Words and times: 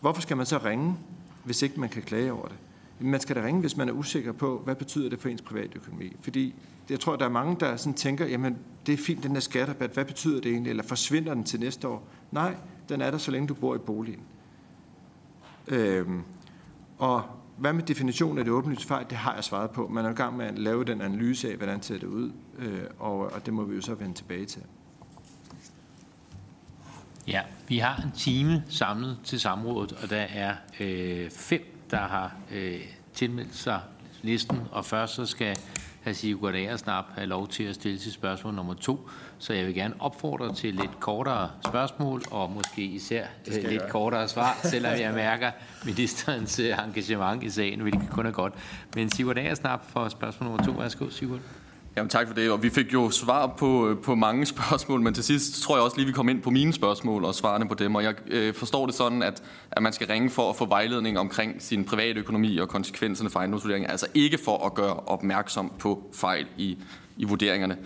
Hvorfor 0.00 0.22
skal 0.22 0.36
man 0.36 0.46
så 0.46 0.58
ringe, 0.58 0.96
hvis 1.44 1.62
ikke 1.62 1.80
man 1.80 1.88
kan 1.88 2.02
klage 2.02 2.32
over 2.32 2.48
det? 2.48 2.56
Man 3.00 3.20
skal 3.20 3.36
da 3.36 3.42
ringe, 3.44 3.60
hvis 3.60 3.76
man 3.76 3.88
er 3.88 3.92
usikker 3.92 4.32
på, 4.32 4.60
hvad 4.64 4.74
betyder 4.74 5.10
det 5.10 5.20
for 5.20 5.28
ens 5.28 5.42
privatøkonomi. 5.42 6.16
Fordi 6.20 6.54
jeg 6.90 7.00
tror, 7.00 7.16
der 7.16 7.24
er 7.24 7.30
mange, 7.30 7.56
der 7.60 7.76
sådan 7.76 7.94
tænker, 7.94 8.26
jamen 8.26 8.58
det 8.86 8.92
er 8.92 8.96
fint, 8.96 9.22
den 9.22 9.34
der 9.34 9.40
skatterabat, 9.40 9.90
hvad 9.90 10.04
betyder 10.04 10.40
det 10.40 10.52
egentlig? 10.52 10.70
Eller 10.70 10.82
forsvinder 10.82 11.34
den 11.34 11.44
til 11.44 11.60
næste 11.60 11.88
år? 11.88 12.08
Nej, 12.30 12.54
den 12.88 13.00
er 13.00 13.10
der, 13.10 13.18
så 13.18 13.30
længe 13.30 13.48
du 13.48 13.54
bor 13.54 13.74
i 13.74 13.78
boligen. 13.78 14.20
Øhm, 15.68 16.22
og 16.98 17.22
hvad 17.56 17.72
med 17.72 17.82
definitionen 17.82 18.38
af 18.38 18.44
det 18.44 18.52
åbenlyse 18.52 18.86
fejl? 18.86 19.06
Det 19.10 19.18
har 19.18 19.34
jeg 19.34 19.44
svaret 19.44 19.70
på. 19.70 19.88
Man 19.88 20.04
er 20.04 20.10
i 20.10 20.14
gang 20.14 20.36
med 20.36 20.46
at 20.46 20.58
lave 20.58 20.84
den 20.84 21.00
analyse 21.00 21.50
af, 21.50 21.56
hvordan 21.56 21.82
ser 21.82 21.98
det 21.98 22.06
ud, 22.06 22.32
øh, 22.58 22.80
og, 22.98 23.18
og 23.18 23.46
det 23.46 23.54
må 23.54 23.64
vi 23.64 23.74
jo 23.74 23.80
så 23.80 23.94
vende 23.94 24.14
tilbage 24.14 24.46
til. 24.46 24.62
Ja, 27.28 27.40
vi 27.68 27.78
har 27.78 27.96
en 27.96 28.12
time 28.12 28.62
samlet 28.68 29.18
til 29.24 29.40
samrådet, 29.40 29.92
og 30.02 30.10
der 30.10 30.26
er 30.34 30.54
øh, 30.80 31.30
fem, 31.30 31.86
der 31.90 31.98
har 31.98 32.36
øh, 32.52 32.80
tilmeldt 33.14 33.56
sig 33.56 33.80
listen, 34.22 34.60
og 34.72 34.84
først 34.84 35.14
så 35.14 35.26
skal 35.26 35.56
hr. 36.04 36.12
Sigurd 36.12 36.54
Aersnap 36.54 37.04
have 37.14 37.26
lov 37.26 37.48
til 37.48 37.64
at 37.64 37.74
stille 37.74 37.98
sit 37.98 38.12
spørgsmål 38.12 38.54
nummer 38.54 38.74
to. 38.74 39.08
Så 39.38 39.52
jeg 39.52 39.66
vil 39.66 39.74
gerne 39.74 39.94
opfordre 39.98 40.54
til 40.54 40.74
lidt 40.74 41.00
kortere 41.00 41.50
spørgsmål, 41.66 42.22
og 42.30 42.50
måske 42.50 42.82
især 42.82 43.26
øh, 43.46 43.70
lidt 43.70 43.88
kortere 43.88 44.28
svar, 44.28 44.58
selvom 44.70 44.92
jeg 45.00 45.14
mærker 45.14 45.50
ministerens 45.84 46.58
øh, 46.58 46.78
engagement 46.86 47.42
i 47.42 47.50
sagen, 47.50 47.80
hvilket 47.80 48.10
kun 48.10 48.26
er 48.26 48.30
godt. 48.30 48.54
Men 48.94 49.10
Sigurd 49.10 49.38
Aersnap 49.38 49.90
for 49.90 50.08
spørgsmål 50.08 50.48
nummer 50.50 50.64
to. 50.64 50.72
Værsgo, 50.72 51.10
Sigurd. 51.10 51.40
Jamen 51.98 52.10
tak 52.10 52.26
for 52.26 52.34
det, 52.34 52.50
og 52.50 52.62
vi 52.62 52.70
fik 52.70 52.92
jo 52.92 53.10
svar 53.10 53.46
på, 53.46 53.88
øh, 53.88 53.98
på 53.98 54.14
mange 54.14 54.46
spørgsmål, 54.54 55.00
men 55.00 55.14
til 55.14 55.24
sidst 55.24 55.62
tror 55.62 55.76
jeg 55.76 55.84
også 55.84 55.96
lige, 55.96 56.06
vi 56.06 56.12
kom 56.12 56.28
ind 56.28 56.42
på 56.42 56.50
mine 56.50 56.72
spørgsmål 56.72 57.24
og 57.24 57.34
svarene 57.34 57.68
på 57.68 57.74
dem, 57.74 57.94
og 57.94 58.02
jeg 58.02 58.14
øh, 58.26 58.54
forstår 58.54 58.86
det 58.86 58.94
sådan, 58.94 59.22
at, 59.22 59.42
at 59.70 59.82
man 59.82 59.92
skal 59.92 60.06
ringe 60.06 60.30
for 60.30 60.50
at 60.50 60.56
få 60.56 60.66
vejledning 60.66 61.18
omkring 61.18 61.62
sin 61.62 61.84
private 61.84 62.20
økonomi 62.20 62.58
og 62.58 62.68
konsekvenserne 62.68 63.30
for 63.30 63.38
ejendomsvurdering, 63.38 63.90
altså 63.90 64.06
ikke 64.14 64.38
for 64.44 64.66
at 64.66 64.74
gøre 64.74 64.94
opmærksom 64.94 65.72
på 65.78 66.10
fejl 66.14 66.46
i, 66.56 66.78
i 67.16 67.24
vurderingerne. 67.24 67.76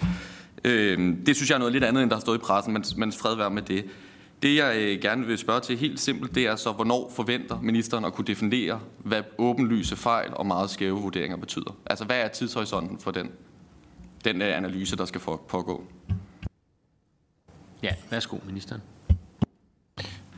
Øh, 0.65 1.17
det 1.27 1.37
synes 1.37 1.51
jeg 1.51 1.55
er 1.55 1.59
noget 1.59 1.73
lidt 1.73 1.85
andet, 1.85 2.03
end 2.03 2.11
der 2.11 2.17
har 2.17 2.21
stået 2.21 2.39
i 2.39 2.41
pressen, 2.41 2.73
men, 2.73 2.85
men 2.97 3.13
fred 3.13 3.37
være 3.37 3.51
med 3.51 3.63
det. 3.63 3.85
Det 4.43 4.57
jeg 4.57 4.77
øh, 4.77 5.01
gerne 5.01 5.27
vil 5.27 5.39
spørge 5.39 5.61
til 5.61 5.77
helt 5.77 6.01
simpelt, 6.01 6.35
det 6.35 6.47
er 6.47 6.57
så, 6.57 6.73
hvornår 6.73 7.13
forventer 7.17 7.61
ministeren 7.63 8.05
at 8.05 8.13
kunne 8.13 8.27
definere, 8.27 8.81
hvad 8.99 9.23
åbenlyse 9.39 9.97
fejl 9.97 10.31
og 10.33 10.47
meget 10.47 10.71
skæve 10.71 11.01
vurderinger 11.01 11.37
betyder? 11.37 11.77
Altså 11.87 12.05
hvad 12.05 12.17
er 12.17 12.29
tidshorisonten 12.29 12.99
for 12.99 13.11
den 13.11 13.31
den 14.25 14.43
øh, 14.43 14.57
analyse, 14.57 14.97
der 14.97 15.05
skal 15.05 15.21
pågå. 15.21 15.85
Ja, 17.83 17.95
værsgo, 18.11 18.39
ministeren. 18.47 18.83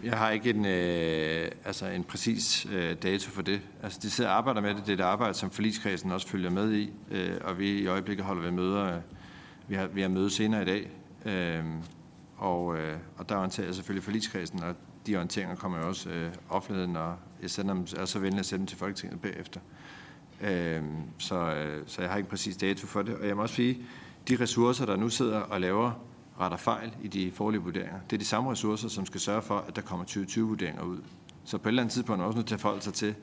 Jeg 0.04 0.18
har 0.18 0.30
ikke 0.30 0.50
en, 0.50 0.64
øh, 0.66 1.50
altså 1.64 1.86
en 1.86 2.04
præcis 2.04 2.66
øh, 2.72 2.96
dato 3.02 3.30
for 3.30 3.42
det. 3.42 3.60
Altså, 3.82 3.98
de 4.02 4.10
sidder 4.10 4.30
og 4.30 4.36
arbejder 4.36 4.60
med 4.60 4.74
det. 4.74 4.86
Det 4.86 4.88
er 4.88 5.04
et 5.04 5.08
arbejde, 5.08 5.34
som 5.34 5.50
forligskredsen 5.50 6.10
også 6.12 6.28
følger 6.28 6.50
med 6.50 6.72
i, 6.72 6.92
øh, 7.10 7.36
og 7.44 7.58
vi 7.58 7.70
i 7.70 7.86
øjeblikket 7.86 8.26
holder 8.26 8.42
vi 8.42 8.50
møder. 8.50 8.96
Øh, 8.96 9.00
vi 9.68 9.74
har, 9.74 9.86
vi 9.86 10.02
har 10.02 10.08
møde 10.08 10.30
senere 10.30 10.62
i 10.62 10.64
dag, 10.64 10.90
øh, 11.24 11.64
og, 12.36 12.78
øh, 12.78 12.96
og 13.16 13.28
der 13.28 13.36
orienterer 13.36 13.66
jeg 13.66 13.74
selvfølgelig 13.74 14.04
forligskredsen, 14.04 14.62
og 14.62 14.74
de 15.06 15.16
orienteringer 15.16 15.56
kommer 15.56 15.78
jo 15.78 15.88
også 15.88 16.10
øh, 16.10 16.32
offentligheden, 16.48 16.96
og 16.96 17.16
jeg 17.42 17.50
sender 17.50 17.74
dem, 17.74 17.86
er 17.96 18.04
så 18.04 18.18
venlig 18.18 18.38
at 18.38 18.46
sende 18.46 18.58
dem 18.58 18.66
til 18.66 18.78
Folketinget 18.78 19.20
bagefter. 19.20 19.60
Øh, 19.60 19.83
Øhm, 20.40 20.86
øh, 21.32 21.82
så 21.86 21.96
jeg 21.98 22.10
har 22.10 22.16
ikke 22.16 22.28
præcis 22.28 22.56
dato 22.56 22.86
for 22.86 23.02
det. 23.02 23.14
Og 23.14 23.26
jeg 23.26 23.36
må 23.36 23.42
også 23.42 23.54
sige, 23.54 23.78
de 24.28 24.36
ressourcer, 24.40 24.86
der 24.86 24.96
nu 24.96 25.08
sidder 25.08 25.38
og 25.38 25.60
laver 25.60 25.92
retter 26.40 26.58
fejl 26.58 26.92
i 27.02 27.08
de 27.08 27.32
forlige 27.32 27.60
vurderinger, 27.60 28.00
det 28.10 28.16
er 28.16 28.18
de 28.18 28.24
samme 28.24 28.50
ressourcer, 28.50 28.88
som 28.88 29.06
skal 29.06 29.20
sørge 29.20 29.42
for, 29.42 29.64
at 29.68 29.76
der 29.76 29.82
kommer 29.82 30.04
2020-vurderinger 30.04 30.82
ud. 30.82 30.98
Så 31.44 31.58
på 31.58 31.68
et 31.68 31.70
eller 31.70 31.82
andet 31.82 31.92
tidspunkt 31.92 32.16
er 32.16 32.22
man 32.22 32.26
også 32.26 32.38
nødt 32.38 32.46
til 32.46 32.54
at 32.54 32.60
forholde 32.60 32.82
sig 32.82 32.94
til, 32.94 33.14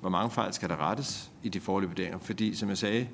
hvor 0.00 0.10
mange 0.10 0.30
fejl 0.30 0.52
skal 0.52 0.68
der 0.68 0.76
rettes 0.90 1.30
i 1.42 1.48
de 1.48 1.60
forlige 1.60 1.88
vurderinger. 1.88 2.18
Fordi, 2.18 2.54
som 2.54 2.68
jeg 2.68 2.78
sagde, 2.78 3.08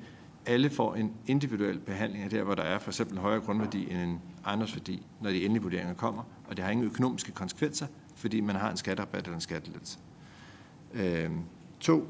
alle 0.45 0.69
får 0.69 0.95
en 0.95 1.13
individuel 1.27 1.79
behandling 1.79 2.23
af 2.23 2.29
der, 2.29 2.43
hvor 2.43 2.55
der 2.55 2.63
er 2.63 2.79
for 2.79 2.89
eksempel 2.89 3.15
en 3.15 3.21
højere 3.21 3.41
grundværdi 3.41 3.91
end 3.91 4.01
en 4.01 4.21
ejendomsværdi, 4.45 5.05
når 5.21 5.29
de 5.29 5.45
endelige 5.45 5.63
vurderinger 5.63 5.93
kommer. 5.93 6.23
Og 6.47 6.57
det 6.57 6.65
har 6.65 6.71
ingen 6.71 6.85
økonomiske 6.85 7.31
konsekvenser, 7.31 7.87
fordi 8.15 8.41
man 8.41 8.55
har 8.55 8.71
en 8.71 8.77
skatterabat 8.77 9.23
eller 9.23 9.35
en 9.35 9.41
skattelettelse. 9.41 9.99
Øh, 10.93 11.29
to, 11.79 12.07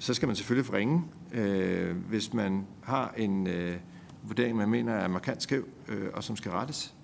så 0.00 0.14
skal 0.14 0.26
man 0.26 0.36
selvfølgelig 0.36 0.66
få 0.66 0.72
ringe, 0.72 1.02
øh, 1.32 1.96
hvis 1.96 2.32
man 2.32 2.66
har 2.82 3.14
en 3.16 3.46
øh, 3.46 3.76
vurdering, 4.22 4.56
man 4.56 4.68
mener 4.68 4.92
er 4.92 5.08
markant 5.08 5.42
skæv, 5.42 5.64
øh, 5.88 6.08
og 6.14 6.24
som 6.24 6.36
skal 6.36 6.50
rettes. 6.50 6.94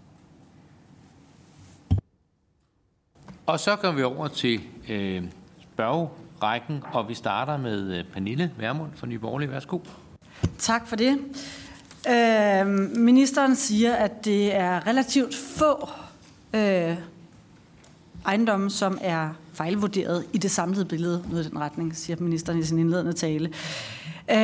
Og 3.46 3.60
så 3.60 3.76
går 3.76 3.92
vi 3.92 4.02
over 4.02 4.28
til 4.28 4.60
øh, 4.88 5.22
spørgerækken, 5.62 6.82
og 6.92 7.08
vi 7.08 7.14
starter 7.14 7.56
med 7.56 7.98
øh, 7.98 8.04
Pernille 8.04 8.52
Værmund 8.58 8.90
fra 8.94 9.06
Nye 9.06 9.18
Borgerlige. 9.18 9.50
Værsgo. 9.50 9.78
Tak 10.58 10.86
for 10.86 10.96
det. 10.96 11.18
Øh, 12.08 12.66
ministeren 12.96 13.56
siger, 13.56 13.94
at 13.94 14.24
det 14.24 14.54
er 14.54 14.86
relativt 14.86 15.34
få 15.34 15.88
øh, 16.54 16.96
ejendomme, 18.26 18.70
som 18.70 18.98
er 19.00 19.28
fejlvurderet 19.53 20.25
i 20.32 20.38
det 20.38 20.50
samlede 20.50 20.84
billede, 20.84 21.25
noget 21.31 21.47
i 21.47 21.48
den 21.48 21.59
retning, 21.59 21.97
siger 21.97 22.16
ministeren 22.20 22.59
i 22.59 22.62
sin 22.62 22.78
indledende 22.78 23.12
tale. 23.12 23.50
Øh, 24.31 24.37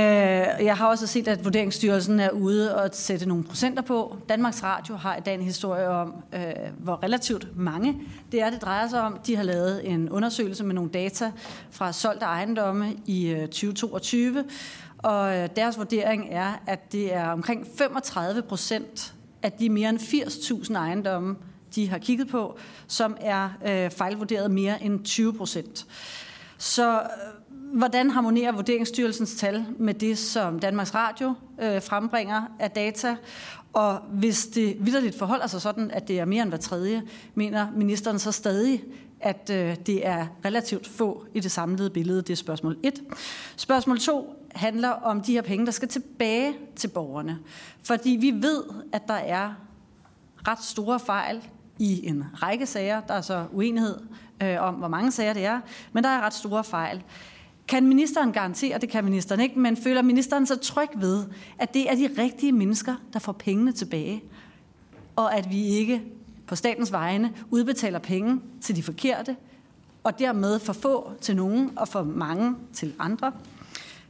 jeg 0.66 0.76
har 0.76 0.86
også 0.86 1.06
set, 1.06 1.28
at 1.28 1.44
Vurderingsstyrelsen 1.44 2.20
er 2.20 2.30
ude 2.30 2.76
og 2.76 2.90
sætte 2.92 3.26
nogle 3.26 3.44
procenter 3.44 3.82
på. 3.82 4.16
Danmarks 4.28 4.62
Radio 4.62 4.96
har 4.96 5.16
i 5.16 5.20
dag 5.20 5.34
en 5.34 5.42
historie 5.42 5.88
om, 5.88 6.14
øh, 6.32 6.40
hvor 6.78 7.02
relativt 7.02 7.56
mange 7.56 8.00
det 8.32 8.42
er, 8.42 8.50
det 8.50 8.62
drejer 8.62 8.88
sig 8.88 9.00
om. 9.00 9.18
De 9.26 9.36
har 9.36 9.42
lavet 9.42 9.90
en 9.90 10.10
undersøgelse 10.10 10.64
med 10.64 10.74
nogle 10.74 10.90
data 10.90 11.32
fra 11.70 11.92
solgte 11.92 12.24
ejendomme 12.24 12.96
i 13.06 13.28
øh, 13.28 13.40
2022, 13.40 14.44
og 14.98 15.56
deres 15.56 15.78
vurdering 15.78 16.28
er, 16.30 16.62
at 16.66 16.92
det 16.92 17.14
er 17.14 17.28
omkring 17.28 17.66
35 17.78 18.42
procent 18.42 19.14
af 19.42 19.52
de 19.52 19.68
mere 19.68 19.88
end 19.88 19.98
80.000 19.98 20.74
ejendomme, 20.74 21.36
de 21.74 21.88
har 21.88 21.98
kigget 21.98 22.28
på, 22.28 22.58
som 22.86 23.16
er 23.20 23.48
øh, 23.66 23.90
fejlvurderet 23.90 24.50
mere 24.50 24.82
end 24.82 25.04
20 25.04 25.34
procent. 25.34 25.86
Så 26.58 27.00
øh, 27.00 27.08
hvordan 27.78 28.10
harmonerer 28.10 28.52
Vurderingsstyrelsens 28.52 29.34
tal 29.34 29.66
med 29.78 29.94
det, 29.94 30.18
som 30.18 30.58
Danmarks 30.58 30.94
Radio 30.94 31.34
øh, 31.62 31.82
frembringer 31.82 32.42
af 32.58 32.70
data? 32.70 33.16
Og 33.72 33.98
hvis 34.12 34.46
det 34.46 34.76
vidderligt 34.80 35.18
forholder 35.18 35.46
sig 35.46 35.60
sådan, 35.60 35.90
at 35.90 36.08
det 36.08 36.18
er 36.20 36.24
mere 36.24 36.42
end 36.42 36.50
hver 36.50 36.58
tredje, 36.58 37.02
mener 37.34 37.66
ministeren 37.76 38.18
så 38.18 38.32
stadig, 38.32 38.84
at 39.20 39.50
øh, 39.50 39.76
det 39.86 40.06
er 40.06 40.26
relativt 40.44 40.88
få 40.88 41.26
i 41.34 41.40
det 41.40 41.50
samlede 41.50 41.90
billede? 41.90 42.22
Det 42.22 42.30
er 42.30 42.36
spørgsmål 42.36 42.78
1. 42.82 43.02
Spørgsmål 43.56 43.98
2 43.98 44.48
handler 44.54 44.88
om 44.88 45.20
de 45.20 45.32
her 45.32 45.42
penge, 45.42 45.66
der 45.66 45.72
skal 45.72 45.88
tilbage 45.88 46.54
til 46.76 46.88
borgerne. 46.88 47.38
Fordi 47.82 48.10
vi 48.10 48.30
ved, 48.30 48.62
at 48.92 49.08
der 49.08 49.14
er 49.14 49.54
ret 50.48 50.64
store 50.64 51.00
fejl 51.00 51.42
i 51.78 52.08
en 52.08 52.24
række 52.34 52.66
sager. 52.66 53.00
Der 53.00 53.14
er 53.14 53.20
så 53.20 53.44
uenighed 53.52 53.98
øh, 54.42 54.62
om, 54.62 54.74
hvor 54.74 54.88
mange 54.88 55.12
sager 55.12 55.32
det 55.32 55.44
er, 55.44 55.60
men 55.92 56.04
der 56.04 56.10
er 56.10 56.20
ret 56.20 56.34
store 56.34 56.64
fejl. 56.64 57.02
Kan 57.68 57.86
ministeren 57.86 58.32
garantere, 58.32 58.78
det 58.78 58.88
kan 58.88 59.04
ministeren 59.04 59.40
ikke, 59.40 59.58
men 59.58 59.76
føler 59.76 60.02
ministeren 60.02 60.46
så 60.46 60.56
tryg 60.56 60.88
ved, 60.96 61.24
at 61.58 61.74
det 61.74 61.90
er 61.90 61.94
de 61.94 62.22
rigtige 62.22 62.52
mennesker, 62.52 62.94
der 63.12 63.18
får 63.18 63.32
pengene 63.32 63.72
tilbage, 63.72 64.24
og 65.16 65.34
at 65.34 65.50
vi 65.50 65.66
ikke 65.66 66.02
på 66.46 66.56
statens 66.56 66.92
vegne 66.92 67.32
udbetaler 67.50 67.98
penge 67.98 68.40
til 68.60 68.76
de 68.76 68.82
forkerte, 68.82 69.36
og 70.04 70.18
dermed 70.18 70.58
for 70.58 70.72
få 70.72 71.12
til 71.20 71.36
nogen 71.36 71.72
og 71.76 71.88
for 71.88 72.02
mange 72.02 72.54
til 72.72 72.94
andre? 72.98 73.32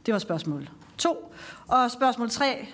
Det 0.05 0.13
var 0.13 0.19
spørgsmål 0.19 0.69
2. 0.97 1.33
Og 1.67 1.91
spørgsmål 1.91 2.29
3 2.29 2.67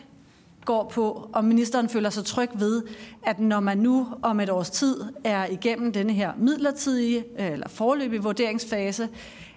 går 0.66 0.92
på, 0.94 1.30
om 1.34 1.46
ministeren 1.46 1.90
føler 1.90 2.10
sig 2.10 2.26
tryg 2.26 2.50
ved, 2.56 2.84
at 3.26 3.40
når 3.40 3.60
man 3.60 3.78
nu 3.78 4.08
om 4.22 4.40
et 4.40 4.50
års 4.50 4.70
tid 4.70 4.96
er 5.24 5.46
igennem 5.46 5.94
denne 5.94 6.14
her 6.14 6.32
midlertidige 6.38 7.24
øh, 7.40 7.52
eller 7.52 7.68
forløbige 7.68 8.24
vurderingsfase, 8.24 9.10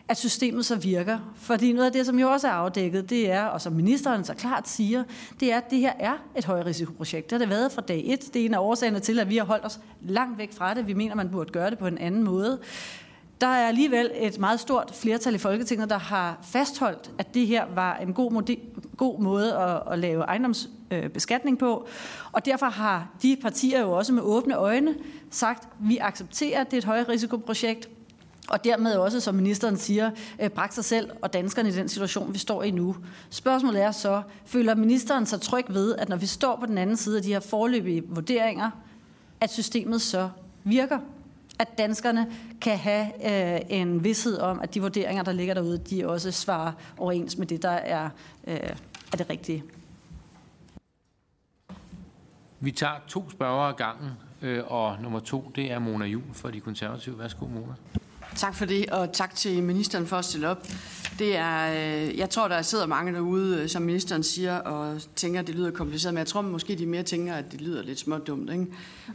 at 0.08 0.19
systemet 0.19 0.66
så 0.66 0.76
virker. 0.76 1.19
Fordi 1.37 1.72
noget 1.72 1.87
af 1.87 1.93
det, 1.93 2.06
som 2.06 2.19
jo 2.19 2.31
også 2.31 2.49
er 2.49 2.52
afdækket, 2.52 3.10
det 3.10 3.31
er, 3.31 3.44
og 3.44 3.60
som 3.60 3.72
ministeren 3.72 4.25
så 4.25 4.34
klart 4.34 4.69
siger, 4.69 5.04
det 5.40 5.52
er, 5.52 5.56
at 5.56 5.70
det 5.70 5.78
her 5.78 5.93
er 5.99 6.12
et 6.37 6.44
højrisikoprojekt. 6.44 7.31
Det 7.31 7.32
har 7.32 7.38
det 7.38 7.49
været 7.49 7.72
fra 7.72 7.82
dag 7.82 8.02
et. 8.06 8.34
Det 8.34 8.43
er 8.43 8.46
en 8.46 8.54
af 8.54 8.58
årsagerne 8.58 9.00
til, 9.00 9.20
at 9.20 9.31
vi 9.31 9.37
har 9.37 9.44
holdt 9.44 9.64
os 9.64 9.81
langt 10.00 10.38
væk 10.38 10.52
fra 10.52 10.75
det. 10.75 10.87
Vi 10.87 10.94
mener, 10.94 11.14
man 11.14 11.31
burde 11.31 11.52
gøre 11.52 11.70
det 11.70 11.78
på 11.78 11.87
en 11.87 11.99
anden 11.99 12.22
måde. 12.22 12.58
Der 13.42 13.48
er 13.48 13.68
alligevel 13.68 14.10
et 14.14 14.38
meget 14.38 14.60
stort 14.60 14.90
flertal 14.94 15.34
i 15.34 15.38
Folketinget, 15.38 15.90
der 15.90 15.98
har 15.98 16.38
fastholdt, 16.42 17.10
at 17.18 17.34
det 17.34 17.46
her 17.46 17.64
var 17.74 17.96
en 17.96 18.12
god, 18.12 18.32
måde, 18.32 18.56
god 18.96 19.20
måde 19.20 19.54
at, 19.54 19.82
at 19.92 19.98
lave 19.98 20.22
ejendomsbeskatning 20.22 21.58
på. 21.58 21.86
Og 22.32 22.44
derfor 22.44 22.66
har 22.66 23.08
de 23.22 23.36
partier 23.42 23.80
jo 23.80 23.92
også 23.92 24.12
med 24.12 24.22
åbne 24.22 24.54
øjne 24.54 24.94
sagt, 25.30 25.64
at 25.64 25.70
vi 25.80 25.98
accepterer, 25.98 26.60
at 26.60 26.70
det 26.70 26.76
er 26.76 26.78
et 26.78 26.84
højrisikoprojekt, 26.84 27.88
og 28.48 28.64
dermed 28.64 28.94
også, 28.94 29.20
som 29.20 29.34
ministeren 29.34 29.76
siger, 29.76 30.10
øh, 30.42 30.50
bragt 30.50 30.74
sig 30.74 30.84
selv 30.84 31.10
og 31.22 31.32
danskerne 31.32 31.68
i 31.68 31.72
den 31.72 31.88
situation, 31.88 32.32
vi 32.32 32.38
står 32.38 32.62
i 32.62 32.70
nu. 32.70 32.96
Spørgsmålet 33.30 33.82
er 33.82 33.90
så, 33.90 34.22
føler 34.46 34.74
ministeren 34.74 35.26
sig 35.26 35.40
tryg 35.40 35.64
ved, 35.68 35.94
at 35.94 36.08
når 36.08 36.16
vi 36.16 36.26
står 36.26 36.56
på 36.56 36.66
den 36.66 36.78
anden 36.78 36.96
side 36.96 37.16
af 37.16 37.22
de 37.22 37.32
her 37.32 37.40
forløbige 37.40 38.02
vurderinger, 38.06 38.70
at 39.40 39.52
systemet 39.52 40.02
så 40.02 40.28
virker? 40.64 40.98
At 41.58 41.78
danskerne 41.78 42.26
kan 42.60 42.78
have 42.78 43.06
øh, 43.06 43.60
en 43.69 44.04
vidshed 44.04 44.38
om, 44.38 44.60
at 44.60 44.75
de 44.75 44.81
vurderinger, 44.81 45.22
der 45.22 45.32
ligger 45.32 45.54
derude, 45.54 45.78
de 45.78 46.08
også 46.08 46.32
svarer 46.32 46.72
overens 46.99 47.38
med 47.38 47.46
det, 47.46 47.62
der 47.62 47.70
er, 47.70 48.10
øh, 48.46 48.56
er 49.12 49.16
det 49.16 49.31
rigtige. 49.31 49.64
Vi 52.60 52.70
tager 52.70 52.94
to 53.08 53.31
spørgere 53.31 53.69
ad 53.69 53.75
gangen, 53.75 54.10
øh, 54.43 54.64
og 54.66 54.96
nummer 55.02 55.20
to, 55.20 55.52
det 55.54 55.72
er 55.72 55.78
Mona 55.78 56.06
Jul 56.06 56.22
for 56.32 56.50
de 56.50 56.60
konservative. 56.60 57.19
Værsgo, 57.19 57.46
Mona. 57.46 57.75
Tak 58.37 58.55
for 58.55 58.64
det, 58.64 58.90
og 58.90 59.12
tak 59.12 59.34
til 59.34 59.62
ministeren 59.62 60.06
for 60.06 60.17
at 60.17 60.25
stille 60.25 60.49
op. 60.49 60.67
Det 61.19 61.37
er, 61.37 61.73
øh, 61.73 62.19
jeg 62.19 62.31
tror, 62.31 62.49
der 62.49 62.62
sidder 62.62 62.87
mange 62.87 63.12
derude, 63.12 63.58
øh, 63.58 63.69
som 63.69 63.82
ministeren 63.82 64.23
siger, 64.23 64.56
og 64.56 65.00
tænker, 65.17 65.40
at 65.40 65.46
det 65.46 65.55
lyder 65.55 65.70
kompliceret, 65.70 66.14
men 66.14 66.19
jeg 66.19 66.26
tror 66.26 66.43
måske, 66.43 66.75
de 66.75 66.87
mere 66.87 67.02
tænker, 67.02 67.34
at 67.34 67.52
det 67.52 67.61
lyder 67.61 67.82
lidt 67.82 67.99
smådumt. 67.99 68.50
Ikke? 68.50 68.67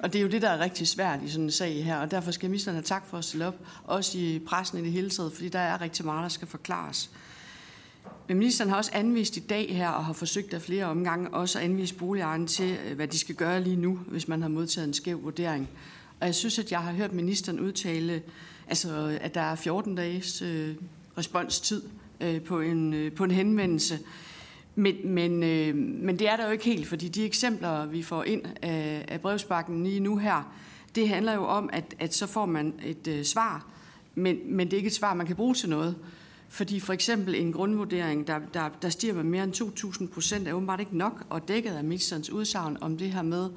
Og 0.04 0.14
det 0.14 0.20
er 0.20 0.24
jo 0.24 0.30
det, 0.30 0.42
der 0.42 0.50
er 0.50 0.60
rigtig 0.60 0.88
svært 0.88 1.20
i 1.26 1.30
sådan 1.30 1.44
en 1.44 1.52
sag 1.52 1.84
her, 1.84 1.98
og 1.98 2.12
derfor 2.12 2.32
skal 2.32 2.50
ministeren 2.50 2.76
have 2.76 2.84
tak 2.84 3.06
for 3.10 3.18
at 3.18 3.26
stille 3.26 3.48
op, 3.48 3.56
også 3.84 4.18
i 4.18 4.42
pressen 4.48 4.80
i 4.80 4.82
det 4.82 4.92
hele 4.92 5.10
taget, 5.10 5.34
fordi 5.34 5.50
der 5.50 5.60
er 5.60 5.82
rigtig 5.82 6.06
meget, 6.06 6.24
der 6.24 6.30
skal 6.30 6.48
forklares. 6.48 7.10
Men 8.28 8.38
ministeren 8.38 8.70
har 8.70 8.78
også 8.78 8.92
anvist 8.94 9.38
i 9.38 9.40
dag 9.40 9.76
her, 9.76 9.90
og 9.90 10.06
har 10.06 10.14
forsøgt 10.14 10.54
af 10.54 10.62
flere 10.62 10.86
omgange, 10.86 11.34
også 11.34 11.60
at 11.60 11.66
anvise 11.66 11.96
boligejerne 11.96 12.48
til, 12.48 12.78
øh, 12.90 12.96
hvad 12.96 13.08
de 13.08 13.20
skal 13.20 13.36
gøre 13.36 13.64
lige 13.64 13.76
nu, 13.76 14.00
hvis 14.08 14.28
man 14.28 14.42
har 14.42 14.50
modtaget 14.50 14.88
en 14.88 14.94
skæv 14.94 15.24
vurdering. 15.24 15.70
Og 16.20 16.26
jeg 16.26 16.36
synes, 16.36 16.60
at 16.60 16.72
jeg 16.72 16.80
har 16.80 16.92
hørt 16.92 17.14
ministeren 17.14 17.60
udtale, 17.60 18.22
altså, 18.68 19.18
at 19.22 19.36
der 19.36 19.42
er 19.42 19.56
14 19.56 19.96
dages 19.96 20.42
øh, 20.42 20.76
responstid 21.18 21.82
øh, 22.22 22.42
på, 22.42 22.62
en, 22.62 22.94
øh, 22.94 23.12
på 23.12 23.24
en 23.24 23.32
henvendelse. 23.32 24.00
Men, 24.76 24.96
men, 25.04 25.44
øh, 25.44 25.76
men 25.76 26.20
det 26.20 26.30
er 26.30 26.38
der 26.38 26.46
jo 26.46 26.52
ikke 26.52 26.66
helt, 26.66 26.88
fordi 26.88 27.08
de 27.08 27.26
eksempler, 27.26 27.86
vi 27.86 28.04
får 28.04 28.24
ind 28.24 28.42
af, 28.62 29.06
af 29.08 29.22
brevsbakken 29.22 29.84
lige 29.84 30.00
nu 30.00 30.18
her, 30.18 30.54
det 30.96 31.10
handler 31.10 31.34
jo 31.34 31.46
om, 31.46 31.70
at, 31.74 31.96
at 32.00 32.14
så 32.14 32.28
får 32.28 32.46
man 32.46 32.74
et 32.86 33.08
øh, 33.08 33.24
svar, 33.24 33.68
men, 34.16 34.38
men 34.46 34.68
det 34.68 34.74
er 34.74 34.78
ikke 34.78 34.88
et 34.88 34.94
svar, 34.94 35.14
man 35.14 35.28
kan 35.28 35.36
bruge 35.36 35.54
til 35.54 35.70
noget. 35.70 35.96
Fordi 36.50 36.80
for 36.80 36.94
eksempel 36.94 37.36
en 37.36 37.54
grundvurdering, 37.54 38.28
der, 38.28 38.40
der, 38.54 38.70
der 38.82 38.90
stiger 38.90 39.14
med 39.14 39.24
mere 39.24 39.44
end 39.44 39.54
2.000 39.56 40.14
procent, 40.14 40.48
er 40.48 40.54
åbenbart 40.54 40.80
ikke 40.80 40.98
nok, 40.98 41.26
og 41.30 41.48
dækket 41.48 41.72
af 41.72 41.84
ministerens 41.84 42.30
udsagn 42.30 42.78
om 42.82 42.98
det 42.98 43.12
her 43.12 43.22
med, 43.22 43.50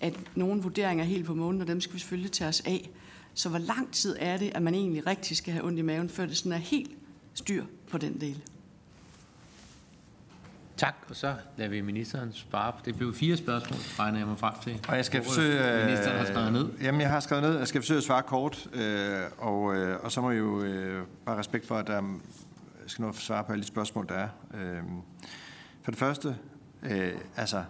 at 0.00 0.20
nogle 0.34 0.62
vurderinger 0.62 1.04
er 1.04 1.08
helt 1.08 1.26
på 1.26 1.34
månen, 1.34 1.60
og 1.60 1.66
dem 1.66 1.80
skal 1.80 1.94
vi 1.94 1.98
selvfølgelig 1.98 2.32
tage 2.32 2.48
os 2.48 2.60
af. 2.60 2.90
Så 3.34 3.48
hvor 3.48 3.58
lang 3.58 3.92
tid 3.92 4.16
er 4.18 4.36
det, 4.36 4.52
at 4.54 4.62
man 4.62 4.74
egentlig 4.74 5.06
rigtig 5.06 5.36
skal 5.36 5.52
have 5.52 5.64
ondt 5.64 5.78
i 5.78 5.82
maven, 5.82 6.08
før 6.08 6.26
det 6.26 6.36
sådan 6.36 6.52
er 6.52 6.56
helt 6.56 6.90
styr 7.34 7.64
på 7.90 7.98
den 7.98 8.20
del? 8.20 8.42
Tak, 10.76 10.94
og 11.08 11.16
så 11.16 11.34
lader 11.56 11.70
vi 11.70 11.80
ministeren 11.80 12.32
spare. 12.32 12.72
Det 12.84 12.96
blev 12.96 13.14
fire 13.14 13.36
spørgsmål, 13.36 13.78
regner 13.98 14.18
jeg 14.18 14.26
mig 14.26 14.38
frem 14.38 14.54
til. 14.62 14.80
Og 14.88 14.96
jeg 14.96 15.04
skal 15.04 15.20
Hvor 15.20 15.28
forsøge... 15.28 15.84
Ministeren 15.84 16.18
har 16.18 16.24
skrevet 16.24 16.52
ned. 16.52 16.68
Jamen, 16.80 17.00
jeg 17.00 17.10
har 17.10 17.20
skrevet 17.20 17.42
ned. 17.42 17.58
Jeg 17.58 17.68
skal 17.68 17.80
forsøge 17.80 17.98
at 17.98 18.04
svare 18.04 18.22
kort. 18.22 18.68
Øh, 18.72 19.22
og, 19.38 19.76
øh, 19.76 20.04
og 20.04 20.12
så 20.12 20.20
må 20.20 20.30
jeg 20.30 20.38
jo 20.38 20.62
øh, 20.62 21.06
bare 21.26 21.38
respekt 21.38 21.66
for, 21.66 21.76
at 21.76 21.86
der 21.86 21.94
jeg 21.94 22.90
skal 22.90 23.02
nå 23.02 23.08
at 23.08 23.14
svare 23.14 23.44
på 23.44 23.52
alle 23.52 23.62
de 23.62 23.68
spørgsmål, 23.68 24.08
der 24.08 24.14
er. 24.14 24.28
Øh, 24.54 24.82
for 25.82 25.90
det 25.90 25.98
første, 25.98 26.36
øh, 26.82 27.12
altså, 27.36 27.64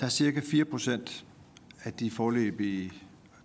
der 0.00 0.06
er 0.06 0.10
cirka 0.10 0.40
4 0.50 0.64
procent 0.64 1.24
at 1.82 2.00
de 2.00 2.10
forløbige, 2.10 2.92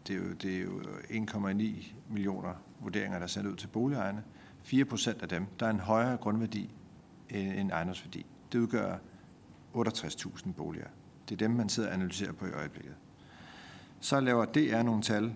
det 0.07 0.15
er 0.15 0.19
jo, 0.19 0.33
det 0.33 0.57
er 0.57 0.61
jo 0.61 0.79
1,9 0.79 1.93
millioner 2.09 2.53
vurderinger, 2.79 3.17
der 3.17 3.23
er 3.23 3.27
sendt 3.27 3.47
ud 3.47 3.55
til 3.55 3.67
boligejerne. 3.67 4.23
4 4.63 4.85
procent 4.85 5.21
af 5.21 5.29
dem, 5.29 5.45
der 5.59 5.65
er 5.65 5.69
en 5.69 5.79
højere 5.79 6.17
grundværdi 6.17 6.69
end 7.29 7.71
ejendomsværdi. 7.71 8.25
Det 8.51 8.59
udgør 8.59 8.97
68.000 9.75 10.51
boliger. 10.51 10.87
Det 11.29 11.35
er 11.35 11.47
dem, 11.47 11.51
man 11.51 11.69
sidder 11.69 11.89
og 11.89 11.95
analyserer 11.95 12.31
på 12.31 12.45
i 12.45 12.51
øjeblikket. 12.51 12.95
Så 13.99 14.19
laver 14.19 14.45
DR 14.45 14.81
nogle 14.81 15.01
tal, 15.01 15.35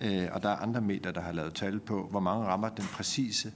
øh, 0.00 0.28
og 0.32 0.42
der 0.42 0.48
er 0.48 0.56
andre 0.56 0.80
medier, 0.80 1.12
der 1.12 1.20
har 1.20 1.32
lavet 1.32 1.54
tal 1.54 1.80
på, 1.80 2.06
hvor 2.10 2.20
mange 2.20 2.46
rammer 2.46 2.68
den 2.68 2.84
præcise 2.84 3.52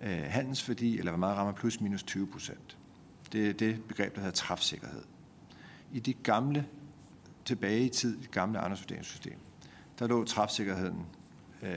øh, 0.00 0.22
handelsværdi, 0.24 0.98
eller 0.98 1.10
hvor 1.10 1.18
meget 1.18 1.36
rammer 1.36 1.52
plus 1.52 1.80
minus 1.80 2.02
20 2.02 2.26
procent. 2.26 2.78
Det 3.32 3.48
er 3.48 3.52
det 3.52 3.84
begreb, 3.88 4.14
der 4.14 4.20
hedder 4.20 4.34
træfsikkerhed. 4.34 5.02
I 5.92 6.00
de 6.00 6.12
gamle, 6.12 6.66
tilbage 7.44 7.86
i 7.86 7.88
tid, 7.88 8.18
det 8.20 8.30
gamle 8.30 8.58
ejendomsvurderingssystem, 8.58 9.38
der 9.98 10.06
lå 10.06 10.24
træfsikkerheden 10.24 11.06
øh, 11.62 11.70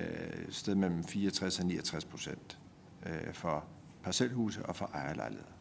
et 0.47 0.55
sted 0.55 0.75
mellem 0.75 1.03
64 1.03 1.59
og 1.59 1.65
69 1.65 2.05
procent 2.05 2.57
øh, 3.05 3.33
for 3.33 3.65
parcelhuse 4.03 4.65
og 4.65 4.75
for 4.75 4.91
ejerlejligheder. 4.93 5.51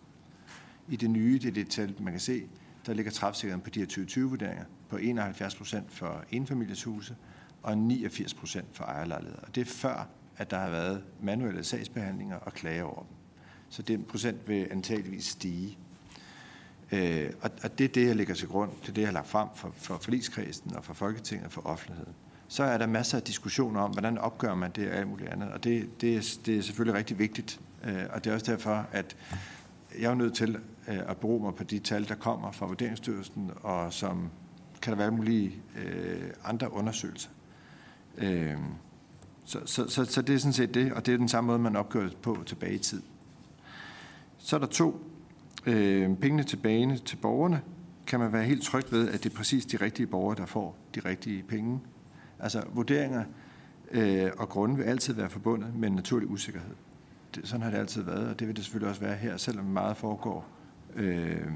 I 0.89 0.97
det 0.97 1.11
nye, 1.11 1.39
det 1.39 1.49
er 1.49 1.53
det 1.53 1.71
tal, 1.71 1.95
man 2.01 2.13
kan 2.13 2.21
se, 2.21 2.49
der 2.87 2.95
ligger 2.95 3.13
træfsikkerheden 3.13 3.63
på 3.63 3.71
de 3.71 3.81
her 3.81 3.87
2020-vurderinger 3.87 4.65
på 4.89 4.97
71 4.97 5.55
procent 5.55 5.93
for 5.93 6.25
enfamilieshuse 6.31 7.17
og 7.63 7.79
89 7.79 8.35
procent 8.35 8.67
for 8.73 8.85
ejerlejligheder. 8.85 9.41
Og 9.41 9.55
det 9.55 9.61
er 9.61 9.65
før, 9.65 10.09
at 10.37 10.51
der 10.51 10.59
har 10.59 10.71
været 10.71 11.05
manuelle 11.23 11.65
sagsbehandlinger 11.65 12.37
og 12.37 12.53
klager 12.53 12.83
over 12.85 13.03
dem. 13.03 13.17
Så 13.69 13.83
den 13.83 14.05
procent 14.05 14.49
vil 14.49 14.69
antageligvis 14.71 15.25
stige. 15.25 15.79
Øh, 16.93 17.31
og, 17.41 17.51
og 17.63 17.79
det 17.79 17.85
er 17.85 17.89
det, 17.89 18.07
jeg 18.07 18.17
lægger 18.17 18.35
til 18.35 18.49
grund. 18.49 18.71
Det 18.83 18.89
er 18.89 18.93
det, 18.93 19.01
jeg 19.01 19.09
har 19.09 19.13
lagt 19.13 19.29
frem 19.29 19.49
for, 19.55 19.73
for 19.77 19.99
forligskredsen 20.03 20.77
og 20.77 20.85
for 20.85 20.95
Folketinget 20.95 21.47
og 21.47 21.53
for 21.53 21.67
offentligheden. 21.67 22.13
Så 22.49 22.63
er 22.65 22.79
der 22.79 22.87
masser 22.87 23.19
af 23.19 23.23
diskussioner 23.23 23.81
om, 23.81 23.91
hvordan 23.91 24.19
opgør 24.19 24.55
man 24.55 24.71
det 24.71 24.91
og 24.91 24.97
alt 24.97 25.09
muligt 25.09 25.29
andet. 25.31 25.53
Og 25.53 25.65
det, 25.65 26.01
det, 26.01 26.17
er, 26.17 26.39
det 26.47 26.59
er 26.59 26.63
selvfølgelig 26.63 26.99
rigtig 26.99 27.19
vigtigt. 27.19 27.61
Øh, 27.85 28.03
og 28.11 28.25
det 28.25 28.31
er 28.31 28.35
også 28.35 28.53
derfor, 28.53 28.87
at 28.93 29.17
jeg 30.01 30.11
er 30.11 30.15
nødt 30.15 30.35
til 30.35 30.57
øh, 30.89 30.99
at 31.09 31.17
bruge 31.17 31.43
mig 31.43 31.55
på 31.55 31.65
de 31.65 31.79
tal, 31.79 32.09
der 32.09 32.15
kommer 32.15 32.53
fra 32.53 32.67
Vurderingsstyrelsen, 32.67 33.51
og 33.63 33.93
som 33.93 34.31
kan 34.83 34.93
der 34.93 34.97
være 34.97 35.11
mulige 35.11 35.63
øh, 35.77 36.31
andre 36.45 36.73
undersøgelser. 36.73 37.31
Øh, 38.19 38.57
så, 39.45 39.59
så, 39.65 39.89
så, 39.89 40.05
så 40.05 40.23
det 40.23 40.35
er 40.35 40.39
sådan 40.39 40.53
set 40.53 40.75
det, 40.75 40.93
og 40.93 41.07
det 41.07 41.15
er 41.15 41.19
den 41.19 41.29
samme 41.29 41.49
måde, 41.49 41.59
man 41.59 41.77
opgør 41.77 42.03
det 42.03 42.17
på 42.17 42.39
tilbage 42.47 42.75
i 42.75 42.79
tid. 42.79 43.03
Så 44.39 44.57
er 44.57 44.61
der 44.61 44.67
to. 44.67 45.16
Øh, 45.67 46.17
pengene 46.17 46.43
tilbage 46.43 46.97
til 46.97 47.17
borgerne 47.17 47.63
kan 48.07 48.21
man 48.21 48.33
være 48.33 48.45
helt 48.45 48.63
tryg 48.63 48.93
ved, 48.93 49.09
at 49.09 49.25
det 49.25 49.33
er 49.33 49.37
præcis 49.37 49.67
de 49.67 49.77
rigtige 49.77 50.07
borgere, 50.07 50.37
der 50.37 50.47
får 50.47 50.77
de 50.95 51.01
rigtige 51.01 51.43
penge. 51.43 51.81
Altså 52.41 52.63
vurderinger 52.73 53.25
øh, 53.91 54.31
og 54.39 54.49
grunde 54.49 54.77
vil 54.77 54.85
altid 54.85 55.15
være 55.15 55.31
forbundet 55.31 55.75
med 55.75 55.89
en 55.89 55.95
naturlig 55.95 56.31
usikkerhed. 56.31 56.75
Det, 57.35 57.49
sådan 57.49 57.63
har 57.63 57.71
det 57.71 57.79
altid 57.79 58.03
været, 58.03 58.29
og 58.29 58.39
det 58.39 58.47
vil 58.49 58.57
det 58.57 58.65
selvfølgelig 58.65 58.89
også 58.89 59.01
være 59.01 59.17
her, 59.17 59.37
selvom 59.37 59.65
meget 59.65 59.97
foregår 59.97 60.47
øh, 60.97 61.47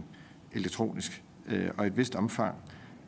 elektronisk 0.53 1.25
øh, 1.47 1.71
og 1.77 1.85
i 1.85 1.87
et 1.87 1.97
vist 1.97 2.15
omfang, 2.15 2.55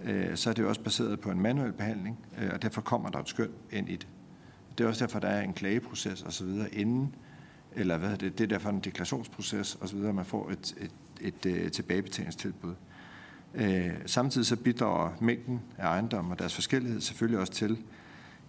øh, 0.05 0.37
så 0.37 0.51
er 0.51 0.55
det 0.55 0.63
jo 0.63 0.69
også 0.69 0.83
baseret 0.83 1.21
på 1.21 1.31
en 1.31 1.41
manuel 1.41 1.73
behandling, 1.73 2.19
øh, 2.39 2.51
og 2.53 2.63
derfor 2.63 2.81
kommer 2.81 3.11
der 3.11 3.19
et 3.19 3.29
skøn 3.29 3.51
ind 3.71 3.89
i 3.89 3.97
det. 3.97 4.09
Det 4.79 4.85
er 4.85 4.89
også 4.89 5.05
derfor, 5.05 5.19
der 5.19 5.29
er 5.29 5.43
en 5.43 5.53
klageproces 5.53 6.23
osv. 6.23 6.49
inden, 6.73 7.15
eller 7.75 7.99
hvad 7.99 8.17
det, 8.17 8.39
det 8.39 8.51
der 8.51 8.59
for 8.59 8.71
en 8.71 8.81
deklarationsproces 8.81 9.79
osv., 9.81 9.99
man 9.99 10.25
får 10.25 10.51
et, 10.51 10.75
et, 10.81 10.91
et, 11.21 11.47
et 11.47 11.73
tilbagebetalingstilbud. 11.73 12.75
Øh, 13.55 13.91
samtidig 14.07 14.47
så 14.47 14.57
bidrager 14.57 15.11
mængden 15.21 15.61
af 15.79 15.87
ejendom 15.87 16.31
og 16.31 16.39
deres 16.39 16.55
forskellighed 16.55 17.01
selvfølgelig 17.01 17.41
også 17.41 17.53
til, 17.53 17.79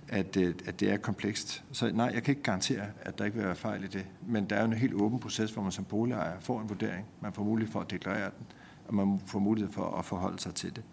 at, 0.07 0.37
øh, 0.37 0.55
at 0.65 0.79
det 0.79 0.91
er 0.91 0.97
komplekst. 0.97 1.63
Så 1.71 1.91
nej, 1.91 2.11
jeg 2.13 2.23
kan 2.23 2.31
ikke 2.31 2.43
garantere, 2.43 2.85
at 3.01 3.17
der 3.17 3.25
ikke 3.25 3.37
vil 3.37 3.45
være 3.45 3.55
fejl 3.55 3.83
i 3.83 3.87
det. 3.87 4.05
Men 4.27 4.45
der 4.45 4.55
er 4.55 4.59
jo 4.59 4.65
en 4.65 4.73
helt 4.73 4.93
åben 4.93 5.19
proces, 5.19 5.51
hvor 5.51 5.63
man 5.63 5.71
som 5.71 5.85
boligejer 5.85 6.39
får 6.39 6.61
en 6.61 6.69
vurdering. 6.69 7.05
Man 7.21 7.33
får 7.33 7.43
mulighed 7.43 7.71
for 7.71 7.79
at 7.79 7.91
deklarere 7.91 8.31
den, 8.37 8.45
og 8.87 8.95
man 8.95 9.19
får 9.25 9.39
mulighed 9.39 9.71
for 9.71 9.97
at 9.97 10.05
forholde 10.05 10.39
sig 10.39 10.55
til 10.55 10.75
det. 10.75 10.83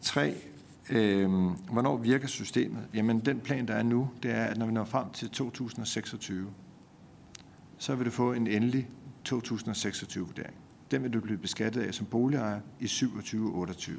Tre, 0.00 0.34
øh, 0.90 1.30
hvornår 1.70 1.96
virker 1.96 2.26
systemet? 2.26 2.86
Jamen 2.94 3.20
den 3.20 3.40
plan, 3.40 3.68
der 3.68 3.74
er 3.74 3.82
nu, 3.82 4.10
det 4.22 4.30
er, 4.30 4.44
at 4.44 4.58
når 4.58 4.66
vi 4.66 4.72
når 4.72 4.84
frem 4.84 5.10
til 5.10 5.30
2026, 5.30 6.50
så 7.82 7.94
vil 7.94 8.06
du 8.06 8.10
få 8.10 8.32
en 8.32 8.46
endelig 8.46 8.90
2026-vurdering. 9.28 10.54
Den 10.90 11.02
vil 11.02 11.12
du 11.12 11.20
blive 11.20 11.38
beskattet 11.38 11.82
af 11.82 11.94
som 11.94 12.06
boligejer 12.06 12.60
i 12.80 12.84
27-28. 12.84 13.90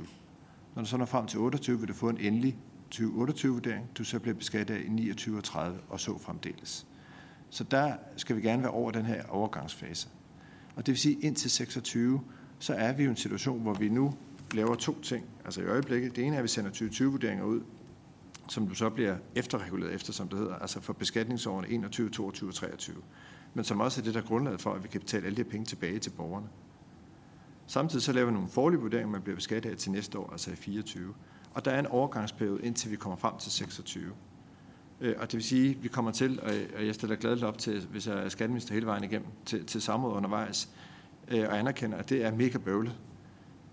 Når 0.75 0.84
du 0.84 0.86
så 0.86 0.98
når 0.98 1.06
frem 1.06 1.28
til 1.28 1.40
28, 1.40 1.80
vil 1.80 1.88
du 1.88 1.94
få 1.94 2.10
en 2.10 2.18
endelig 2.18 2.58
2028-vurdering, 2.96 3.90
du 3.98 4.04
så 4.04 4.20
bliver 4.20 4.36
beskattet 4.36 4.75
af 4.75 4.82
i 4.86 4.90
29 4.90 5.38
og 5.38 5.44
30 5.44 5.80
og 5.90 6.00
så 6.00 6.18
fremdeles. 6.18 6.88
Så 7.50 7.63
der 7.63 7.94
skal 8.18 8.36
vi 8.36 8.42
gerne 8.42 8.63
være 8.63 8.72
over 8.72 8.92
den 8.92 9.06
her 9.06 9.24
overgangsfase. 9.30 10.08
Og 10.75 10.86
det 10.86 10.92
vil 10.92 11.00
sige, 11.00 11.20
indtil 11.22 11.52
26, 11.52 12.22
så 12.60 12.74
er 12.74 12.94
vi 12.94 13.04
jo 13.04 13.10
i 13.10 13.12
en 13.12 13.18
situation, 13.18 13.62
hvor 13.62 13.74
vi 13.74 13.90
nu 13.90 14.13
laver 14.54 14.75
to 14.75 15.02
ting. 15.02 15.25
Altså 15.46 15.62
i 15.62 15.66
øjeblikket, 15.66 16.16
det 16.16 16.24
ene 16.24 16.36
er, 16.36 16.40
at 16.40 16.44
vi 16.44 16.48
sender 16.48 16.72
2020-vurderinger 16.72 17.44
ud, 17.44 17.62
som 18.50 18.68
du 18.68 18.75
så 18.75 18.90
bliver 18.90 19.18
efterreguleret 19.36 19.94
efter, 19.94 20.13
som 20.13 20.28
det 20.28 20.40
hedder, 20.40 20.56
altså 20.56 20.82
for 20.82 20.94
beskatningsårene 20.94 21.70
21, 21.70 22.10
22 22.10 22.50
og 22.50 22.54
23. 22.54 22.96
Men 23.53 23.65
som 23.65 23.79
også 23.79 24.01
er 24.01 24.03
det, 24.03 24.13
der 24.13 24.22
er 24.22 24.25
grundlaget 24.25 24.62
for, 24.62 24.74
at 24.74 24.83
vi 24.83 24.88
kan 24.88 25.01
betale 25.01 25.25
alle 25.25 25.38
de 25.38 25.43
penge 25.43 25.65
tilbage 25.65 26.00
til 26.00 26.10
borgerne. 26.10 26.48
Samtidig 27.67 28.03
så 28.03 28.13
laver 28.13 28.25
vi 28.25 28.33
nogle 28.33 28.50
forlige 28.50 28.79
vurderinger, 28.79 29.12
man 29.12 29.22
bliver 29.22 29.36
beskattet 29.36 29.69
af 29.69 29.77
til 29.77 29.91
næste 29.91 30.19
år, 30.19 30.29
altså 30.31 30.51
i 30.51 30.55
24. 30.55 31.13
Og 31.53 31.65
der 31.65 31.72
er 31.72 31.79
en 31.79 31.88
overgangsperiode, 31.88 32.65
indtil 32.65 32.91
vi 32.91 32.95
kommer 32.95 33.15
frem 33.17 33.38
til 33.38 33.51
26. 33.51 34.12
Øh, 35.01 35.15
og 35.17 35.31
det 35.31 35.33
vil 35.33 35.43
sige, 35.43 35.69
at 35.69 35.83
vi 35.83 35.88
kommer 35.88 36.12
til, 36.12 36.39
og 36.75 36.86
jeg 36.86 36.95
stiller 36.95 37.15
gladeligt 37.15 37.45
op 37.45 37.57
til, 37.57 37.88
hvis 37.91 38.07
jeg 38.07 38.25
er 38.25 38.29
skatteminister 38.29 38.74
hele 38.74 38.86
vejen 38.86 39.03
igennem, 39.03 39.27
til, 39.45 39.65
til 39.65 39.81
samråd 39.81 40.13
undervejs, 40.13 40.69
øh, 41.27 41.45
og 41.50 41.60
anerkender, 41.60 41.98
at 41.98 42.10
det 42.10 42.25
er 42.25 42.36
mega 42.36 42.57
bøvlet. 42.57 42.95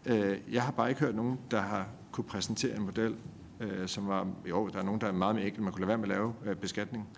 Øh, 0.07 0.39
jeg 0.53 0.63
har 0.63 0.73
bare 0.73 0.89
ikke 0.89 1.01
hørt 1.01 1.15
nogen, 1.15 1.39
der 1.51 1.61
har 1.61 1.89
kunne 2.13 2.25
præsentere 2.25 2.77
en 2.77 2.83
model, 2.83 3.17
som 3.87 4.09
var, 4.09 4.29
jo, 4.49 4.69
der 4.69 4.79
er 4.79 4.83
nogen, 4.83 5.01
der 5.01 5.07
er 5.07 5.13
meget 5.13 5.35
mere 5.35 5.45
enkelt, 5.45 5.65
man 5.65 5.73
kunne 5.73 5.81
lade 5.81 5.89
være 5.89 5.99
med 5.99 6.11
at 6.11 6.45
lave 6.45 6.57
beskatning. 6.57 7.09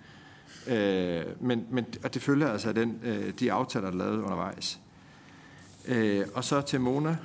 Øh, 0.66 1.24
men, 1.40 1.66
men, 1.70 1.86
og 2.04 2.14
det 2.14 2.22
følger 2.22 2.48
altså 2.48 2.68
af 2.68 2.74
den, 2.74 3.00
øh, 3.02 3.32
de 3.40 3.52
aftaler, 3.52 3.90
der 3.90 3.98
er 3.98 4.04
lavet 4.04 4.22
undervejs. 4.22 4.80
Øh, 5.88 6.26
og 6.34 6.44
så 6.44 6.60
til 6.60 6.80
Mona 6.80 7.16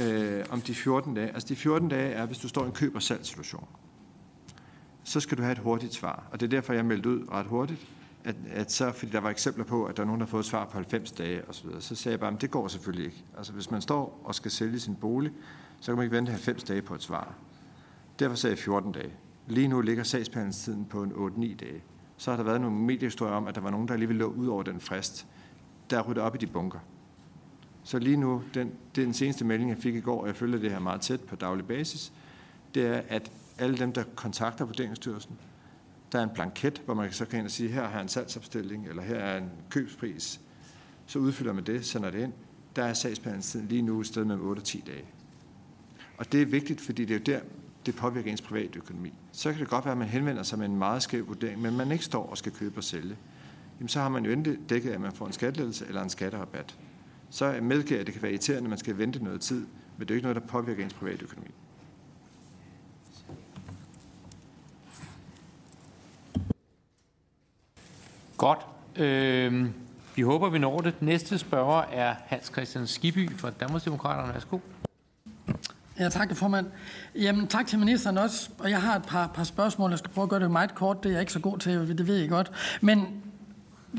øh, 0.00 0.44
om 0.50 0.60
de 0.60 0.74
14 0.74 1.14
dage. 1.14 1.28
Altså 1.28 1.48
de 1.48 1.56
14 1.56 1.88
dage 1.88 2.12
er, 2.12 2.26
hvis 2.26 2.38
du 2.38 2.48
står 2.48 2.62
i 2.62 2.66
en 2.66 2.72
køb- 2.72 2.94
og 2.94 3.02
salgssituation. 3.02 3.68
Så 5.04 5.20
skal 5.20 5.38
du 5.38 5.42
have 5.42 5.52
et 5.52 5.58
hurtigt 5.58 5.94
svar. 5.94 6.22
Og 6.32 6.40
det 6.40 6.46
er 6.46 6.50
derfor, 6.50 6.72
jeg 6.72 6.84
meldte 6.84 7.08
ud 7.08 7.28
ret 7.32 7.46
hurtigt, 7.46 7.86
at, 8.24 8.36
at 8.50 8.72
så, 8.72 8.92
fordi 8.92 9.12
der 9.12 9.20
var 9.20 9.30
eksempler 9.30 9.64
på, 9.64 9.84
at 9.84 9.96
der 9.96 10.02
er 10.02 10.06
nogen, 10.06 10.20
der 10.20 10.26
har 10.26 10.30
fået 10.30 10.44
svar 10.44 10.64
på 10.64 10.72
90 10.72 11.12
dage 11.12 11.48
osv., 11.48 11.70
så, 11.70 11.80
så 11.80 11.94
sagde 11.94 12.12
jeg 12.12 12.20
bare, 12.20 12.34
at 12.34 12.40
det 12.40 12.50
går 12.50 12.68
selvfølgelig 12.68 13.06
ikke. 13.06 13.24
Altså 13.36 13.52
hvis 13.52 13.70
man 13.70 13.82
står 13.82 14.22
og 14.24 14.34
skal 14.34 14.50
sælge 14.50 14.80
sin 14.80 14.96
bolig, 14.96 15.32
så 15.80 15.92
kan 15.92 15.96
man 15.96 16.04
ikke 16.04 16.16
vente 16.16 16.32
90 16.32 16.64
dage 16.64 16.82
på 16.82 16.94
et 16.94 17.02
svar. 17.02 17.34
Derfor 18.18 18.36
sagde 18.36 18.52
jeg 18.52 18.58
14 18.58 18.92
dage. 18.92 19.12
Lige 19.46 19.68
nu 19.68 19.80
ligger 19.80 20.04
sagsbehandlingstiden 20.04 20.84
på 20.84 21.02
en 21.02 21.12
8-9 21.12 21.56
dage. 21.56 21.82
Så 22.22 22.30
har 22.30 22.36
der 22.36 22.44
været 22.44 22.60
nogle 22.60 22.76
mediehistorier 22.76 23.34
om, 23.34 23.46
at 23.46 23.54
der 23.54 23.60
var 23.60 23.70
nogen, 23.70 23.88
der 23.88 23.92
alligevel 23.92 24.16
lå 24.16 24.26
ud 24.26 24.46
over 24.46 24.62
den 24.62 24.80
frist. 24.80 25.26
Der 25.90 25.98
er 25.98 26.02
ryddet 26.02 26.22
op 26.22 26.34
i 26.34 26.38
de 26.38 26.46
bunker. 26.46 26.78
Så 27.84 27.98
lige 27.98 28.16
nu, 28.16 28.42
den, 28.54 28.72
det 28.94 29.00
er 29.00 29.06
den 29.06 29.14
seneste 29.14 29.44
melding, 29.44 29.70
jeg 29.70 29.78
fik 29.78 29.94
i 29.94 30.00
går, 30.00 30.20
og 30.20 30.26
jeg 30.26 30.36
følger 30.36 30.58
det 30.58 30.70
her 30.70 30.78
meget 30.78 31.00
tæt 31.00 31.20
på 31.20 31.36
daglig 31.36 31.66
basis, 31.66 32.12
det 32.74 32.86
er, 32.86 33.02
at 33.08 33.32
alle 33.58 33.78
dem, 33.78 33.92
der 33.92 34.04
kontakter 34.14 34.64
Vurderingsstyrelsen, 34.64 35.38
der 36.12 36.18
er 36.18 36.22
en 36.22 36.30
blanket, 36.34 36.82
hvor 36.84 36.94
man 36.94 37.12
så 37.12 37.24
kan 37.24 37.38
ind 37.38 37.46
og 37.46 37.50
sige, 37.50 37.68
her 37.68 37.82
har 37.82 37.92
jeg 37.92 38.02
en 38.02 38.08
salgsopstilling, 38.08 38.88
eller 38.88 39.02
her 39.02 39.16
er 39.16 39.38
en 39.38 39.50
købspris. 39.70 40.40
Så 41.06 41.18
udfylder 41.18 41.52
man 41.52 41.64
det, 41.64 41.86
sender 41.86 42.10
det 42.10 42.22
ind. 42.22 42.32
Der 42.76 42.84
er 42.84 42.92
sagsbehandlingstiden 42.92 43.68
lige 43.68 43.82
nu 43.82 44.00
et 44.00 44.06
sted 44.06 44.24
mellem 44.24 44.46
8 44.46 44.60
og 44.60 44.64
10 44.64 44.84
dage. 44.86 45.04
Og 46.18 46.32
det 46.32 46.42
er 46.42 46.46
vigtigt, 46.46 46.80
fordi 46.80 47.04
det 47.04 47.14
er 47.14 47.18
jo 47.18 47.24
der, 47.24 47.40
det 47.86 47.96
påvirker 47.96 48.30
ens 48.30 48.40
private 48.40 48.78
økonomi. 48.78 49.12
Så 49.32 49.50
kan 49.50 49.60
det 49.60 49.68
godt 49.68 49.84
være, 49.84 49.92
at 49.92 49.98
man 49.98 50.08
henvender 50.08 50.42
sig 50.42 50.58
med 50.58 50.66
en 50.66 50.76
meget 50.76 51.02
skæv 51.02 51.28
vurdering, 51.28 51.62
men 51.62 51.76
man 51.76 51.92
ikke 51.92 52.04
står 52.04 52.26
og 52.26 52.38
skal 52.38 52.52
købe 52.52 52.78
og 52.78 52.84
sælge. 52.84 53.16
Jamen, 53.78 53.88
så 53.88 54.00
har 54.00 54.08
man 54.08 54.24
jo 54.24 54.32
enten 54.32 54.64
dækket, 54.68 54.90
at 54.90 55.00
man 55.00 55.12
får 55.12 55.26
en 55.26 55.32
skattelettelse 55.32 55.86
eller 55.86 56.02
en 56.02 56.10
skatterabat. 56.10 56.76
Så 57.30 57.58
medgiver 57.62 57.96
jeg, 57.96 58.00
at 58.00 58.06
det 58.06 58.12
kan 58.14 58.22
være 58.22 58.32
irriterende, 58.32 58.66
at 58.66 58.70
man 58.70 58.78
skal 58.78 58.98
vente 58.98 59.24
noget 59.24 59.40
tid, 59.40 59.66
men 59.98 60.08
det 60.08 60.10
er 60.10 60.14
jo 60.14 60.16
ikke 60.16 60.28
noget, 60.28 60.42
der 60.42 60.48
påvirker 60.48 60.84
ens 60.84 60.94
private 60.94 61.24
økonomi. 61.24 61.50
Godt. 68.36 68.58
Øh, 68.96 69.68
vi 70.16 70.22
håber, 70.22 70.48
vi 70.48 70.58
når 70.58 70.80
det. 70.80 71.02
Næste 71.02 71.38
spørger 71.38 71.82
er 71.82 72.14
Hans 72.26 72.46
Christian 72.46 72.86
Skiby 72.86 73.30
fra 73.30 73.50
Danmarksdemokraterne. 73.50 74.34
Værsgo. 74.34 74.58
Ja, 75.98 76.08
tak, 76.08 76.36
formand. 76.36 76.66
Jamen, 77.14 77.46
tak 77.46 77.66
til 77.66 77.78
ministeren 77.78 78.18
også. 78.18 78.50
Og 78.58 78.70
jeg 78.70 78.82
har 78.82 78.96
et 78.96 79.02
par, 79.02 79.26
par 79.26 79.44
spørgsmål. 79.44 79.90
Jeg 79.90 79.98
skal 79.98 80.10
prøve 80.10 80.22
at 80.22 80.28
gøre 80.28 80.40
det 80.40 80.50
meget 80.50 80.74
kort. 80.74 81.02
Det 81.02 81.08
er 81.08 81.12
jeg 81.12 81.20
ikke 81.20 81.32
så 81.32 81.40
god 81.40 81.58
til, 81.58 81.98
det 81.98 82.06
ved 82.06 82.16
jeg 82.16 82.28
godt. 82.28 82.50
Men 82.80 83.22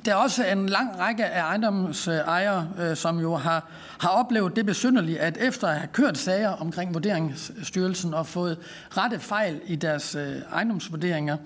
der 0.05 0.11
er 0.11 0.15
også 0.15 0.45
en 0.45 0.69
lang 0.69 0.99
række 0.99 1.25
af 1.25 1.41
ejendomsejere, 1.41 2.69
øh, 2.79 2.95
som 2.95 3.19
jo 3.19 3.35
har, 3.35 3.67
har 3.99 4.09
oplevet 4.09 4.55
det 4.55 4.65
besynderlige, 4.65 5.19
at 5.19 5.37
efter 5.37 5.67
at 5.67 5.77
have 5.77 5.87
kørt 5.87 6.17
sager 6.17 6.49
omkring 6.49 6.93
Vurderingsstyrelsen 6.93 8.13
og 8.13 8.27
fået 8.27 8.57
rette 8.97 9.19
fejl 9.19 9.61
i 9.65 9.75
deres 9.75 10.15
øh, 10.15 10.35
ejendomsvurderinger, 10.53 11.37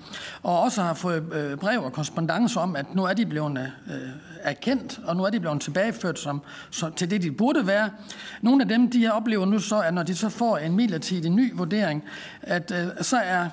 og 0.44 0.62
også 0.62 0.82
har 0.82 0.94
fået 0.94 1.34
øh, 1.34 1.58
brev 1.58 1.84
og 1.84 1.94
korrespondence 1.94 2.60
om, 2.60 2.75
at 2.75 2.96
nu 2.96 3.04
er 3.04 3.13
de 3.13 3.25
blevet 3.25 3.72
erkendt, 4.42 5.00
og 5.06 5.16
nu 5.16 5.24
er 5.24 5.30
de 5.30 5.39
blevet 5.39 5.62
tilbageført 5.62 6.20
som, 6.20 6.42
som, 6.70 6.94
til 6.94 7.12
det, 7.12 7.22
de 7.22 7.32
burde 7.32 7.68
være. 7.68 7.89
Nogle 8.42 8.62
af 8.62 8.70
dem, 8.70 8.92
de 8.92 9.06
har 9.06 9.46
nu 9.46 9.60
så, 9.60 9.80
at 9.80 9.94
når 9.94 10.04
de 10.04 10.16
så 10.16 10.30
får 10.30 10.58
en 10.58 10.75
midlertidig 10.75 11.32
ny 11.32 11.54
vurdering, 11.56 12.04
at 12.42 12.74
så 13.01 13.18
er 13.18 13.48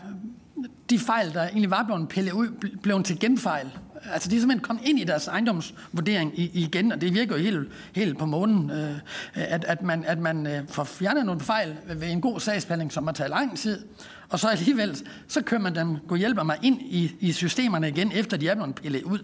de 0.91 0.99
fejl, 0.99 1.35
der 1.35 1.43
egentlig 1.43 1.71
var 1.71 1.83
blevet 1.83 2.09
pillet 2.09 2.33
ud, 2.33 2.49
blevet 2.83 3.05
til 3.05 3.21
genfejl. 3.21 3.71
Altså, 4.13 4.31
de 4.31 4.37
er 4.37 4.41
simpelthen 4.41 4.65
kommet 4.65 4.85
ind 4.85 4.99
i 4.99 5.05
deres 5.05 5.29
ejendomsvurdering 5.29 6.33
igen, 6.37 6.93
og 6.93 7.01
det 7.01 7.15
virker 7.15 7.37
jo 7.37 7.43
helt, 7.43 7.69
helt 7.95 8.19
på 8.19 8.27
månen, 8.27 8.71
øh, 8.71 8.97
at, 9.35 9.65
at 9.65 9.83
man, 9.83 10.05
at 10.05 10.19
man 10.19 10.47
øh, 10.47 10.69
får 10.69 10.85
fjernet 10.85 11.27
nogle 11.27 11.41
fejl 11.41 11.77
ved 11.87 12.11
en 12.11 12.21
god 12.21 12.41
sagsbehandling, 12.41 12.93
som 12.93 13.07
har 13.07 13.13
taget 13.13 13.31
lang 13.31 13.59
tid, 13.59 13.85
og 14.29 14.41
så 14.41 14.49
alligevel, 14.49 14.97
så 15.29 15.43
kører 15.43 15.61
man 15.61 15.75
dem, 15.75 15.97
gå 16.09 16.15
hjælper 16.15 16.43
mig, 16.43 16.59
ind 16.63 16.81
i, 16.83 17.17
i 17.21 17.33
systemerne 17.33 17.89
igen, 17.89 18.13
efter 18.13 18.37
de 18.37 18.49
er 18.49 18.55
blevet 18.55 18.75
pillet 18.75 19.03
ud. 19.03 19.19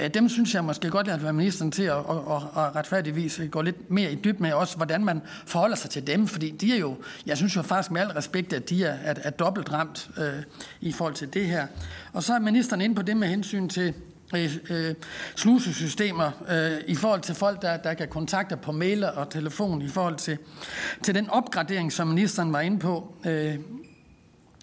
Øh, 0.00 0.14
dem 0.14 0.28
synes 0.28 0.54
jeg 0.54 0.64
måske 0.64 0.90
godt, 0.90 1.08
at 1.08 1.22
være 1.22 1.32
ministeren 1.32 1.70
til 1.70 1.82
at, 1.82 1.96
at, 1.96 2.36
at, 2.56 2.76
retfærdigvis 2.76 3.40
gå 3.50 3.62
lidt 3.62 3.90
mere 3.90 4.12
i 4.12 4.14
dyb 4.14 4.40
med 4.40 4.52
også, 4.52 4.76
hvordan 4.76 5.04
man 5.04 5.22
forholder 5.46 5.76
sig 5.76 5.90
til 5.90 6.06
dem, 6.06 6.26
fordi 6.26 6.50
de 6.50 6.74
er 6.74 6.78
jo, 6.78 6.96
jeg 7.26 7.36
synes 7.36 7.56
jo 7.56 7.62
faktisk 7.62 7.90
med 7.90 8.00
al 8.00 8.08
respekt, 8.08 8.52
at 8.52 8.70
de 8.70 8.84
er, 8.84 8.96
er, 9.04 9.14
er 9.22 9.30
dobbelt 9.30 9.72
ramt 9.72 10.10
øh, 10.18 10.42
i 10.80 10.92
forhold 10.92 11.14
til 11.14 11.34
det 11.34 11.46
her. 11.46 11.66
Og 12.12 12.22
så 12.22 12.34
er 12.34 12.38
ministeren 12.38 12.82
inde 12.82 12.94
på 12.94 13.02
det 13.02 13.16
med 13.16 13.28
hensyn 13.28 13.68
til 13.68 13.94
øh, 14.34 14.56
øh, 14.70 14.94
slusesystemer 15.36 16.30
øh, 16.50 16.80
i 16.86 16.94
forhold 16.94 17.20
til 17.20 17.34
folk, 17.34 17.62
der, 17.62 17.76
der 17.76 17.94
kan 17.94 18.08
kontakte 18.08 18.56
på 18.56 18.72
mail 18.72 19.04
og 19.04 19.30
telefon 19.30 19.82
i 19.82 19.88
forhold 19.88 20.16
til, 20.16 20.38
til 21.02 21.14
den 21.14 21.30
opgradering, 21.30 21.92
som 21.92 22.08
ministeren 22.08 22.52
var 22.52 22.60
inde 22.60 22.78
på. 22.78 23.14
Øh, 23.26 23.58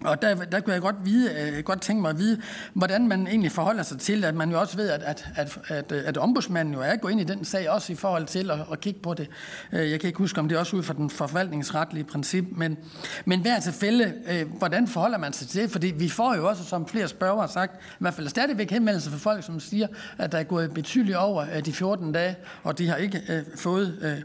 og 0.01 0.21
der, 0.21 0.35
der 0.35 0.59
kunne 0.59 0.73
jeg 0.73 0.81
godt, 0.81 0.95
vide, 1.03 1.31
øh, 1.57 1.63
godt 1.63 1.81
tænke 1.81 2.01
mig 2.01 2.09
at 2.09 2.17
vide, 2.17 2.41
hvordan 2.73 3.07
man 3.07 3.27
egentlig 3.27 3.51
forholder 3.51 3.83
sig 3.83 3.99
til, 3.99 4.25
at 4.25 4.35
man 4.35 4.51
jo 4.51 4.59
også 4.59 4.77
ved, 4.77 4.89
at, 4.89 5.01
at, 5.03 5.29
at, 5.35 5.57
at, 5.67 5.91
at 5.91 6.17
ombudsmanden 6.17 6.73
jo 6.73 6.81
er 6.81 6.95
gået 6.95 7.11
ind 7.11 7.21
i 7.21 7.23
den 7.23 7.45
sag, 7.45 7.69
også 7.69 7.93
i 7.93 7.95
forhold 7.95 8.25
til 8.25 8.51
at, 8.51 8.59
at 8.71 8.81
kigge 8.81 8.99
på 8.99 9.13
det. 9.13 9.29
Øh, 9.73 9.91
jeg 9.91 9.99
kan 9.99 10.07
ikke 10.07 10.17
huske, 10.17 10.39
om 10.39 10.49
det 10.49 10.55
er 10.55 10.59
også 10.59 10.75
ud 10.75 10.83
fra 10.83 10.93
den 10.93 11.09
forvaltningsretlige 11.09 12.03
princip, 12.03 12.45
men, 12.51 12.77
men 13.25 13.41
hver 13.41 13.59
tilfælde, 13.59 14.13
øh, 14.31 14.57
hvordan 14.57 14.87
forholder 14.87 15.17
man 15.17 15.33
sig 15.33 15.47
til 15.47 15.61
det? 15.61 15.71
Fordi 15.71 15.87
vi 15.87 16.09
får 16.09 16.35
jo 16.35 16.47
også, 16.47 16.63
som 16.63 16.87
flere 16.87 17.07
spørger 17.07 17.39
har 17.39 17.47
sagt, 17.47 17.75
i 17.75 17.95
hvert 17.99 18.13
fald 18.13 18.27
stadigvæk 18.27 18.71
henvendelser 18.71 19.11
fra 19.11 19.17
folk, 19.17 19.45
som 19.45 19.59
siger, 19.59 19.87
at 20.17 20.31
der 20.31 20.37
er 20.37 20.43
gået 20.43 20.73
betydeligt 20.73 21.17
over 21.17 21.45
øh, 21.55 21.65
de 21.65 21.73
14 21.73 22.11
dage, 22.11 22.35
og 22.63 22.77
de 22.77 22.87
har 22.87 22.95
ikke 22.95 23.21
øh, 23.29 23.43
fået 23.55 24.23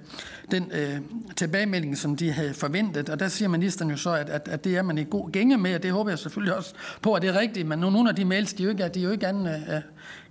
den 0.51 0.71
øh, 0.73 1.01
tilbagemelding, 1.37 1.99
som 1.99 2.17
de 2.17 2.33
havde 2.33 2.55
forventet. 2.55 3.09
Og 3.09 3.21
der 3.21 3.29
siger 3.29 3.49
ministeren 3.49 3.91
jo 3.91 3.97
så, 3.97 4.13
at, 4.15 4.31
at, 4.31 4.49
at 4.49 4.65
det 4.65 4.77
er 4.77 4.83
man 4.83 4.99
i 4.99 5.05
god 5.11 5.31
gænge 5.31 5.59
med, 5.59 5.75
og 5.75 5.83
det 5.83 5.93
håber 5.93 6.11
jeg 6.11 6.19
selvfølgelig 6.19 6.57
også 6.57 6.75
på, 7.03 7.15
at 7.15 7.23
det 7.23 7.31
er 7.31 7.41
rigtigt, 7.41 7.69
men 7.69 7.79
nogle 7.79 8.09
af 8.09 8.17
de 8.17 8.25
mails, 8.25 8.53
de 8.53 8.63
er 8.63 8.65
jo 8.65 8.71
ikke, 8.71 8.89
de 8.89 9.01
er 9.01 9.05
jo 9.05 9.11
ikke 9.11 9.27
andet, 9.27 9.65
øh, 9.69 9.81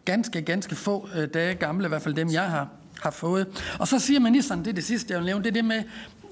ganske, 0.06 0.42
ganske 0.42 0.76
få 0.76 1.10
øh, 1.16 1.28
dage 1.34 1.56
gamle, 1.56 1.86
i 1.86 1.90
hvert 1.90 2.02
fald 2.02 2.16
dem, 2.16 2.32
jeg 2.32 2.44
har, 2.44 2.68
har 3.02 3.12
fået. 3.12 3.48
Og 3.80 3.88
så 3.88 4.00
siger 4.00 4.20
ministeren, 4.20 4.60
det 4.60 4.68
er 4.68 4.74
det 4.74 4.84
sidste, 4.84 5.14
jeg 5.14 5.20
vil 5.20 5.26
nævne, 5.26 5.44
det 5.44 5.50
er 5.50 5.54
det 5.54 5.66
med, 5.66 5.84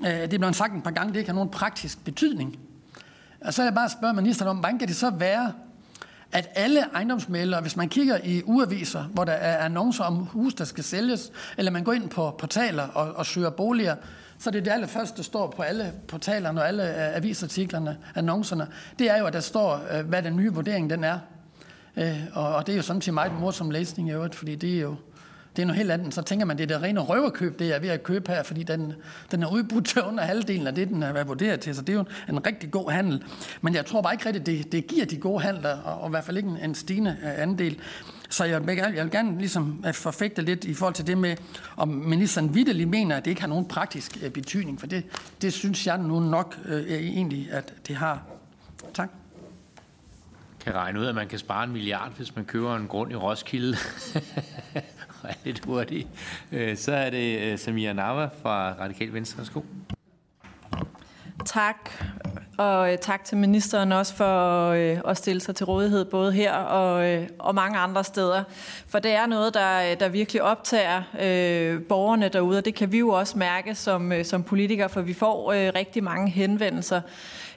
øh, 0.01 0.21
det 0.21 0.33
er 0.33 0.37
blevet 0.37 0.55
sagt 0.55 0.73
en 0.73 0.81
par 0.81 0.91
gange, 0.91 1.13
det 1.13 1.19
ikke 1.19 1.29
har 1.29 1.35
nogen 1.35 1.49
praktisk 1.49 2.05
betydning. 2.05 2.59
Og 3.41 3.53
så 3.53 3.61
er 3.61 3.65
jeg 3.65 3.73
bare 3.75 3.89
spørger 3.89 4.13
ministeren 4.13 4.49
om, 4.49 4.57
hvordan 4.57 4.79
kan 4.79 4.87
det 4.87 4.95
så 4.95 5.09
være, 5.09 5.53
at 6.31 6.49
alle 6.55 6.79
ejendomsmælere, 6.93 7.61
hvis 7.61 7.75
man 7.75 7.89
kigger 7.89 8.17
i 8.23 8.41
uaviser, 8.45 9.03
hvor 9.03 9.23
der 9.23 9.31
er 9.31 9.65
annoncer 9.65 10.03
om 10.03 10.15
hus, 10.15 10.53
der 10.53 10.65
skal 10.65 10.83
sælges, 10.83 11.31
eller 11.57 11.71
man 11.71 11.83
går 11.83 11.93
ind 11.93 12.09
på 12.09 12.35
portaler 12.39 12.87
og, 12.87 13.15
og 13.15 13.25
søger 13.25 13.49
boliger, 13.49 13.95
så 14.39 14.51
det 14.51 14.59
er 14.59 14.63
det 14.63 14.71
allerførste, 14.71 15.17
der 15.17 15.23
står 15.23 15.53
på 15.55 15.61
alle 15.61 15.93
portalerne 16.07 16.61
og 16.61 16.67
alle 16.67 16.83
øh, 16.83 17.15
avisartiklerne, 17.15 17.97
annoncerne, 18.15 18.67
det 18.99 19.09
er 19.09 19.17
jo, 19.17 19.25
at 19.25 19.33
der 19.33 19.39
står, 19.39 19.81
øh, 19.91 20.05
hvad 20.05 20.23
den 20.23 20.35
nye 20.35 20.53
vurdering 20.53 20.89
den 20.89 21.03
er. 21.03 21.19
Øh, 21.97 22.19
og 22.33 22.67
det 22.67 22.73
er 22.73 22.77
jo 22.77 22.81
sådan 22.81 23.01
til 23.01 23.13
meget 23.13 23.31
morsom 23.39 23.71
læsning 23.71 24.09
i 24.09 24.11
øvrigt, 24.11 24.35
fordi 24.35 24.55
det 24.55 24.75
er 24.75 24.81
jo 24.81 24.95
det 25.57 25.63
er 25.63 25.67
noget 25.67 25.77
helt 25.77 25.91
andet. 25.91 26.13
Så 26.13 26.21
tænker 26.21 26.45
man, 26.45 26.57
det 26.57 26.63
er 26.63 26.67
det 26.67 26.83
rene 26.83 26.99
røverkøb, 26.99 27.59
det 27.59 27.75
er 27.75 27.79
ved 27.79 27.89
at 27.89 28.03
købe 28.03 28.31
her, 28.31 28.43
fordi 28.43 28.63
den, 28.63 28.93
den 29.31 29.43
er 29.43 29.51
udbudt 29.51 29.85
til 29.85 30.01
under 30.01 30.23
halvdelen 30.23 30.67
af 30.67 30.75
det, 30.75 30.87
den 30.87 31.03
er 31.03 31.23
vurderet 31.23 31.59
til. 31.59 31.75
Så 31.75 31.81
det 31.81 31.93
er 31.93 31.97
jo 31.97 32.05
en 32.29 32.45
rigtig 32.47 32.71
god 32.71 32.91
handel. 32.91 33.23
Men 33.61 33.75
jeg 33.75 33.85
tror 33.85 34.01
bare 34.01 34.13
ikke 34.13 34.25
rigtigt, 34.25 34.45
det, 34.45 34.71
det 34.71 34.87
giver 34.87 35.05
de 35.05 35.17
gode 35.17 35.41
handler, 35.41 35.77
og, 35.77 36.01
og 36.01 36.09
i 36.09 36.11
hvert 36.11 36.23
fald 36.23 36.37
ikke 36.37 36.49
en, 36.49 36.57
en 36.57 36.75
stigende 36.75 37.17
øh, 37.23 37.41
andel. 37.41 37.79
Så 38.29 38.45
jeg 38.45 38.67
vil, 38.67 38.75
jeg 38.75 39.03
vil 39.03 39.11
gerne 39.11 39.37
ligesom 39.37 39.83
øh, 39.87 39.93
forfægte 39.93 40.41
lidt 40.41 40.65
i 40.65 40.73
forhold 40.73 40.93
til 40.93 41.07
det 41.07 41.17
med, 41.17 41.35
om 41.77 41.87
ministeren 41.87 42.55
vidderligt 42.55 42.89
mener, 42.89 43.17
at 43.17 43.25
det 43.25 43.31
ikke 43.31 43.41
har 43.41 43.47
nogen 43.47 43.67
praktisk 43.67 44.17
øh, 44.23 44.29
betydning, 44.29 44.79
for 44.79 44.87
det, 44.87 45.03
det 45.41 45.53
synes 45.53 45.87
jeg 45.87 45.97
nu 45.97 46.19
nok 46.19 46.57
øh, 46.65 46.91
egentlig, 46.91 47.47
at 47.51 47.73
det 47.87 47.95
har. 47.95 48.23
Tak. 48.93 49.09
Kan 50.59 50.75
regne 50.75 50.99
ud, 50.99 51.05
at 51.05 51.15
man 51.15 51.27
kan 51.27 51.39
spare 51.39 51.63
en 51.63 51.71
milliard, 51.71 52.11
hvis 52.17 52.35
man 52.35 52.45
køber 52.45 52.75
en 52.75 52.87
grund 52.87 53.11
i 53.11 53.15
Roskilde. 53.15 53.77
er 55.23 55.33
lidt 55.45 55.65
hurtigt. 55.65 56.07
Øh, 56.51 56.77
så 56.77 56.91
er 56.91 57.09
det 57.09 57.39
øh, 57.39 57.59
Samia 57.59 57.93
Nava 57.93 58.29
fra 58.41 58.73
Radikal 58.79 59.13
Venstre. 59.13 59.37
Værsgo. 59.37 59.61
Tak, 61.45 61.91
og 62.57 62.91
øh, 62.91 62.97
tak 62.97 63.23
til 63.23 63.37
ministeren 63.37 63.91
også 63.91 64.13
for 64.15 64.69
øh, 64.69 64.97
at 65.07 65.17
stille 65.17 65.41
sig 65.41 65.55
til 65.55 65.65
rådighed 65.65 66.05
både 66.05 66.31
her 66.31 66.53
og, 66.53 67.09
øh, 67.09 67.27
og 67.39 67.55
mange 67.55 67.77
andre 67.77 68.03
steder. 68.03 68.43
For 68.87 68.99
det 68.99 69.11
er 69.11 69.25
noget, 69.25 69.53
der, 69.53 69.95
der 69.95 70.09
virkelig 70.09 70.41
optager 70.41 71.03
øh, 71.21 71.81
borgerne 71.83 72.29
derude, 72.29 72.57
og 72.57 72.65
det 72.65 72.75
kan 72.75 72.91
vi 72.91 72.99
jo 72.99 73.09
også 73.09 73.37
mærke 73.37 73.75
som, 73.75 74.11
som 74.23 74.43
politikere, 74.43 74.89
for 74.89 75.01
vi 75.01 75.13
får 75.13 75.51
øh, 75.51 75.71
rigtig 75.75 76.03
mange 76.03 76.31
henvendelser. 76.31 77.01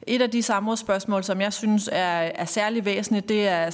Et 0.06 0.22
af 0.22 0.30
de 0.30 0.42
samrådsspørgsmål, 0.42 1.24
som 1.24 1.40
jeg 1.40 1.52
synes 1.52 1.88
er, 1.92 2.30
er 2.34 2.44
særlig 2.44 2.84
væsentligt, 2.84 3.28
det 3.28 3.48
er 3.48 3.70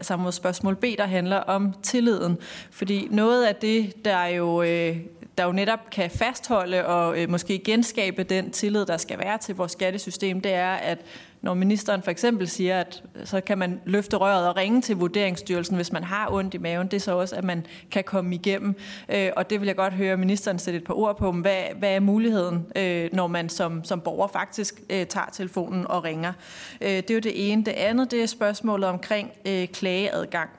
samrådsspørgsmål 0.00 0.76
B, 0.76 0.84
der 0.98 1.06
handler 1.06 1.36
om 1.36 1.74
tilliden. 1.82 2.38
Fordi 2.70 3.08
noget 3.10 3.44
af 3.44 3.54
det, 3.54 4.04
der 4.04 4.26
jo, 4.26 4.62
øh, 4.62 4.96
der 5.42 5.48
jo 5.48 5.52
netop 5.52 5.90
kan 5.90 6.10
fastholde 6.10 6.86
og 6.86 7.18
øh, 7.18 7.30
måske 7.30 7.58
genskabe 7.58 8.22
den 8.22 8.50
tillid, 8.50 8.86
der 8.86 8.96
skal 8.96 9.18
være 9.18 9.38
til 9.38 9.54
vores 9.54 9.72
skattesystem, 9.72 10.40
det 10.40 10.52
er, 10.52 10.72
at 10.72 10.98
når 11.40 11.54
ministeren 11.54 12.02
for 12.02 12.10
eksempel 12.10 12.48
siger, 12.48 12.80
at 12.80 13.02
øh, 13.14 13.26
så 13.26 13.40
kan 13.40 13.58
man 13.58 13.80
løfte 13.84 14.16
røret 14.16 14.48
og 14.48 14.56
ringe 14.56 14.80
til 14.80 14.96
Vurderingsstyrelsen, 14.96 15.76
hvis 15.76 15.92
man 15.92 16.04
har 16.04 16.32
ondt 16.32 16.54
i 16.54 16.58
maven, 16.58 16.86
det 16.86 16.96
er 16.96 17.00
så 17.00 17.16
også, 17.16 17.36
at 17.36 17.44
man 17.44 17.66
kan 17.90 18.04
komme 18.04 18.34
igennem. 18.34 18.74
Øh, 19.08 19.30
og 19.36 19.50
det 19.50 19.60
vil 19.60 19.66
jeg 19.66 19.76
godt 19.76 19.92
høre 19.92 20.16
ministeren 20.16 20.58
sætte 20.58 20.78
et 20.78 20.84
par 20.84 20.94
ord 20.94 21.18
på. 21.18 21.32
Hvad, 21.32 21.62
hvad 21.78 21.94
er 21.96 22.00
muligheden, 22.00 22.66
øh, 22.76 23.10
når 23.12 23.26
man 23.26 23.48
som, 23.48 23.84
som 23.84 24.00
borger 24.00 24.28
faktisk 24.28 24.80
øh, 24.90 25.06
tager 25.06 25.30
telefonen 25.32 25.86
og 25.86 26.04
ringer? 26.04 26.32
Øh, 26.80 26.88
det 26.88 27.10
er 27.10 27.14
jo 27.14 27.20
det 27.20 27.52
ene. 27.52 27.64
Det 27.64 27.72
andet, 27.72 28.10
det 28.10 28.22
er 28.22 28.26
spørgsmålet 28.26 28.88
omkring 28.88 29.30
øh, 29.46 29.68
klageadgang. 29.68 30.50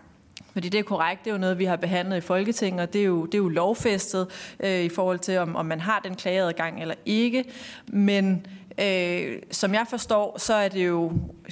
Fordi 0.54 0.70
det 0.70 0.80
er 0.80 0.84
korrekt, 0.84 1.24
det 1.26 1.30
er 1.30 1.36
jo 1.36 1.40
noget, 1.40 1.60
vi 1.60 1.66
har 1.66 1.76
behandlet 1.76 2.18
i 2.18 2.22
Folketinget, 2.22 2.82
og 2.82 2.94
det 2.94 3.02
er 3.02 3.06
jo, 3.06 3.26
det 3.26 3.34
er 3.34 3.38
jo 3.38 3.50
lovfæstet 3.50 4.28
øh, 4.60 4.84
i 4.84 4.90
forhold 4.90 5.20
til, 5.20 5.38
om, 5.38 5.56
om 5.56 5.66
man 5.66 5.80
har 5.80 6.00
den 6.04 6.16
klageadgang 6.16 6.82
eller 6.82 6.96
ikke. 7.06 7.46
Men 7.88 8.46
øh, 8.82 9.38
som 9.52 9.74
jeg 9.74 9.86
forstår, 9.90 10.40
så 10.40 10.54
er 10.54 10.68
det 10.68 10.88
jo 10.88 11.12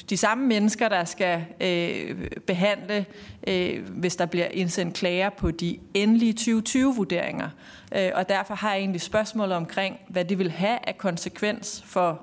de 0.10 0.18
samme 0.18 0.48
mennesker, 0.48 0.90
der 0.90 1.06
skal 1.06 1.46
øh, 1.62 2.28
behandle, 2.48 3.06
øh, 3.48 3.90
hvis 3.90 4.16
der 4.16 4.26
bliver 4.26 4.48
indsendt 4.48 4.96
klager 4.96 5.30
på 5.30 5.52
de 5.52 5.78
endelige 5.94 6.36
2020-vurderinger. 6.40 7.50
Øh, 7.96 8.10
og 8.14 8.30
derfor 8.30 8.56
har 8.56 8.72
jeg 8.72 8.80
egentlig 8.80 9.02
spørgsmål 9.02 9.52
omkring, 9.52 9.98
hvad 10.08 10.26
det 10.26 10.38
vil 10.38 10.52
have 10.52 10.78
af 10.88 10.98
konsekvens 10.98 11.84
for 11.86 12.22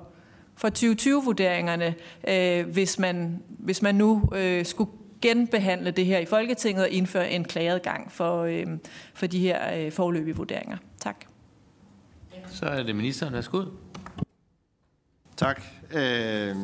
for 0.59 0.69
2020-vurderingerne, 0.69 1.95
øh, 2.27 2.69
hvis, 2.69 2.99
man, 2.99 3.43
hvis 3.47 3.81
man 3.81 3.95
nu 3.95 4.29
øh, 4.35 4.65
skulle 4.65 4.89
genbehandle 5.21 5.91
det 5.91 6.05
her 6.05 6.19
i 6.19 6.25
Folketinget 6.25 6.83
og 6.83 6.89
indføre 6.89 7.31
en 7.31 7.43
klageadgang 7.43 8.11
for, 8.11 8.43
øh, 8.43 8.65
for 9.13 9.27
de 9.27 9.39
her 9.39 9.85
øh, 9.85 9.91
forløbige 9.91 10.35
vurderinger. 10.35 10.77
Tak. 10.99 11.25
Så 12.47 12.65
er 12.65 12.83
det 12.83 12.95
ministeren. 12.95 13.33
Værsgo. 13.33 13.65
Tak. 15.37 15.61
Øh, 15.93 16.55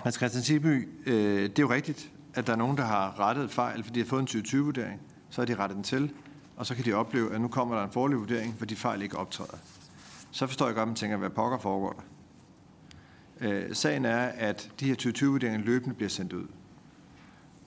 Hans 0.00 0.14
Christian 0.14 0.42
Silby, 0.42 0.88
øh, 1.06 1.42
det 1.42 1.58
er 1.58 1.62
jo 1.62 1.70
rigtigt, 1.70 2.10
at 2.34 2.46
der 2.46 2.52
er 2.52 2.56
nogen, 2.56 2.76
der 2.76 2.84
har 2.84 3.20
rettet 3.20 3.50
fejl, 3.50 3.84
fordi 3.84 4.00
de 4.00 4.04
har 4.04 4.08
fået 4.08 4.20
en 4.34 4.40
2020-vurdering. 4.40 5.00
Så 5.30 5.40
har 5.40 5.46
de 5.46 5.54
rettet 5.54 5.76
den 5.76 5.84
til, 5.84 6.12
og 6.56 6.66
så 6.66 6.74
kan 6.74 6.84
de 6.84 6.92
opleve, 6.92 7.34
at 7.34 7.40
nu 7.40 7.48
kommer 7.48 7.76
der 7.76 7.84
en 7.84 7.90
forløbig 7.90 8.20
vurdering, 8.20 8.54
hvor 8.54 8.66
de 8.66 8.76
fejl 8.76 9.02
ikke 9.02 9.18
optræder. 9.18 9.56
Så 10.30 10.46
forstår 10.46 10.66
jeg 10.66 10.74
godt, 10.74 10.82
at 10.82 10.88
man 10.88 10.96
tænker, 10.96 11.16
hvad 11.16 11.30
pokker 11.30 11.58
foregår 11.58 11.92
der. 11.92 12.02
Øh, 13.48 13.74
sagen 13.74 14.04
er, 14.04 14.18
at 14.18 14.70
de 14.80 14.86
her 14.86 14.94
2020-vurderinger 14.94 15.58
løbende 15.64 15.94
bliver 15.94 16.08
sendt 16.08 16.32
ud. 16.32 16.46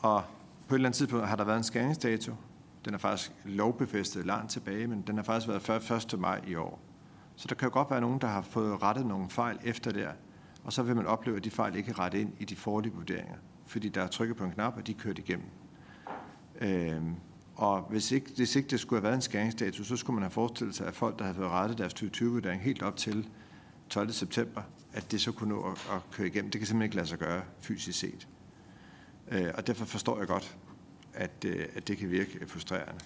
Og 0.06 0.24
på 0.68 0.76
et 0.76 0.78
eller 0.78 0.90
andet 0.90 0.98
tidspunkt 0.98 1.28
har 1.28 1.36
der 1.36 1.44
været 1.44 1.58
en 1.58 1.64
skæringsdato. 1.64 2.34
Den 2.86 2.94
er 2.94 2.98
faktisk 2.98 3.32
lovbefæstet 3.46 4.26
langt 4.26 4.52
tilbage, 4.52 4.88
men 4.88 5.02
den 5.08 5.16
har 5.16 5.24
faktisk 5.24 5.48
været 5.70 6.14
1. 6.14 6.20
maj 6.20 6.42
i 6.48 6.56
år. 6.56 6.80
Så 7.36 7.48
der 7.48 7.56
kan 7.56 7.68
jo 7.68 7.74
godt 7.74 7.92
være 7.92 8.02
nogen, 8.02 8.22
der 8.22 8.28
har 8.28 8.42
fået 8.42 8.84
rettet 8.84 9.06
nogle 9.06 9.30
fejl 9.30 9.60
efter 9.64 9.92
der, 9.92 10.10
og 10.64 10.74
så 10.74 10.84
vil 10.84 10.96
man 10.96 11.08
opleve, 11.08 11.38
at 11.38 11.44
de 11.44 11.52
fejl 11.52 11.76
ikke 11.76 11.92
er 11.92 12.00
rettet 12.00 12.20
ind 12.20 12.34
i 12.40 12.46
de 12.46 12.56
forlige 12.56 12.94
vurderinger, 12.94 13.36
fordi 13.66 13.90
der 13.90 14.02
er 14.02 14.08
trykket 14.08 14.38
på 14.38 14.44
en 14.44 14.52
knap, 14.52 14.78
og 14.78 14.88
de 14.88 14.92
er 14.92 14.96
kørt 14.96 15.20
igennem. 15.20 15.48
Øhm, 16.62 17.16
og 17.56 17.82
hvis 17.82 18.12
ikke, 18.12 18.32
hvis 18.36 18.56
ikke 18.56 18.70
det 18.70 18.80
skulle 18.80 19.00
have 19.00 19.04
været 19.04 19.16
en 19.16 19.22
skæringsdato, 19.22 19.84
så 19.84 19.96
skulle 19.96 20.16
man 20.16 20.24
have 20.24 20.32
forestillet 20.32 20.76
sig, 20.76 20.88
at 20.88 20.96
folk, 20.96 21.20
der 21.20 21.26
havde 21.26 21.38
fået 21.38 21.50
rettet 21.50 21.78
deres 21.78 21.94
2020-vurdering 21.94 22.62
helt 22.62 22.84
op 22.84 22.96
til 22.96 23.30
12. 23.90 24.12
september, 24.12 24.62
at 24.94 25.12
det 25.12 25.22
så 25.22 25.32
kunne 25.32 25.50
nå 25.50 25.62
at, 25.62 25.90
at 25.96 26.12
køre 26.12 26.28
igennem. 26.28 26.52
Det 26.52 26.60
kan 26.60 26.68
simpelthen 26.68 26.86
ikke 26.86 26.96
lade 26.96 27.08
sig 27.08 27.20
gøre 27.20 27.42
fysisk 27.60 28.00
set. 28.00 28.28
Øh, 29.32 29.52
og 29.54 29.68
derfor 29.68 29.86
forstår 29.86 30.18
jeg 30.18 30.28
godt, 30.28 30.58
at, 31.14 31.46
øh, 31.46 31.66
at 31.76 31.88
det 31.88 31.98
kan 31.98 32.12
virke 32.12 32.48
frustrerende. 32.48 33.00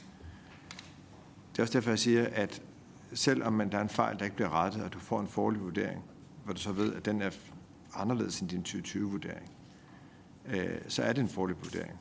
Det 1.51 1.59
er 1.59 1.63
også 1.63 1.73
derfor, 1.73 1.89
jeg 1.89 1.99
siger, 1.99 2.27
at 2.31 2.61
selvom 3.13 3.53
man, 3.53 3.71
der 3.71 3.77
er 3.77 3.81
en 3.81 3.89
fejl, 3.89 4.19
der 4.19 4.23
ikke 4.23 4.35
bliver 4.35 4.49
rettet, 4.49 4.83
og 4.83 4.93
du 4.93 4.99
får 4.99 5.19
en 5.19 5.27
forlig 5.27 5.61
vurdering, 5.61 6.03
hvor 6.43 6.53
du 6.53 6.59
så 6.59 6.71
ved, 6.71 6.93
at 6.93 7.05
den 7.05 7.21
er 7.21 7.29
anderledes 7.93 8.39
end 8.39 8.49
din 8.49 8.65
2020-vurdering, 8.67 9.51
øh, 10.45 10.79
så 10.88 11.03
er 11.03 11.13
det 11.13 11.21
en 11.21 11.29
forlig 11.29 11.55
vurdering. 11.63 11.99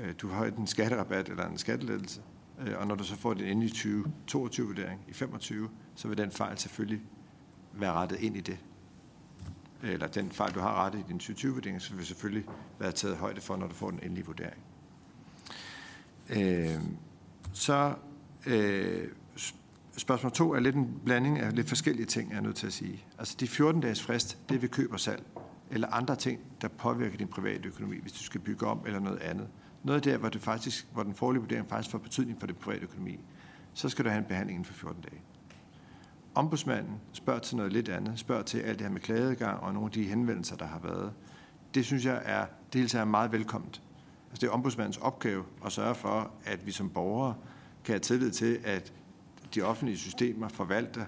Øh, 0.00 0.14
du 0.18 0.28
har 0.28 0.44
en 0.44 0.66
skatterabat 0.66 1.28
eller 1.28 1.46
en 1.48 1.58
skattelettelse, 1.58 2.22
øh, 2.66 2.78
og 2.78 2.86
når 2.86 2.94
du 2.94 3.04
så 3.04 3.16
får 3.16 3.34
din 3.34 3.46
endelige 3.46 3.98
2022-vurdering 4.30 5.00
i 5.08 5.12
25, 5.12 5.68
så 5.94 6.08
vil 6.08 6.18
den 6.18 6.30
fejl 6.30 6.58
selvfølgelig 6.58 7.02
være 7.72 7.92
rettet 7.92 8.20
ind 8.20 8.36
i 8.36 8.40
det. 8.40 8.58
Eller 9.84 10.06
den 10.06 10.30
fejl, 10.30 10.54
du 10.54 10.60
har 10.60 10.84
rettet 10.84 10.98
i 10.98 11.02
din 11.08 11.20
2020-vurdering, 11.22 11.82
så 11.82 11.94
vil 11.94 12.06
selvfølgelig 12.06 12.44
være 12.78 12.92
taget 12.92 13.16
højde 13.16 13.40
for, 13.40 13.56
når 13.56 13.66
du 13.66 13.74
får 13.74 13.90
den 13.90 14.00
endelige 14.02 14.26
vurdering. 14.26 14.62
Øh, 16.30 16.80
så 17.52 17.94
øh, 18.46 19.08
spørgsmål 19.96 20.32
to 20.32 20.54
er 20.54 20.60
lidt 20.60 20.76
en 20.76 21.00
blanding 21.04 21.38
af 21.38 21.54
lidt 21.54 21.68
forskellige 21.68 22.06
ting, 22.06 22.30
jeg 22.30 22.36
er 22.36 22.42
nødt 22.42 22.56
til 22.56 22.66
at 22.66 22.72
sige. 22.72 23.04
Altså 23.18 23.36
de 23.40 23.46
14-dages 23.46 24.02
frist, 24.02 24.38
det 24.48 24.54
er 24.54 24.58
ved 24.58 24.68
køb 24.68 24.92
og 24.92 25.00
salg, 25.00 25.22
eller 25.70 25.88
andre 25.88 26.16
ting, 26.16 26.40
der 26.60 26.68
påvirker 26.68 27.16
din 27.16 27.28
private 27.28 27.68
økonomi, 27.68 28.00
hvis 28.00 28.12
du 28.12 28.22
skal 28.22 28.40
bygge 28.40 28.66
om 28.66 28.80
eller 28.86 29.00
noget 29.00 29.18
andet. 29.18 29.48
Noget 29.82 30.04
der, 30.04 30.16
hvor, 30.16 30.28
det 30.28 30.40
faktisk, 30.40 30.86
hvor 30.92 31.02
den 31.02 31.14
forlige 31.14 31.40
vurdering 31.40 31.68
faktisk 31.68 31.90
får 31.90 31.98
betydning 31.98 32.40
for 32.40 32.46
din 32.46 32.56
private 32.56 32.82
økonomi, 32.82 33.20
så 33.74 33.88
skal 33.88 34.04
du 34.04 34.10
have 34.10 34.18
en 34.18 34.24
behandling 34.24 34.56
inden 34.58 34.72
for 34.72 34.74
14 34.74 35.02
dage. 35.02 35.20
Ombudsmanden 36.34 37.00
spørger 37.12 37.40
til 37.40 37.56
noget 37.56 37.72
lidt 37.72 37.88
andet, 37.88 38.18
spørger 38.18 38.42
til 38.42 38.58
alt 38.58 38.78
det 38.78 38.86
her 38.86 38.92
med 38.92 39.00
klageadgang 39.00 39.60
og 39.60 39.74
nogle 39.74 39.86
af 39.86 39.92
de 39.92 40.04
henvendelser, 40.04 40.56
der 40.56 40.64
har 40.64 40.78
været. 40.78 41.12
Det 41.74 41.84
synes 41.84 42.04
jeg 42.04 42.22
er, 42.24 42.46
det 42.72 42.80
hele 42.80 43.00
er 43.00 43.04
meget 43.04 43.32
velkomment. 43.32 43.82
Altså 44.30 44.40
det 44.40 44.46
er 44.46 44.50
ombudsmandens 44.50 44.96
opgave 44.96 45.44
at 45.64 45.72
sørge 45.72 45.94
for, 45.94 46.30
at 46.44 46.66
vi 46.66 46.72
som 46.72 46.90
borgere 46.90 47.34
kan 47.84 47.92
have 47.92 48.00
tillid 48.00 48.30
til, 48.30 48.60
at 48.64 48.92
de 49.54 49.62
offentlige 49.62 49.98
systemer 49.98 50.48
forvalter 50.48 51.04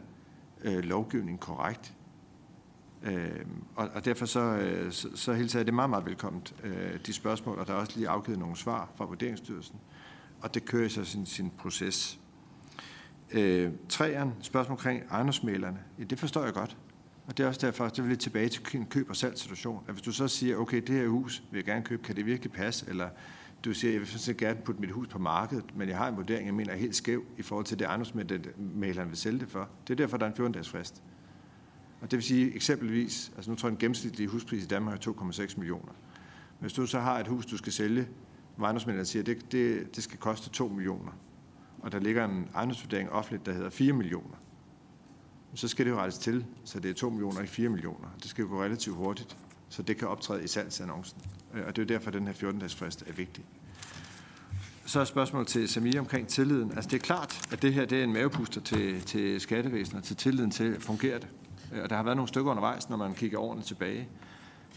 øh, 0.64 0.78
lovgivningen 0.78 1.38
korrekt. 1.38 1.94
Øh, 3.02 3.46
og, 3.76 3.88
og 3.94 4.04
derfor 4.04 4.26
så, 4.26 4.40
øh, 4.40 4.92
så, 4.92 5.08
så 5.14 5.32
hilser 5.32 5.58
jeg 5.58 5.66
det 5.66 5.74
meget, 5.74 5.90
meget 5.90 6.06
velkomment, 6.06 6.54
øh, 6.64 7.00
de 7.06 7.12
spørgsmål, 7.12 7.58
og 7.58 7.66
der 7.66 7.72
er 7.72 7.78
også 7.78 7.92
lige 7.96 8.08
afgivet 8.08 8.38
nogle 8.38 8.56
svar 8.56 8.88
fra 8.96 9.04
Vurderingsstyrelsen, 9.04 9.76
og 10.40 10.54
det 10.54 10.64
kører 10.64 10.88
så 10.88 11.04
sin, 11.04 11.26
sin 11.26 11.50
proces. 11.58 12.20
Øh, 13.32 13.72
træerne, 13.88 14.32
spørgsmål 14.40 14.72
omkring 14.72 15.02
ejendomsmælerne, 15.10 15.78
ja, 15.98 16.04
det 16.04 16.18
forstår 16.18 16.44
jeg 16.44 16.52
godt. 16.52 16.76
Og 17.26 17.38
det 17.38 17.44
er 17.44 17.48
også 17.48 17.66
derfor, 17.66 17.88
det 17.88 18.04
vil 18.04 18.08
lidt 18.08 18.20
tilbage 18.20 18.48
til 18.48 18.62
en 18.74 18.86
køb- 18.86 19.10
og 19.10 19.16
salgssituation. 19.16 19.84
At 19.88 19.94
hvis 19.94 20.02
du 20.02 20.12
så 20.12 20.28
siger, 20.28 20.56
okay, 20.56 20.80
det 20.80 20.88
her 20.88 21.08
hus 21.08 21.42
vil 21.50 21.58
jeg 21.58 21.64
gerne 21.64 21.84
købe, 21.84 22.02
kan 22.02 22.16
det 22.16 22.26
virkelig 22.26 22.52
passe? 22.52 22.86
Eller 22.88 23.08
du 23.64 23.74
siger, 23.74 23.92
jeg 23.92 24.00
vil 24.00 24.08
sådan 24.08 24.36
gerne 24.36 24.60
putte 24.64 24.80
mit 24.80 24.90
hus 24.90 25.08
på 25.08 25.18
markedet, 25.18 25.64
men 25.76 25.88
jeg 25.88 25.96
har 25.96 26.08
en 26.08 26.16
vurdering, 26.16 26.46
jeg 26.46 26.54
mener 26.54 26.72
er 26.72 26.76
helt 26.76 26.96
skæv 26.96 27.24
i 27.38 27.42
forhold 27.42 27.66
til 27.66 27.78
det 27.78 27.84
ejendomsmæleren 27.84 29.08
vil 29.08 29.16
sælge 29.16 29.38
det 29.38 29.48
for. 29.48 29.68
Det 29.88 29.92
er 29.92 29.96
derfor, 29.96 30.16
der 30.16 30.26
er 30.26 30.30
en 30.30 30.46
14-dages 30.46 30.68
frist. 30.68 31.02
Og 32.00 32.10
det 32.10 32.16
vil 32.16 32.24
sige 32.24 32.54
eksempelvis, 32.54 33.32
altså 33.36 33.50
nu 33.50 33.56
tror 33.56 33.68
jeg, 33.68 33.72
en 33.72 33.78
gennemsnitlig 33.78 34.26
huspris 34.26 34.64
i 34.64 34.66
Danmark 34.66 35.06
er 35.06 35.12
2,6 35.12 35.58
millioner. 35.58 35.92
Hvis 36.58 36.72
du 36.72 36.86
så 36.86 37.00
har 37.00 37.18
et 37.18 37.28
hus, 37.28 37.46
du 37.46 37.56
skal 37.56 37.72
sælge, 37.72 38.08
hvor 38.56 38.66
ejendomsmælderen 38.66 39.06
siger, 39.06 39.22
det, 39.22 39.52
det, 39.52 39.96
det 39.96 40.04
skal 40.04 40.18
koste 40.18 40.50
2 40.50 40.68
millioner, 40.68 41.12
og 41.82 41.92
der 41.92 41.98
ligger 41.98 42.24
en 42.24 42.48
ejendomsvurdering 42.54 43.10
offentligt, 43.10 43.46
der 43.46 43.52
hedder 43.52 43.70
4 43.70 43.92
millioner, 43.92 44.36
så 45.54 45.68
skal 45.68 45.86
det 45.86 45.92
jo 45.92 45.98
rettes 45.98 46.18
til, 46.18 46.44
så 46.64 46.80
det 46.80 46.90
er 46.90 46.94
2 46.94 47.10
millioner 47.10 47.40
i 47.40 47.46
4 47.46 47.68
millioner. 47.68 48.08
Det 48.22 48.30
skal 48.30 48.42
jo 48.42 48.48
gå 48.48 48.62
relativt 48.62 48.96
hurtigt, 48.96 49.36
så 49.68 49.82
det 49.82 49.96
kan 49.96 50.08
optræde 50.08 50.44
i 50.44 50.46
salgsannoncen. 50.46 51.20
Øh, 51.54 51.66
og 51.66 51.76
det 51.76 51.82
er 51.82 51.86
jo 51.86 51.98
derfor, 51.98 52.08
at 52.08 52.14
den 52.14 52.26
her 52.26 52.34
14-dages 52.34 52.74
frist 52.74 53.04
er 53.06 53.12
vigtig. 53.12 53.44
Så 54.86 55.00
er 55.00 55.04
spørgsmålet 55.04 55.48
til 55.48 55.68
Samir 55.68 56.00
omkring 56.00 56.28
tilliden. 56.28 56.72
Altså 56.72 56.90
det 56.90 56.96
er 56.96 57.00
klart, 57.00 57.48
at 57.52 57.62
det 57.62 57.74
her 57.74 57.84
det 57.84 57.98
er 57.98 58.04
en 58.04 58.12
mavepuster 58.12 58.60
til, 58.60 59.00
til 59.00 59.40
skattevæsenet, 59.40 60.04
til 60.04 60.16
tilliden 60.16 60.50
til, 60.50 60.74
at 60.74 60.82
fungere 60.82 61.18
det. 61.18 61.28
Øh, 61.74 61.82
og 61.82 61.90
der 61.90 61.96
har 61.96 62.02
været 62.02 62.16
nogle 62.16 62.28
stykker 62.28 62.50
undervejs, 62.50 62.88
når 62.88 62.96
man 62.96 63.14
kigger 63.14 63.38
årene 63.38 63.62
tilbage. 63.62 64.08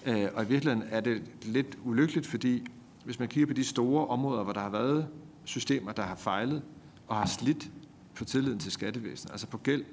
Øh, 0.05 0.27
og 0.33 0.43
i 0.43 0.47
virkeligheden 0.47 0.88
er 0.89 1.01
det 1.01 1.21
lidt 1.41 1.77
ulykkeligt, 1.83 2.27
fordi 2.27 2.67
hvis 3.05 3.19
man 3.19 3.27
kigger 3.27 3.47
på 3.47 3.53
de 3.53 3.63
store 3.63 4.07
områder, 4.07 4.43
hvor 4.43 4.53
der 4.53 4.62
har 4.62 4.69
været 4.69 5.07
systemer, 5.43 5.91
der 5.91 6.03
har 6.03 6.15
fejlet 6.15 6.62
og 7.09 7.17
har 7.17 7.25
slidt 7.25 7.71
på 8.15 8.25
tilliden 8.25 8.59
til 8.59 8.71
skattevæsenet, 8.71 9.31
altså 9.31 9.47
på 9.47 9.57
gæld, 9.57 9.85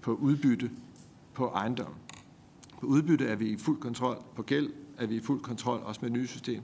på 0.00 0.14
udbytte, 0.14 0.70
på 1.34 1.46
ejendom. 1.46 1.94
På 2.80 2.86
udbytte 2.86 3.26
er 3.26 3.36
vi 3.36 3.48
i 3.48 3.56
fuld 3.56 3.80
kontrol, 3.80 4.22
på 4.36 4.42
gæld 4.42 4.70
er 4.98 5.06
vi 5.06 5.16
i 5.16 5.20
fuld 5.20 5.40
kontrol, 5.40 5.80
også 5.84 6.00
med 6.02 6.10
et 6.10 6.12
nye 6.12 6.26
system. 6.26 6.62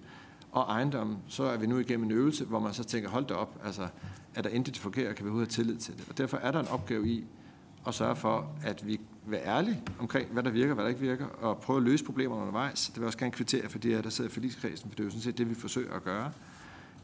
Og 0.52 0.62
ejendom, 0.62 1.16
så 1.28 1.42
er 1.42 1.56
vi 1.56 1.66
nu 1.66 1.78
igennem 1.78 2.06
en 2.06 2.12
øvelse, 2.12 2.44
hvor 2.44 2.60
man 2.60 2.74
så 2.74 2.84
tænker, 2.84 3.08
hold 3.08 3.26
da 3.26 3.34
op, 3.34 3.60
altså, 3.64 3.88
er 4.34 4.42
der 4.42 4.50
intet, 4.50 4.78
forkert, 4.78 5.16
kan 5.16 5.24
vi 5.24 5.28
overhovedet 5.28 5.56
have 5.56 5.64
tillid 5.64 5.80
til 5.80 5.96
det? 5.96 6.06
Og 6.08 6.18
derfor 6.18 6.36
er 6.36 6.50
der 6.50 6.60
en 6.60 6.68
opgave 6.68 7.08
i 7.08 7.24
at 7.86 7.94
sørge 7.94 8.16
for, 8.16 8.52
at 8.64 8.86
vi 8.86 9.00
være 9.26 9.44
ærlige 9.44 9.82
omkring, 9.98 10.32
hvad 10.32 10.42
der 10.42 10.50
virker, 10.50 10.74
hvad 10.74 10.84
der 10.84 10.88
ikke 10.88 11.00
virker, 11.00 11.26
og 11.26 11.58
prøve 11.58 11.76
at 11.76 11.82
løse 11.82 12.04
problemerne 12.04 12.40
undervejs. 12.40 12.86
Det 12.86 12.96
vil 12.96 13.00
jeg 13.00 13.06
også 13.06 13.18
gerne 13.18 13.32
kvittere 13.32 13.68
for 13.68 13.78
det, 13.78 14.04
der 14.04 14.10
sidder 14.10 14.30
i 14.30 14.32
forligskredsen, 14.32 14.90
for 14.90 14.96
det 14.96 15.00
er 15.00 15.04
jo 15.04 15.10
sådan 15.10 15.22
set 15.22 15.38
det, 15.38 15.50
vi 15.50 15.54
forsøger 15.54 15.94
at 15.94 16.04
gøre. 16.04 16.32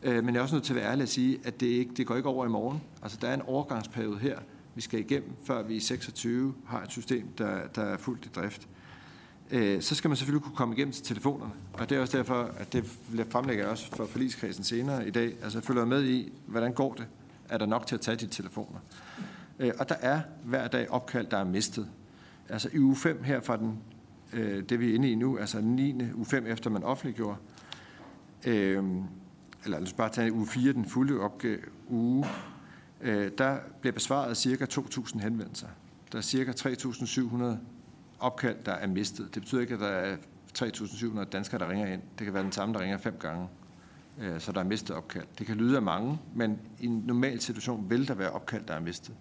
Øh, 0.04 0.24
men 0.24 0.34
jeg 0.34 0.40
er 0.40 0.42
også 0.42 0.54
nødt 0.54 0.64
til 0.64 0.72
at 0.72 0.80
være 0.80 0.90
ærlig 0.90 1.02
at 1.02 1.08
sige, 1.08 1.38
at 1.44 1.60
det, 1.60 1.66
ikke, 1.66 1.94
det 1.96 2.06
går 2.06 2.16
ikke 2.16 2.28
over 2.28 2.46
i 2.46 2.48
morgen. 2.48 2.82
Altså, 3.02 3.18
der 3.20 3.28
er 3.28 3.34
en 3.34 3.42
overgangsperiode 3.42 4.18
her, 4.18 4.38
vi 4.74 4.80
skal 4.80 5.00
igennem, 5.00 5.30
før 5.44 5.62
vi 5.62 5.74
i 5.74 5.80
26 5.80 6.54
har 6.66 6.82
et 6.82 6.90
system, 6.90 7.28
der, 7.38 7.66
der 7.74 7.82
er 7.82 7.96
fuldt 7.96 8.26
i 8.26 8.28
drift. 8.28 8.68
Øh, 9.50 9.82
så 9.82 9.94
skal 9.94 10.08
man 10.08 10.16
selvfølgelig 10.16 10.42
kunne 10.42 10.56
komme 10.56 10.74
igennem 10.74 10.92
til 10.92 11.04
telefonerne. 11.04 11.52
Og 11.72 11.90
det 11.90 11.96
er 11.96 12.00
også 12.00 12.16
derfor, 12.16 12.50
at 12.58 12.72
det 12.72 12.84
fremlægger 13.30 13.64
jeg 13.64 13.70
også 13.70 13.90
for 13.96 14.06
forligskredsen 14.06 14.64
senere 14.64 15.08
i 15.08 15.10
dag. 15.10 15.34
Altså 15.42 15.58
jeg 15.58 15.64
følger 15.64 15.84
med 15.84 16.04
i, 16.04 16.32
hvordan 16.46 16.72
går 16.72 16.94
det? 16.94 17.06
Er 17.48 17.58
der 17.58 17.66
nok 17.66 17.86
til 17.86 17.94
at 17.94 18.00
tage 18.00 18.16
de 18.16 18.26
telefoner? 18.26 18.78
Øh, 19.58 19.72
og 19.78 19.88
der 19.88 19.94
er 20.00 20.20
hver 20.44 20.68
dag 20.68 20.90
opkald, 20.90 21.26
der 21.26 21.36
er 21.36 21.44
mistet. 21.44 21.88
Altså 22.48 22.68
i 22.72 22.78
uge 22.78 22.96
5 22.96 23.22
her 23.22 23.40
fra 23.40 23.56
den 23.56 23.78
øh, 24.32 24.62
det 24.68 24.80
vi 24.80 24.90
er 24.90 24.94
inde 24.94 25.10
i 25.10 25.14
nu, 25.14 25.38
altså 25.38 25.60
9. 25.60 26.02
uge 26.14 26.26
5 26.26 26.46
efter 26.46 26.70
man 26.70 26.82
offentliggjorde, 26.82 27.36
øh, 28.46 28.84
eller 29.64 29.78
lad 29.78 29.86
os 29.86 29.92
bare 29.92 30.08
tage 30.08 30.32
uge 30.32 30.46
4, 30.46 30.72
den 30.72 30.84
fulde 30.84 31.20
opgave, 31.20 31.58
uge, 31.88 32.26
øh, 33.00 33.30
der 33.38 33.58
bliver 33.80 33.92
besvaret 33.92 34.36
ca. 34.36 34.66
2.000 34.80 35.18
henvendelser. 35.18 35.68
Der 36.12 36.18
er 36.18 36.22
ca. 36.22 36.52
3.700 36.52 37.56
opkald, 38.20 38.56
der 38.66 38.72
er 38.72 38.86
mistet. 38.86 39.34
Det 39.34 39.42
betyder 39.42 39.60
ikke, 39.60 39.74
at 39.74 39.80
der 39.80 39.86
er 39.86 40.16
3.700 40.58 41.24
danskere, 41.24 41.58
der 41.58 41.70
ringer 41.70 41.86
ind. 41.86 42.02
Det 42.18 42.24
kan 42.24 42.34
være 42.34 42.42
den 42.42 42.52
samme, 42.52 42.74
der 42.74 42.80
ringer 42.80 42.98
fem 42.98 43.16
gange. 43.20 43.48
Øh, 44.20 44.40
så 44.40 44.52
der 44.52 44.60
er 44.60 44.64
mistet 44.64 44.96
opkald. 44.96 45.24
Det 45.38 45.46
kan 45.46 45.56
lyde 45.56 45.76
af 45.76 45.82
mange, 45.82 46.18
men 46.34 46.58
i 46.80 46.86
en 46.86 47.04
normal 47.06 47.40
situation 47.40 47.90
vil 47.90 48.08
der 48.08 48.14
være 48.14 48.30
opkald, 48.30 48.64
der 48.68 48.74
er 48.74 48.80
mistet. 48.80 49.14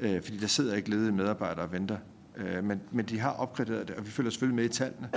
Øh, 0.00 0.22
fordi 0.22 0.36
der 0.36 0.46
sidder 0.46 0.74
ikke 0.74 0.90
ledige 0.90 1.12
medarbejdere 1.12 1.64
og 1.64 1.72
venter. 1.72 1.98
Øh, 2.36 2.64
men, 2.64 2.80
men 2.90 3.04
de 3.04 3.18
har 3.18 3.30
opgraderet 3.30 3.88
det, 3.88 3.96
og 3.96 4.06
vi 4.06 4.10
følger 4.10 4.30
selvfølgelig 4.30 4.56
med 4.56 4.64
i 4.64 4.68
tallene. 4.68 5.10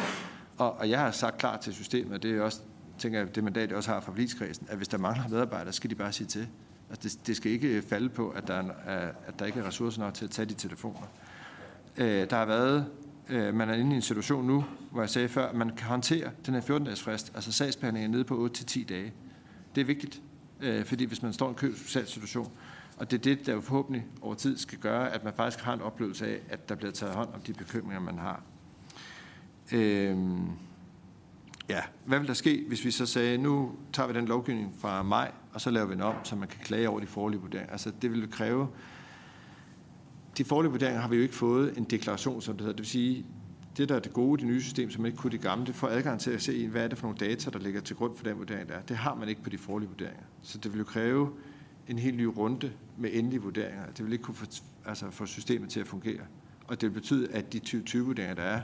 Og, 0.58 0.74
og 0.74 0.90
jeg 0.90 1.00
har 1.00 1.12
sagt 1.12 1.38
klart 1.38 1.60
til 1.60 1.74
systemet, 1.74 2.14
og 2.14 2.24
det 2.24 2.32
er 2.32 2.42
også, 2.42 2.62
tænker 2.98 3.20
jeg, 3.20 3.36
det 3.36 3.44
mandat, 3.44 3.70
jeg 3.70 3.78
også 3.78 3.92
har 3.92 4.00
fra 4.00 4.12
forligskredsen, 4.12 4.68
at 4.70 4.78
hvis 4.78 4.88
der 4.88 4.98
mangler 4.98 5.28
medarbejdere, 5.28 5.74
skal 5.74 5.90
de 5.90 5.96
bare 5.96 6.12
sige 6.12 6.28
til. 6.28 6.48
Altså 6.90 7.10
det, 7.10 7.28
det 7.28 7.38
skal 7.38 7.52
ikke 7.52 7.82
falde 7.82 8.10
på, 8.10 8.30
at 8.30 8.48
der, 8.48 8.64
er, 8.86 9.12
at 9.28 9.40
der 9.40 9.46
ikke 9.46 9.60
er 9.60 9.68
ressourcer 9.68 10.02
nok 10.02 10.14
til 10.14 10.26
at 10.26 10.32
tage 10.32 10.46
de 10.46 10.54
telefoner. 10.54 11.08
Øh, 11.98 12.30
der 12.30 12.36
har 12.36 12.46
været 12.46 12.86
øh, 13.30 13.54
man 13.54 13.70
er 13.70 13.74
inde 13.74 13.92
i 13.92 13.96
en 13.96 14.02
situation 14.02 14.48
nu, 14.48 14.66
hvor 14.92 15.02
jeg 15.02 15.10
sagde 15.10 15.28
før, 15.28 15.48
at 15.48 15.56
man 15.56 15.70
kan 15.70 15.88
håndtere 15.88 16.32
den 16.46 16.54
her 16.54 16.62
14-dages 16.62 17.02
frist, 17.02 17.32
altså 17.36 17.52
sagsbehandlingen 17.52 18.12
nede 18.12 18.24
på 18.24 18.50
8-10 18.58 18.86
dage. 18.86 19.14
Det 19.76 19.82
er 19.82 19.86
vigtigt, 19.86 20.22
øh, 20.62 20.86
fordi 20.86 21.06
hvis 21.06 21.22
man 21.22 21.34
står 21.34 21.48
i 21.48 21.50
en 21.50 21.56
køb 21.56 21.76
situation, 21.78 22.52
og 22.98 23.12
det 23.12 23.18
er 23.18 23.36
det, 23.36 23.46
der 23.46 23.62
forhåbentlig 23.62 24.06
over 24.22 24.36
tid 24.36 24.58
skal 24.58 24.80
gøre, 24.80 25.12
at 25.12 25.24
man 25.24 25.34
faktisk 25.34 25.64
har 25.64 25.74
en 25.74 25.82
oplevelse 25.82 26.28
af, 26.28 26.40
at 26.50 26.70
der 26.70 26.76
bliver 26.76 26.92
taget 26.92 27.16
hånd 27.16 27.30
om 27.34 27.42
de 27.42 27.54
bekymringer, 27.54 28.02
man 28.02 28.18
har. 28.18 28.44
Øh, 29.72 30.18
ja, 31.70 31.82
hvad 32.06 32.20
vil 32.20 32.28
der 32.28 32.34
ske, 32.34 32.66
hvis 32.68 32.86
vi 32.86 32.92
så 32.92 33.06
sagde, 33.06 33.38
nu 33.38 33.72
tager 33.94 34.08
vi 34.08 34.14
den 34.14 34.26
lovgivning 34.26 34.74
fra 34.80 35.04
maj, 35.04 35.32
og 35.54 35.62
så 35.62 35.70
laver 35.70 35.88
vi 35.88 35.94
den 35.94 36.02
om, 36.02 36.16
så 36.24 36.36
man 36.36 36.48
kan 36.48 36.60
klage 36.64 36.90
over 36.90 37.00
de 37.00 37.08
forlige 37.08 37.42
vurderinger. 37.42 37.72
Altså 37.72 37.92
det 38.02 38.12
vil 38.12 38.32
kræve 38.32 38.68
de 40.38 40.44
forlige 40.44 40.72
vurderinger 40.72 41.02
har 41.02 41.10
vi 41.10 41.16
jo 41.16 41.22
ikke 41.22 41.36
fået 41.36 41.78
en 41.78 41.84
deklaration, 41.84 42.42
som 42.42 42.54
det 42.54 42.62
hedder. 42.62 42.74
Det 42.74 42.84
vil 42.84 42.90
sige, 42.90 43.26
det 43.78 43.90
der 43.90 43.96
er 43.96 44.00
det 44.00 44.14
gode 44.14 44.40
i 44.40 44.46
det 44.46 44.54
nye 44.54 44.62
system, 44.62 44.92
som 44.92 45.06
ikke 45.06 45.18
kunne 45.18 45.32
det 45.32 45.42
gamle, 45.42 45.66
det 45.66 45.76
får 45.76 45.88
adgang 45.88 46.20
til 46.20 46.32
at 46.32 46.42
se, 46.42 46.68
hvad 46.68 46.84
er 46.84 46.88
det 46.88 46.98
for 46.98 47.08
nogle 47.08 47.18
data, 47.30 47.50
der 47.50 47.60
ligger 47.60 47.82
til 47.82 47.96
grund 47.96 48.18
for 48.18 48.24
den 48.24 48.38
vurdering, 48.38 48.70
der 48.70 48.76
er. 48.76 48.82
Det 48.82 48.98
har 48.98 49.16
man 49.16 49.30
ikke 49.30 49.44
på 49.44 49.50
de 49.50 49.58
forlige 49.58 49.90
vurderinger. 49.90 50.24
Så 50.42 50.58
det 50.58 50.72
vil 50.72 50.80
jo 50.80 50.86
kræve 50.86 51.30
en 51.88 52.00
helt 52.00 52.18
ny 52.18 52.24
runde 52.24 52.72
med 52.98 53.10
endelige 53.14 53.42
vurderinger. 53.42 53.86
Det 53.98 54.06
vil 54.06 54.14
ikke 54.14 54.24
kunne 54.24 54.36
få, 54.36 54.46
altså 54.86 55.12
få 55.12 55.26
systemet 55.26 55.70
til 55.70 55.80
at 55.80 55.88
fungere. 55.88 56.22
Og 56.68 56.82
det 56.82 56.90
vil 56.90 56.94
betyde, 56.94 57.32
at 57.32 57.54
de 57.54 57.62
2020-vurderinger, 57.68 58.36
der 58.36 58.42
er, 58.42 58.62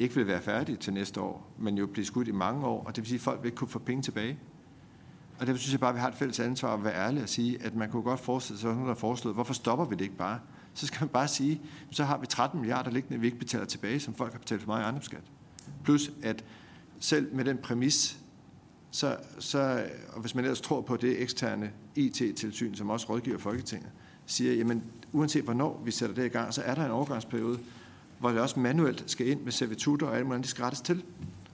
ikke 0.00 0.14
vil 0.14 0.26
være 0.26 0.42
færdige 0.42 0.76
til 0.76 0.92
næste 0.92 1.20
år, 1.20 1.52
men 1.58 1.78
jo 1.78 1.86
blive 1.86 2.04
skudt 2.04 2.28
i 2.28 2.32
mange 2.32 2.66
år, 2.66 2.84
og 2.84 2.96
det 2.96 3.02
vil 3.02 3.08
sige, 3.08 3.16
at 3.16 3.22
folk 3.22 3.42
vil 3.42 3.46
ikke 3.46 3.56
kunne 3.56 3.68
få 3.68 3.78
penge 3.78 4.02
tilbage. 4.02 4.38
Og 5.38 5.46
derfor 5.46 5.58
synes 5.58 5.72
jeg 5.72 5.80
bare, 5.80 5.90
at 5.90 5.94
vi 5.94 6.00
har 6.00 6.08
et 6.08 6.14
fælles 6.14 6.40
ansvar 6.40 6.74
at 6.74 6.84
være 6.84 6.94
ærlige 6.94 7.22
og 7.22 7.28
sige, 7.28 7.62
at 7.62 7.74
man 7.74 7.90
kunne 7.90 8.02
godt 8.02 8.20
forestille 8.20 8.60
sig, 8.60 8.70
at 8.70 8.76
nogen 8.76 8.88
har 8.88 8.94
foreslået, 8.94 9.36
hvorfor 9.36 9.54
stopper 9.54 9.84
vi 9.84 9.94
det 9.94 10.00
ikke 10.00 10.16
bare? 10.16 10.38
så 10.74 10.86
skal 10.86 10.98
man 11.00 11.08
bare 11.08 11.28
sige, 11.28 11.60
så 11.90 12.04
har 12.04 12.18
vi 12.18 12.26
13 12.26 12.60
milliarder 12.60 12.90
liggende, 12.90 13.20
vi 13.20 13.26
ikke 13.26 13.38
betaler 13.38 13.64
tilbage, 13.64 14.00
som 14.00 14.14
folk 14.14 14.32
har 14.32 14.38
betalt 14.38 14.60
for 14.60 14.66
meget 14.66 14.80
i 14.80 14.82
ejendomsskat. 14.82 15.22
Plus 15.84 16.12
at 16.22 16.44
selv 17.00 17.34
med 17.34 17.44
den 17.44 17.58
præmis, 17.58 18.18
så, 18.90 19.16
så, 19.38 19.86
og 20.12 20.20
hvis 20.20 20.34
man 20.34 20.44
ellers 20.44 20.60
tror 20.60 20.80
på 20.80 20.96
det 20.96 21.22
eksterne 21.22 21.72
IT-tilsyn, 21.94 22.74
som 22.74 22.90
også 22.90 23.06
rådgiver 23.08 23.38
Folketinget, 23.38 23.90
siger, 24.26 24.54
jamen 24.54 24.82
uanset 25.12 25.44
hvornår 25.44 25.82
vi 25.84 25.90
sætter 25.90 26.14
det 26.14 26.24
i 26.24 26.28
gang, 26.28 26.54
så 26.54 26.62
er 26.62 26.74
der 26.74 26.84
en 26.84 26.90
overgangsperiode, 26.90 27.58
hvor 28.20 28.30
det 28.30 28.40
også 28.40 28.60
manuelt 28.60 29.04
skal 29.06 29.28
ind 29.28 29.40
med 29.40 29.52
servitutter 29.52 30.06
og 30.06 30.16
alt 30.16 30.26
muligt, 30.26 30.42
det 30.42 30.50
skal 30.50 30.62
rettes 30.62 30.80
til. 30.80 31.02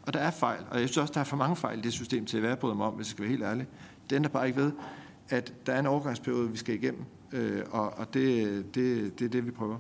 Og 0.03 0.13
der 0.13 0.21
er 0.21 0.31
fejl, 0.31 0.61
og 0.71 0.81
jeg 0.81 0.89
synes 0.89 0.99
også, 0.99 1.13
der 1.15 1.21
er 1.21 1.25
for 1.25 1.37
mange 1.37 1.57
fejl 1.57 1.79
i 1.79 1.83
det 1.83 1.93
system 1.93 2.27
til 2.27 2.37
at 2.37 2.43
være 2.43 2.75
mig 2.75 2.87
om, 2.87 2.95
hvis 2.95 3.07
jeg 3.07 3.11
skal 3.11 3.23
være 3.23 3.31
helt 3.31 3.43
ærlig. 3.43 3.67
Det 4.11 4.17
ender 4.17 4.29
bare 4.29 4.47
ikke 4.47 4.61
ved, 4.61 4.73
at 5.29 5.53
der 5.67 5.73
er 5.73 5.79
en 5.79 5.87
overgangsperiode, 5.87 6.51
vi 6.51 6.57
skal 6.57 6.75
igennem, 6.75 7.05
Øh, 7.33 7.65
og 7.71 7.91
og 7.99 8.15
det, 8.15 8.75
det, 8.75 9.19
det 9.19 9.25
er 9.25 9.29
det, 9.29 9.47
vi 9.47 9.51
prøver. 9.51 9.79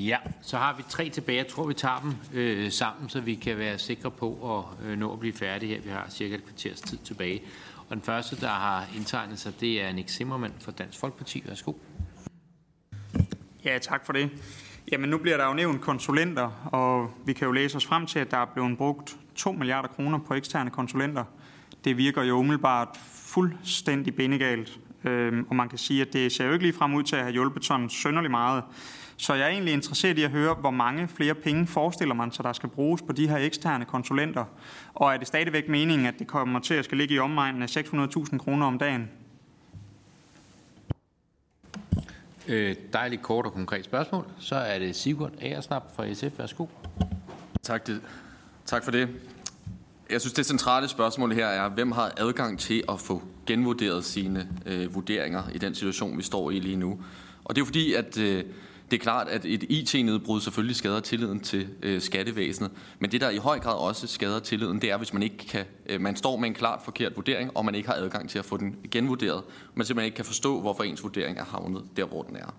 Ja, 0.00 0.18
så 0.42 0.58
har 0.58 0.76
vi 0.76 0.82
tre 0.88 1.08
tilbage. 1.08 1.38
Jeg 1.38 1.48
tror, 1.48 1.66
vi 1.66 1.74
tager 1.74 2.00
dem 2.00 2.14
øh, 2.32 2.72
sammen, 2.72 3.08
så 3.08 3.20
vi 3.20 3.34
kan 3.34 3.58
være 3.58 3.78
sikre 3.78 4.10
på 4.10 4.58
at 4.58 4.86
øh, 4.86 4.98
nå 4.98 5.12
at 5.12 5.20
blive 5.20 5.32
færdige 5.32 5.74
her. 5.74 5.82
Vi 5.82 5.90
har 5.90 6.06
cirka 6.10 6.34
et 6.34 6.44
kvarters 6.44 6.80
tid 6.80 6.98
tilbage. 6.98 7.42
Og 7.88 7.96
den 7.96 8.02
første, 8.02 8.40
der 8.40 8.48
har 8.48 8.86
indtegnet 8.96 9.38
sig, 9.38 9.60
det 9.60 9.82
er 9.82 9.92
Nick 9.92 10.08
Zimmermann 10.08 10.54
fra 10.60 10.72
Dansk 10.72 10.98
Folkeparti. 10.98 11.42
Værsgo. 11.46 11.72
Ja, 13.66 13.78
tak 13.78 14.06
for 14.06 14.12
det. 14.12 14.30
Jamen, 14.92 15.10
nu 15.10 15.18
bliver 15.18 15.36
der 15.36 15.46
jo 15.46 15.54
nævnt 15.54 15.80
konsulenter, 15.80 16.68
og 16.72 17.10
vi 17.24 17.32
kan 17.32 17.46
jo 17.46 17.52
læse 17.52 17.76
os 17.76 17.86
frem 17.86 18.06
til, 18.06 18.18
at 18.18 18.30
der 18.30 18.36
er 18.36 18.44
blevet 18.54 18.78
brugt 18.78 19.16
2 19.34 19.52
milliarder 19.52 19.88
kroner 19.88 20.18
på 20.18 20.34
eksterne 20.34 20.70
konsulenter. 20.70 21.24
Det 21.84 21.96
virker 21.96 22.22
jo 22.22 22.34
umiddelbart 22.34 22.88
fuldstændig 23.14 24.14
bindegalt. 24.14 24.78
Øhm, 25.04 25.46
og 25.48 25.56
man 25.56 25.68
kan 25.68 25.78
sige, 25.78 26.02
at 26.02 26.12
det 26.12 26.32
ser 26.32 26.46
jo 26.46 26.52
ikke 26.52 26.64
lige 26.64 26.72
frem 26.72 26.94
ud 26.94 27.02
til 27.02 27.16
at 27.16 27.22
have 27.22 27.32
hjulpet 27.32 27.64
sådan 27.64 27.88
sønderlig 27.88 28.30
meget. 28.30 28.64
Så 29.16 29.34
jeg 29.34 29.44
er 29.44 29.50
egentlig 29.50 29.74
interesseret 29.74 30.18
i 30.18 30.22
at 30.22 30.30
høre, 30.30 30.54
hvor 30.54 30.70
mange 30.70 31.08
flere 31.08 31.34
penge 31.34 31.66
forestiller 31.66 32.14
man 32.14 32.32
sig, 32.32 32.44
der 32.44 32.52
skal 32.52 32.68
bruges 32.68 33.02
på 33.02 33.12
de 33.12 33.28
her 33.28 33.36
eksterne 33.36 33.84
konsulenter. 33.84 34.44
Og 34.94 35.14
er 35.14 35.16
det 35.16 35.26
stadigvæk 35.26 35.68
meningen, 35.68 36.06
at 36.06 36.14
det 36.18 36.26
kommer 36.26 36.60
til 36.60 36.74
at 36.74 36.84
skal 36.84 36.98
ligge 36.98 37.14
i 37.14 37.18
omegnen 37.18 37.62
af 37.62 37.76
600.000 37.76 38.38
kroner 38.38 38.66
om 38.66 38.78
dagen? 38.78 39.10
Øh, 42.48 42.76
dejligt 42.92 43.22
kort 43.22 43.46
og 43.46 43.52
konkret 43.52 43.84
spørgsmål. 43.84 44.24
Så 44.38 44.54
er 44.54 44.78
det 44.78 44.96
Sigurd 44.96 45.32
Aersnap 45.40 45.96
fra 45.96 46.14
SF. 46.14 46.38
Værsgo. 46.38 46.66
Tak, 47.62 47.86
det. 47.86 48.00
tak 48.66 48.84
for 48.84 48.90
det. 48.90 49.08
Jeg 50.10 50.20
synes, 50.20 50.32
det 50.34 50.46
centrale 50.46 50.88
spørgsmål 50.88 51.32
her 51.32 51.46
er, 51.46 51.68
hvem 51.68 51.92
har 51.92 52.12
adgang 52.16 52.58
til 52.58 52.82
at 52.88 53.00
få 53.00 53.22
genvurderet 53.46 54.04
sine 54.04 54.48
øh, 54.66 54.94
vurderinger 54.94 55.42
i 55.54 55.58
den 55.58 55.74
situation, 55.74 56.18
vi 56.18 56.22
står 56.22 56.50
i 56.50 56.58
lige 56.58 56.76
nu. 56.76 57.00
Og 57.44 57.56
det 57.56 57.62
er 57.62 57.64
fordi, 57.64 57.94
at 57.94 58.18
øh, 58.18 58.44
det 58.90 58.96
er 58.96 59.00
klart, 59.02 59.28
at 59.28 59.44
et 59.44 59.62
IT-nedbrud 59.62 60.40
selvfølgelig 60.40 60.76
skader 60.76 61.00
tilliden 61.00 61.40
til 61.40 61.68
øh, 61.82 62.00
skattevæsenet. 62.00 62.70
Men 62.98 63.12
det, 63.12 63.20
der 63.20 63.30
i 63.30 63.36
høj 63.36 63.58
grad 63.58 63.74
også 63.74 64.06
skader 64.06 64.38
tilliden, 64.38 64.80
det 64.80 64.90
er, 64.90 64.96
hvis 64.96 65.12
man 65.12 65.22
ikke 65.22 65.36
kan, 65.36 65.64
øh, 65.86 66.00
man 66.00 66.16
står 66.16 66.36
med 66.36 66.48
en 66.48 66.54
klart 66.54 66.80
forkert 66.84 67.16
vurdering, 67.16 67.50
og 67.54 67.64
man 67.64 67.74
ikke 67.74 67.88
har 67.88 67.96
adgang 67.96 68.30
til 68.30 68.38
at 68.38 68.44
få 68.44 68.56
den 68.56 68.76
genvurderet. 68.90 69.42
Man 69.74 69.86
simpelthen 69.86 70.06
ikke 70.06 70.16
kan 70.16 70.24
forstå, 70.24 70.60
hvorfor 70.60 70.84
ens 70.84 71.02
vurdering 71.02 71.38
er 71.38 71.44
havnet 71.44 71.82
der, 71.96 72.04
hvor 72.04 72.22
den 72.22 72.36
er. 72.36 72.54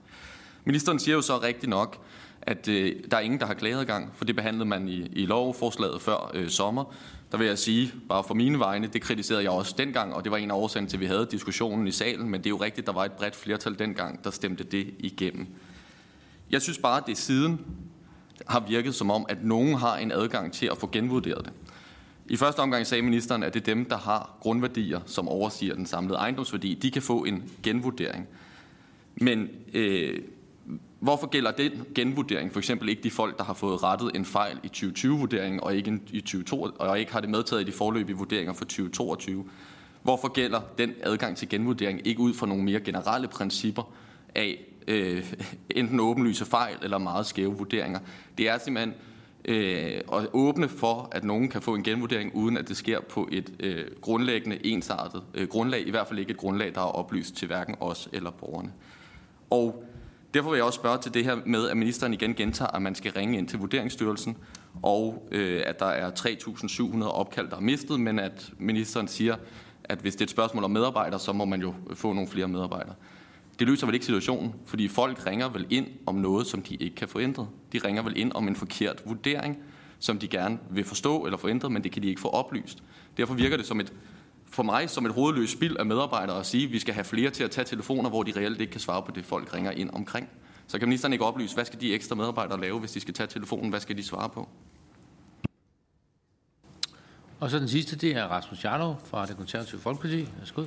Ministeren 0.65 0.99
siger 0.99 1.15
jo 1.15 1.21
så 1.21 1.41
rigtigt 1.41 1.69
nok, 1.69 1.97
at 2.41 2.67
øh, 2.67 2.95
der 3.11 3.17
er 3.17 3.21
ingen, 3.21 3.39
der 3.39 3.45
har 3.45 3.53
klageadgang, 3.53 4.11
for 4.15 4.25
det 4.25 4.35
behandlede 4.35 4.65
man 4.65 4.87
i, 4.87 5.07
i 5.13 5.25
lovforslaget 5.25 6.01
før 6.01 6.31
øh, 6.33 6.49
sommer. 6.49 6.93
Der 7.31 7.37
vil 7.37 7.47
jeg 7.47 7.57
sige, 7.57 7.93
bare 8.09 8.23
for 8.23 8.33
mine 8.33 8.59
vegne, 8.59 8.87
det 8.87 9.01
kritiserede 9.01 9.43
jeg 9.43 9.51
også 9.51 9.75
dengang, 9.77 10.13
og 10.13 10.23
det 10.23 10.31
var 10.31 10.37
en 10.37 10.51
af 10.51 10.55
årsagen 10.55 10.87
til, 10.87 10.97
at 10.97 11.01
vi 11.01 11.05
havde 11.05 11.27
diskussionen 11.31 11.87
i 11.87 11.91
salen, 11.91 12.29
men 12.29 12.39
det 12.39 12.45
er 12.45 12.49
jo 12.49 12.57
rigtigt, 12.57 12.87
der 12.87 12.93
var 12.93 13.05
et 13.05 13.11
bredt 13.11 13.35
flertal 13.35 13.79
dengang, 13.79 14.23
der 14.23 14.31
stemte 14.31 14.63
det 14.63 14.93
igennem. 14.99 15.47
Jeg 16.51 16.61
synes 16.61 16.77
bare, 16.77 16.97
at 16.97 17.07
det 17.07 17.17
siden 17.17 17.61
har 18.47 18.59
virket 18.67 18.95
som 18.95 19.11
om, 19.11 19.25
at 19.29 19.43
nogen 19.43 19.75
har 19.75 19.97
en 19.97 20.11
adgang 20.11 20.53
til 20.53 20.65
at 20.65 20.77
få 20.77 20.89
genvurderet 20.91 21.45
det. 21.45 21.53
I 22.29 22.35
første 22.35 22.59
omgang 22.59 22.87
sagde 22.87 23.01
ministeren, 23.01 23.43
at 23.43 23.53
det 23.53 23.59
er 23.59 23.65
dem, 23.65 23.85
der 23.85 23.97
har 23.97 24.37
grundværdier, 24.39 24.99
som 25.05 25.27
overstiger 25.27 25.75
den 25.75 25.85
samlede 25.85 26.17
ejendomsværdi. 26.17 26.73
De 26.73 26.91
kan 26.91 27.01
få 27.01 27.23
en 27.23 27.51
genvurdering. 27.63 28.27
Men 29.15 29.49
øh, 29.73 30.19
Hvorfor 30.99 31.27
gælder 31.27 31.51
den 31.51 31.71
genvurdering 31.95 32.51
for 32.51 32.59
eksempel 32.59 32.89
ikke 32.89 33.03
de 33.03 33.11
folk, 33.11 33.37
der 33.37 33.43
har 33.43 33.53
fået 33.53 33.83
rettet 33.83 34.11
en 34.15 34.25
fejl 34.25 34.59
i 34.63 34.67
2020-vurderingen 34.75 35.59
og 35.63 35.75
ikke 35.75 35.99
i 36.11 36.21
2022, 36.21 36.81
og 36.81 36.99
ikke 36.99 37.11
har 37.11 37.21
det 37.21 37.29
medtaget 37.29 37.61
i 37.61 37.65
de 37.65 37.71
forløbige 37.71 38.17
vurderinger 38.17 38.53
for 38.53 38.65
2022? 38.65 39.45
Hvorfor 40.03 40.27
gælder 40.27 40.61
den 40.77 40.93
adgang 41.03 41.37
til 41.37 41.49
genvurdering 41.49 42.07
ikke 42.07 42.19
ud 42.19 42.33
fra 42.33 42.47
nogle 42.47 42.63
mere 42.63 42.79
generelle 42.79 43.27
principper 43.27 43.93
af 44.35 44.66
øh, 44.87 45.33
enten 45.69 45.99
åbenlyse 45.99 46.45
fejl 46.45 46.75
eller 46.81 46.97
meget 46.97 47.25
skæve 47.25 47.57
vurderinger? 47.57 47.99
Det 48.37 48.49
er 48.49 48.57
simpelthen 48.57 48.93
øh, 49.45 50.01
at 50.13 50.27
åbne 50.33 50.69
for, 50.69 51.09
at 51.11 51.23
nogen 51.23 51.49
kan 51.49 51.61
få 51.61 51.75
en 51.75 51.83
genvurdering, 51.83 52.35
uden 52.35 52.57
at 52.57 52.67
det 52.67 52.77
sker 52.77 52.99
på 53.01 53.29
et 53.31 53.53
øh, 53.59 53.85
grundlæggende 54.01 54.65
ensartet 54.65 55.23
øh, 55.33 55.47
grundlag, 55.47 55.87
i 55.87 55.89
hvert 55.89 56.07
fald 56.07 56.19
ikke 56.19 56.31
et 56.31 56.37
grundlag, 56.37 56.75
der 56.75 56.81
er 56.81 56.95
oplyst 56.95 57.35
til 57.35 57.47
hverken 57.47 57.75
os 57.79 58.09
eller 58.13 58.31
borgerne. 58.31 58.71
Og 59.49 59.83
Derfor 60.33 60.49
vil 60.49 60.57
jeg 60.57 60.65
også 60.65 60.77
spørge 60.77 60.97
til 60.97 61.13
det 61.13 61.23
her 61.23 61.35
med, 61.45 61.69
at 61.69 61.77
ministeren 61.77 62.13
igen 62.13 62.33
gentager, 62.33 62.71
at 62.71 62.81
man 62.81 62.95
skal 62.95 63.11
ringe 63.11 63.37
ind 63.37 63.47
til 63.47 63.59
Vurderingsstyrelsen, 63.59 64.37
og 64.83 65.27
øh, 65.31 65.61
at 65.65 65.79
der 65.79 65.85
er 65.85 66.11
3.700 66.11 67.03
opkald, 67.03 67.49
der 67.49 67.55
er 67.55 67.61
mistet, 67.61 67.99
men 67.99 68.19
at 68.19 68.51
ministeren 68.57 69.07
siger, 69.07 69.35
at 69.83 69.99
hvis 69.99 70.15
det 70.15 70.21
er 70.21 70.25
et 70.25 70.29
spørgsmål 70.29 70.63
om 70.63 70.71
medarbejdere, 70.71 71.19
så 71.19 71.33
må 71.33 71.45
man 71.45 71.61
jo 71.61 71.73
få 71.93 72.13
nogle 72.13 72.29
flere 72.29 72.47
medarbejdere. 72.47 72.95
Det 73.59 73.67
løser 73.67 73.87
vel 73.87 73.93
ikke 73.93 74.05
situationen, 74.05 74.53
fordi 74.65 74.87
folk 74.87 75.25
ringer 75.25 75.49
vel 75.49 75.65
ind 75.69 75.87
om 76.05 76.15
noget, 76.15 76.47
som 76.47 76.61
de 76.61 76.75
ikke 76.75 76.95
kan 76.95 77.07
få 77.07 77.19
ændret. 77.19 77.47
De 77.73 77.79
ringer 77.85 78.01
vel 78.01 78.17
ind 78.17 78.31
om 78.35 78.47
en 78.47 78.55
forkert 78.55 79.01
vurdering, 79.05 79.57
som 79.99 80.19
de 80.19 80.27
gerne 80.27 80.59
vil 80.69 80.83
forstå 80.83 81.25
eller 81.25 81.37
få 81.37 81.49
ændret, 81.49 81.71
men 81.71 81.83
det 81.83 81.91
kan 81.91 82.03
de 82.03 82.07
ikke 82.07 82.21
få 82.21 82.29
oplyst. 82.29 82.83
Derfor 83.17 83.33
virker 83.33 83.57
det 83.57 83.65
som 83.65 83.79
et 83.79 83.93
for 84.49 84.63
mig 84.63 84.89
som 84.89 85.05
et 85.05 85.13
hovedløst 85.13 85.51
spild 85.51 85.77
af 85.77 85.85
medarbejdere 85.85 86.39
at 86.39 86.45
sige, 86.45 86.65
at 86.65 86.71
vi 86.71 86.79
skal 86.79 86.93
have 86.93 87.03
flere 87.03 87.29
til 87.29 87.43
at 87.43 87.51
tage 87.51 87.65
telefoner, 87.65 88.09
hvor 88.09 88.23
de 88.23 88.31
reelt 88.35 88.61
ikke 88.61 88.71
kan 88.71 88.81
svare 88.81 89.03
på 89.03 89.11
det, 89.11 89.25
folk 89.25 89.53
ringer 89.53 89.71
ind 89.71 89.89
omkring. 89.93 90.29
Så 90.67 90.79
kan 90.79 90.87
ministeren 90.87 91.13
ikke 91.13 91.25
oplyse, 91.25 91.55
hvad 91.55 91.65
skal 91.65 91.81
de 91.81 91.93
ekstra 91.93 92.15
medarbejdere 92.15 92.61
lave, 92.61 92.79
hvis 92.79 92.91
de 92.91 92.99
skal 92.99 93.13
tage 93.13 93.27
telefonen? 93.27 93.69
Hvad 93.69 93.79
skal 93.79 93.97
de 93.97 94.03
svare 94.03 94.29
på? 94.29 94.49
Og 97.39 97.51
så 97.51 97.59
den 97.59 97.67
sidste, 97.67 97.95
det 97.95 98.11
er 98.15 98.23
Rasmus 98.23 98.63
Jarlov 98.63 99.01
fra 99.05 99.25
det 99.25 99.37
konservative 99.37 99.81
Folkeparti. 99.81 100.27
Værsgo. 100.37 100.63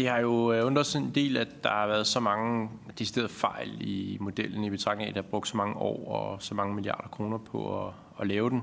Det 0.00 0.08
har 0.08 0.18
jo 0.18 0.52
øh, 0.52 0.66
undret 0.66 0.86
sig 0.86 0.98
en 0.98 1.10
del, 1.14 1.36
at 1.36 1.64
der 1.64 1.70
har 1.70 1.86
været 1.86 2.06
så 2.06 2.20
mange 2.20 2.68
deciderede 2.98 3.28
fejl 3.28 3.70
i 3.80 4.16
modellen 4.20 4.64
i 4.64 4.70
betragtning 4.70 5.06
af, 5.06 5.10
at 5.10 5.14
der 5.14 5.22
har 5.22 5.28
brugt 5.28 5.48
så 5.48 5.56
mange 5.56 5.76
år 5.76 6.12
og 6.12 6.42
så 6.42 6.54
mange 6.54 6.74
milliarder 6.74 7.08
kroner 7.08 7.38
på 7.38 7.86
at, 7.86 7.92
at 8.20 8.26
lave 8.26 8.50
den. 8.50 8.62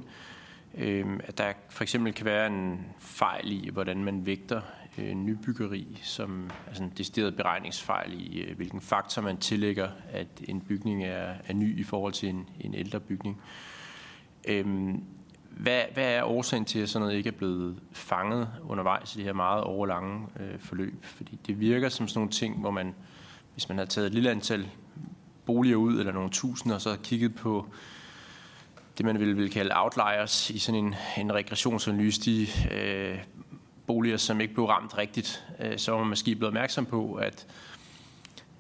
Øhm, 0.78 1.20
at 1.24 1.38
der 1.38 1.54
for 1.70 1.84
eksempel 1.84 2.14
kan 2.14 2.26
være 2.26 2.48
en 2.48 2.86
fejl 3.00 3.52
i, 3.52 3.70
hvordan 3.70 4.04
man 4.04 4.26
vægter 4.26 4.62
øh, 4.98 5.14
nybyggeri, 5.14 6.00
som 6.04 6.50
altså 6.68 6.84
en 6.84 6.94
decideret 6.98 7.36
beregningsfejl 7.36 8.14
i, 8.14 8.40
øh, 8.42 8.56
hvilken 8.56 8.82
faktor 8.82 9.22
man 9.22 9.38
tillægger, 9.38 9.90
at 10.12 10.28
en 10.48 10.62
bygning 10.62 11.04
er, 11.04 11.34
er 11.48 11.54
ny 11.54 11.80
i 11.80 11.84
forhold 11.84 12.14
til 12.14 12.30
en, 12.30 12.50
en 12.60 12.74
ældre 12.74 13.00
bygning. 13.00 13.42
Øhm, 14.48 15.04
hvad, 15.60 15.82
hvad 15.94 16.14
er 16.14 16.24
årsagen 16.24 16.66
til, 16.66 16.80
at 16.80 16.90
sådan 16.90 17.06
noget 17.06 17.18
ikke 17.18 17.28
er 17.28 17.34
blevet 17.34 17.80
fanget 17.92 18.50
undervejs 18.70 19.16
i 19.16 19.18
det 19.18 19.26
her 19.26 19.34
meget 19.34 19.64
overlange 19.64 20.28
øh, 20.40 20.60
forløb? 20.60 21.06
Fordi 21.06 21.40
det 21.48 21.60
virker 21.60 21.90
som 21.90 22.08
sådan 22.08 22.20
nogle 22.20 22.32
ting, 22.32 22.60
hvor 22.60 22.72
man, 22.72 22.96
hvis 23.54 23.70
man 23.70 23.78
har 23.78 23.86
taget 23.86 24.08
et 24.08 24.14
lille 24.14 24.32
antal 24.32 24.70
boliger 25.46 25.76
ud, 25.76 26.00
eller 26.00 26.14
nogle 26.14 26.30
tusinder, 26.30 26.76
og 26.76 26.82
så 26.82 26.98
kigget 27.04 27.36
på 27.36 27.66
det, 28.98 29.06
man 29.06 29.20
ville, 29.20 29.36
ville 29.36 29.50
kalde 29.50 29.72
outliers 29.76 30.50
i 30.50 30.60
sådan 30.60 30.86
en, 30.86 30.96
en 31.18 31.34
regressionsanalyse, 31.34 32.22
de 32.22 32.48
øh, 32.72 33.18
boliger, 33.88 34.18
som 34.18 34.42
ikke 34.42 34.54
blev 34.54 34.66
ramt 34.66 34.98
rigtigt, 34.98 35.46
øh, 35.60 35.78
så 35.78 35.92
var 35.92 36.00
man 36.00 36.08
måske 36.08 36.36
blevet 36.36 36.48
opmærksom 36.48 36.86
på, 36.86 37.14
at 37.14 37.48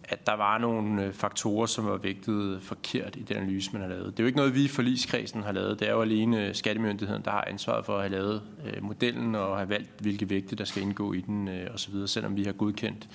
at 0.07 0.27
der 0.27 0.33
var 0.33 0.57
nogle 0.57 1.03
øh, 1.03 1.13
faktorer, 1.13 1.65
som 1.65 1.85
var 1.85 1.97
vægtet 1.97 2.61
forkert 2.61 3.15
i 3.15 3.21
den 3.21 3.37
analyse, 3.37 3.73
man 3.73 3.81
har 3.81 3.89
lavet. 3.89 4.05
Det 4.05 4.19
er 4.19 4.23
jo 4.23 4.27
ikke 4.27 4.37
noget, 4.37 4.55
vi 4.55 4.63
i 4.63 4.67
forligskredsen 4.67 5.43
har 5.43 5.51
lavet. 5.51 5.79
Det 5.79 5.87
er 5.87 5.91
jo 5.91 6.01
alene 6.01 6.47
øh, 6.47 6.55
skattemyndigheden, 6.55 7.23
der 7.25 7.31
har 7.31 7.43
ansvaret 7.47 7.85
for 7.85 7.95
at 7.95 8.01
have 8.01 8.11
lavet 8.11 8.41
øh, 8.65 8.83
modellen 8.83 9.35
og 9.35 9.57
have 9.57 9.69
valgt, 9.69 9.89
hvilke 9.99 10.29
vægte, 10.29 10.55
der 10.55 10.63
skal 10.63 10.81
indgå 10.81 11.13
i 11.13 11.21
den 11.21 11.47
øh, 11.47 11.73
osv. 11.73 12.07
Selvom 12.07 12.35
vi 12.35 12.43
har 12.43 12.51
godkendt, 12.51 13.07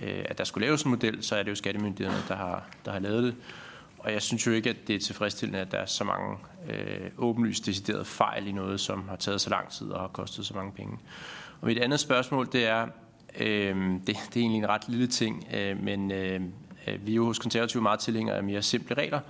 øh, 0.00 0.24
at 0.24 0.38
der 0.38 0.44
skulle 0.44 0.66
laves 0.66 0.82
en 0.82 0.90
model, 0.90 1.22
så 1.22 1.36
er 1.36 1.42
det 1.42 1.50
jo 1.50 1.54
skattemyndighederne, 1.54 2.22
der 2.28 2.36
har, 2.36 2.68
der 2.84 2.92
har 2.92 2.98
lavet 2.98 3.22
det. 3.22 3.34
Og 3.98 4.12
jeg 4.12 4.22
synes 4.22 4.46
jo 4.46 4.52
ikke, 4.52 4.70
at 4.70 4.76
det 4.86 4.96
er 4.96 5.00
tilfredsstillende, 5.00 5.58
at 5.58 5.72
der 5.72 5.78
er 5.78 5.86
så 5.86 6.04
mange 6.04 6.36
øh, 6.70 7.10
åbenlyst 7.18 7.66
deciderede 7.66 8.04
fejl 8.04 8.46
i 8.46 8.52
noget, 8.52 8.80
som 8.80 9.08
har 9.08 9.16
taget 9.16 9.40
så 9.40 9.50
lang 9.50 9.70
tid 9.70 9.90
og 9.90 10.00
har 10.00 10.08
kostet 10.08 10.46
så 10.46 10.54
mange 10.54 10.72
penge. 10.72 10.98
Og 11.60 11.66
mit 11.66 11.78
andet 11.78 12.00
spørgsmål, 12.00 12.48
det 12.52 12.66
er, 12.66 12.86
Øh, 13.40 13.76
det, 13.76 14.06
det 14.06 14.16
er 14.16 14.40
egentlig 14.40 14.58
en 14.58 14.68
ret 14.68 14.88
lille 14.88 15.06
ting, 15.06 15.48
øh, 15.54 15.82
men 15.82 16.10
øh, 16.10 16.40
øh, 16.86 17.06
vi 17.06 17.12
er 17.12 17.16
jo 17.16 17.24
hos 17.24 17.38
konservative 17.38 17.82
meget 17.82 18.00
tilhængere 18.00 18.36
af 18.36 18.44
mere 18.44 18.62
simple 18.62 18.96
regler. 18.96 19.20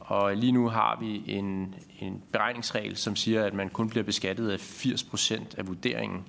Og 0.00 0.36
lige 0.36 0.52
nu 0.52 0.68
har 0.68 0.98
vi 1.00 1.22
en, 1.26 1.74
en 2.00 2.22
beregningsregel, 2.32 2.96
som 2.96 3.16
siger, 3.16 3.44
at 3.44 3.54
man 3.54 3.68
kun 3.68 3.88
bliver 3.88 4.04
beskattet 4.04 4.50
af 4.50 4.56
80% 4.56 5.42
af 5.58 5.66
vurderingen. 5.66 6.24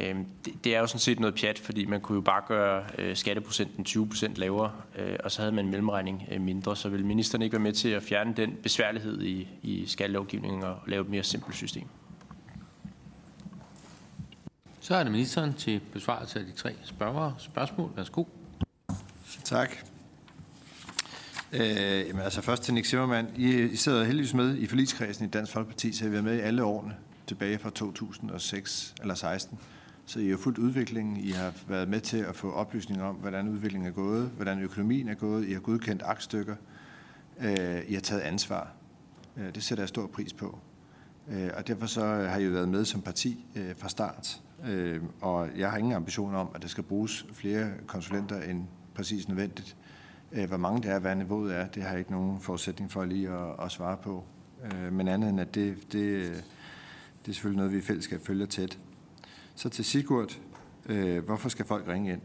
Øh, 0.00 0.16
det, 0.44 0.64
det 0.64 0.74
er 0.74 0.80
jo 0.80 0.86
sådan 0.86 1.00
set 1.00 1.20
noget 1.20 1.34
pjat, 1.34 1.58
fordi 1.58 1.84
man 1.84 2.00
kunne 2.00 2.16
jo 2.16 2.20
bare 2.20 2.42
gøre 2.48 2.84
øh, 2.98 3.16
skatteprocenten 3.16 3.84
20% 3.88 4.32
lavere, 4.36 4.72
øh, 4.98 5.16
og 5.24 5.30
så 5.30 5.42
havde 5.42 5.52
man 5.52 5.64
en 5.64 5.70
mellemregning 5.70 6.28
øh, 6.32 6.40
mindre. 6.40 6.76
Så 6.76 6.88
vil 6.88 7.06
ministeren 7.06 7.42
ikke 7.42 7.52
være 7.52 7.62
med 7.62 7.72
til 7.72 7.88
at 7.88 8.02
fjerne 8.02 8.34
den 8.36 8.56
besværlighed 8.62 9.22
i, 9.22 9.48
i 9.62 9.86
skattelovgivningen 9.86 10.62
og 10.62 10.78
lave 10.86 11.02
et 11.02 11.08
mere 11.08 11.22
simpelt 11.22 11.56
system? 11.56 11.84
Så 14.84 14.94
er 14.94 15.02
det 15.02 15.12
ministeren 15.12 15.54
til 15.54 15.80
besvarelse 15.92 16.38
af 16.38 16.46
de 16.46 16.52
tre 16.52 16.74
spørgere. 16.82 17.34
Spørgsmål. 17.38 17.90
Værsgo. 17.96 18.24
Tak. 19.44 19.70
Øh, 21.52 21.60
jamen 22.08 22.22
altså 22.22 22.40
først 22.40 22.62
til 22.62 22.74
Nick 22.74 22.86
Zimmermann. 22.86 23.28
I, 23.36 23.62
I 23.62 23.76
sidder 23.76 24.04
heldigvis 24.04 24.34
med 24.34 24.56
i 24.56 24.66
forligskredsen 24.66 25.24
i 25.26 25.28
Dansk 25.28 25.52
Folkeparti, 25.52 25.92
så 25.92 26.04
har 26.04 26.08
vi 26.08 26.12
været 26.12 26.24
med 26.24 26.36
i 26.36 26.40
alle 26.40 26.64
årene 26.64 26.96
tilbage 27.26 27.58
fra 27.58 27.70
2006 27.70 28.94
eller 29.00 29.14
16. 29.14 29.58
Så 30.06 30.20
I 30.20 30.28
har 30.28 30.36
fuldt 30.36 30.58
udviklingen. 30.58 31.16
I 31.16 31.30
har 31.30 31.52
været 31.68 31.88
med 31.88 32.00
til 32.00 32.18
at 32.18 32.36
få 32.36 32.52
oplysninger 32.52 33.04
om, 33.04 33.14
hvordan 33.14 33.48
udviklingen 33.48 33.88
er 33.88 33.94
gået, 33.94 34.30
hvordan 34.36 34.60
økonomien 34.60 35.08
er 35.08 35.14
gået. 35.14 35.48
I 35.48 35.52
har 35.52 35.60
godkendt 35.60 36.02
aktstykker. 36.04 36.56
Øh, 37.40 37.82
I 37.88 37.94
har 37.94 38.00
taget 38.00 38.20
ansvar. 38.20 38.72
Øh, 39.36 39.54
det 39.54 39.62
sætter 39.62 39.82
jeg 39.82 39.88
stor 39.88 40.06
pris 40.06 40.32
på. 40.32 40.58
Øh, 41.28 41.50
og 41.56 41.66
derfor 41.66 41.86
så 41.86 42.06
har 42.06 42.38
I 42.38 42.52
været 42.52 42.68
med 42.68 42.84
som 42.84 43.02
parti 43.02 43.46
øh, 43.56 43.76
fra 43.76 43.88
start. 43.88 44.40
Øh, 44.66 45.02
og 45.20 45.48
jeg 45.56 45.70
har 45.70 45.78
ingen 45.78 45.92
ambition 45.92 46.34
om, 46.34 46.48
at 46.54 46.62
der 46.62 46.68
skal 46.68 46.84
bruges 46.84 47.26
flere 47.32 47.70
konsulenter 47.86 48.42
end 48.42 48.64
præcis 48.94 49.28
nødvendigt. 49.28 49.76
Øh, 50.32 50.48
hvor 50.48 50.56
mange 50.56 50.82
det 50.82 50.90
er, 50.90 50.98
hvad 50.98 51.16
niveauet 51.16 51.56
er, 51.56 51.66
det 51.66 51.82
har 51.82 51.90
jeg 51.90 51.98
ikke 51.98 52.12
nogen 52.12 52.40
forudsætning 52.40 52.92
for 52.92 53.04
lige 53.04 53.30
at, 53.30 53.64
at 53.64 53.70
svare 53.70 53.96
på. 53.96 54.24
Øh, 54.64 54.92
men 54.92 55.08
andet 55.08 55.30
end, 55.30 55.40
at 55.40 55.54
det, 55.54 55.76
det, 55.92 56.22
det 57.22 57.30
er 57.30 57.32
selvfølgelig 57.32 57.56
noget, 57.56 57.72
vi 57.72 57.78
i 57.78 57.80
fællesskab 57.80 58.20
følger 58.20 58.46
tæt. 58.46 58.78
Så 59.54 59.68
til 59.68 59.84
Sigurd, 59.84 60.40
øh, 60.86 61.24
hvorfor 61.24 61.48
skal 61.48 61.64
folk 61.64 61.88
ringe 61.88 62.12
ind? 62.12 62.20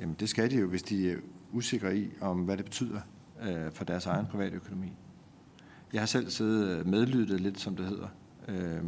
Jamen 0.00 0.16
det 0.20 0.28
skal 0.28 0.50
de 0.50 0.56
jo, 0.56 0.66
hvis 0.66 0.82
de 0.82 1.10
er 1.10 1.16
usikre 1.52 1.96
i, 1.96 2.10
om 2.20 2.38
hvad 2.38 2.56
det 2.56 2.64
betyder 2.64 3.00
øh, 3.42 3.72
for 3.72 3.84
deres 3.84 4.06
egen 4.06 4.26
private 4.26 4.56
økonomi. 4.56 4.92
Jeg 5.92 6.00
har 6.00 6.06
selv 6.06 6.30
siddet 6.30 6.78
øh, 6.78 6.86
medlyttet 6.86 7.40
lidt, 7.40 7.60
som 7.60 7.76
det 7.76 7.86
hedder, 7.86 8.08
øh, 8.48 8.82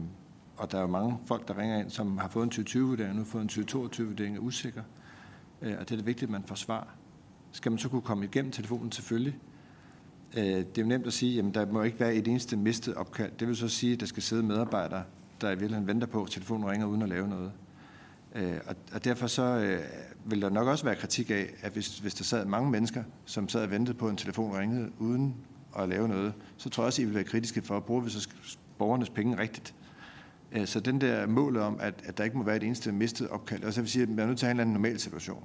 og 0.57 0.73
der 0.73 0.79
er 0.79 0.83
jo 0.83 0.89
mange 0.89 1.19
folk, 1.27 1.49
der 1.49 1.59
ringer 1.59 1.79
ind, 1.79 1.91
som 1.91 2.19
har 2.19 2.29
fået 2.29 2.45
en 2.45 2.65
2020-vurdering, 2.67 3.15
nu 3.15 3.21
har 3.21 3.25
fået 3.25 3.43
en 3.43 3.65
2022-vurdering, 3.71 4.37
er 4.37 4.41
usikker. 4.41 4.83
Øh, 5.63 5.75
og 5.79 5.89
det 5.89 5.93
er 5.93 5.97
det 5.97 6.07
vigtigt, 6.07 6.29
at 6.29 6.33
man 6.33 6.45
får 6.47 6.55
svar. 6.55 6.89
Skal 7.53 7.73
man 7.73 7.79
så 7.79 7.89
kunne 7.89 8.03
komme 8.03 8.25
igennem 8.25 8.53
telefonen? 8.53 8.93
Selvfølgelig. 8.93 9.39
Øh, 10.37 10.43
det 10.45 10.79
er 10.79 10.83
jo 10.83 10.87
nemt 10.87 11.07
at 11.07 11.13
sige, 11.13 11.39
at 11.39 11.55
der 11.55 11.67
må 11.67 11.83
ikke 11.83 12.01
være 12.01 12.15
et 12.15 12.29
eneste 12.29 12.57
mistet 12.57 12.95
opkald. 12.95 13.33
Det 13.41 13.49
vil 13.49 13.57
så 13.57 13.69
sige, 13.69 13.93
at 13.93 14.01
der 14.01 14.07
skal 14.07 14.23
sidde 14.23 14.43
medarbejdere, 14.43 15.05
der 15.41 15.47
i 15.47 15.51
virkeligheden 15.51 15.87
venter 15.87 16.07
på, 16.07 16.23
at 16.23 16.31
telefonen 16.31 16.71
ringer 16.71 16.87
uden 16.87 17.03
at 17.03 17.09
lave 17.09 17.29
noget. 17.29 17.53
Øh, 18.35 18.57
og 18.93 19.05
derfor 19.05 19.27
så 19.27 19.43
øh, 19.43 19.81
vil 20.25 20.43
der 20.43 20.51
nok 20.51 20.69
også 20.69 20.85
være 20.85 20.97
kritik 20.97 21.31
af, 21.31 21.47
at 21.63 21.73
hvis, 21.73 21.99
hvis 21.99 22.15
der 22.15 22.25
sad 22.25 22.45
mange 22.45 22.71
mennesker, 22.71 23.03
som 23.25 23.49
sad 23.49 23.63
og 23.63 23.71
ventede 23.71 23.97
på, 23.97 24.07
at 24.07 24.11
en 24.11 24.17
telefon 24.17 24.57
ringede 24.57 24.91
uden 24.99 25.35
at 25.79 25.89
lave 25.89 26.09
noget, 26.09 26.35
så 26.57 26.71
tror 26.71 26.83
jeg 26.83 26.87
også, 26.87 27.03
at 27.03 27.05
I 27.05 27.07
vil 27.07 27.15
være 27.15 27.25
kritiske 27.25 27.63
for, 27.63 27.77
at 27.77 27.85
bruge 27.85 28.05
vi 28.05 28.11
så 28.11 28.29
borgernes 28.79 29.11
penge 29.11 29.39
rigtigt. 29.39 29.75
Øh, 30.53 30.67
så 30.67 30.81
den 30.81 31.01
der 31.01 31.27
mål 31.27 31.57
om, 31.57 31.77
at, 31.81 31.95
at 32.05 32.19
der 32.19 32.25
ikke 32.25 32.37
må 32.37 32.45
være 32.45 32.57
et 32.57 32.63
eneste 32.63 32.93
mistet 32.93 33.29
opkald, 33.29 33.65
og 33.65 33.73
så 33.73 33.81
vil 33.81 33.91
sige, 33.91 34.03
at 34.03 34.09
man 34.09 34.19
er 34.19 34.27
nødt 34.27 34.39
til 34.39 34.47
at 34.47 34.49
have 34.49 34.55
en 34.55 34.61
eller 34.61 34.63
anden 34.63 34.83
normal 34.83 35.01
situation. 35.01 35.45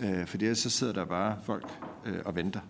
Øh, 0.00 0.26
for 0.26 0.36
ellers 0.36 0.58
så 0.58 0.70
sidder 0.70 0.92
der 0.92 1.04
bare 1.04 1.36
folk 1.44 1.66
øh, 2.06 2.18
og 2.24 2.36
venter. 2.36 2.60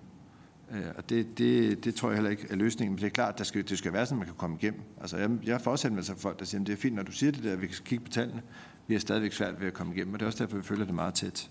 Øh, 0.73 0.87
og 0.97 1.11
det, 1.11 1.39
det, 1.39 1.85
det 1.85 1.95
tror 1.95 2.09
jeg 2.09 2.17
heller 2.17 2.31
ikke 2.31 2.47
er 2.51 2.57
løsningen. 2.57 2.93
Men 2.93 3.01
det 3.01 3.07
er 3.07 3.11
klart, 3.11 3.33
at 3.33 3.39
der 3.39 3.45
skal, 3.45 3.69
det 3.69 3.79
skal 3.79 3.93
være 3.93 4.07
sådan, 4.07 4.17
at 4.17 4.19
man 4.19 4.27
kan 4.27 4.37
komme 4.37 4.57
igennem. 4.61 4.81
Altså, 5.01 5.17
jeg, 5.17 5.31
jeg 5.45 5.61
får 5.61 5.71
også 5.71 5.89
henvendelser 5.89 6.15
fra 6.15 6.21
folk, 6.21 6.39
der 6.39 6.45
siger, 6.45 6.61
at 6.61 6.67
det 6.67 6.73
er 6.73 6.77
fint, 6.77 6.95
når 6.95 7.03
du 7.03 7.13
siger 7.13 7.33
det 7.33 7.45
der, 7.45 7.57
vi 7.57 7.67
kan 7.67 7.77
kigge 7.85 8.05
på 8.05 8.11
tallene. 8.11 8.43
Vi 8.87 8.95
er 8.95 8.99
stadigvæk 8.99 9.33
svært 9.33 9.61
ved 9.61 9.67
at 9.67 9.75
komme 9.75 9.95
igennem, 9.95 10.15
og 10.15 10.21
det 10.21 10.25
er 10.25 10.29
også 10.29 10.45
derfor, 10.45 10.57
vi 10.57 10.63
følger 10.63 10.85
det 10.85 10.95
meget 10.95 11.15
tæt. 11.15 11.51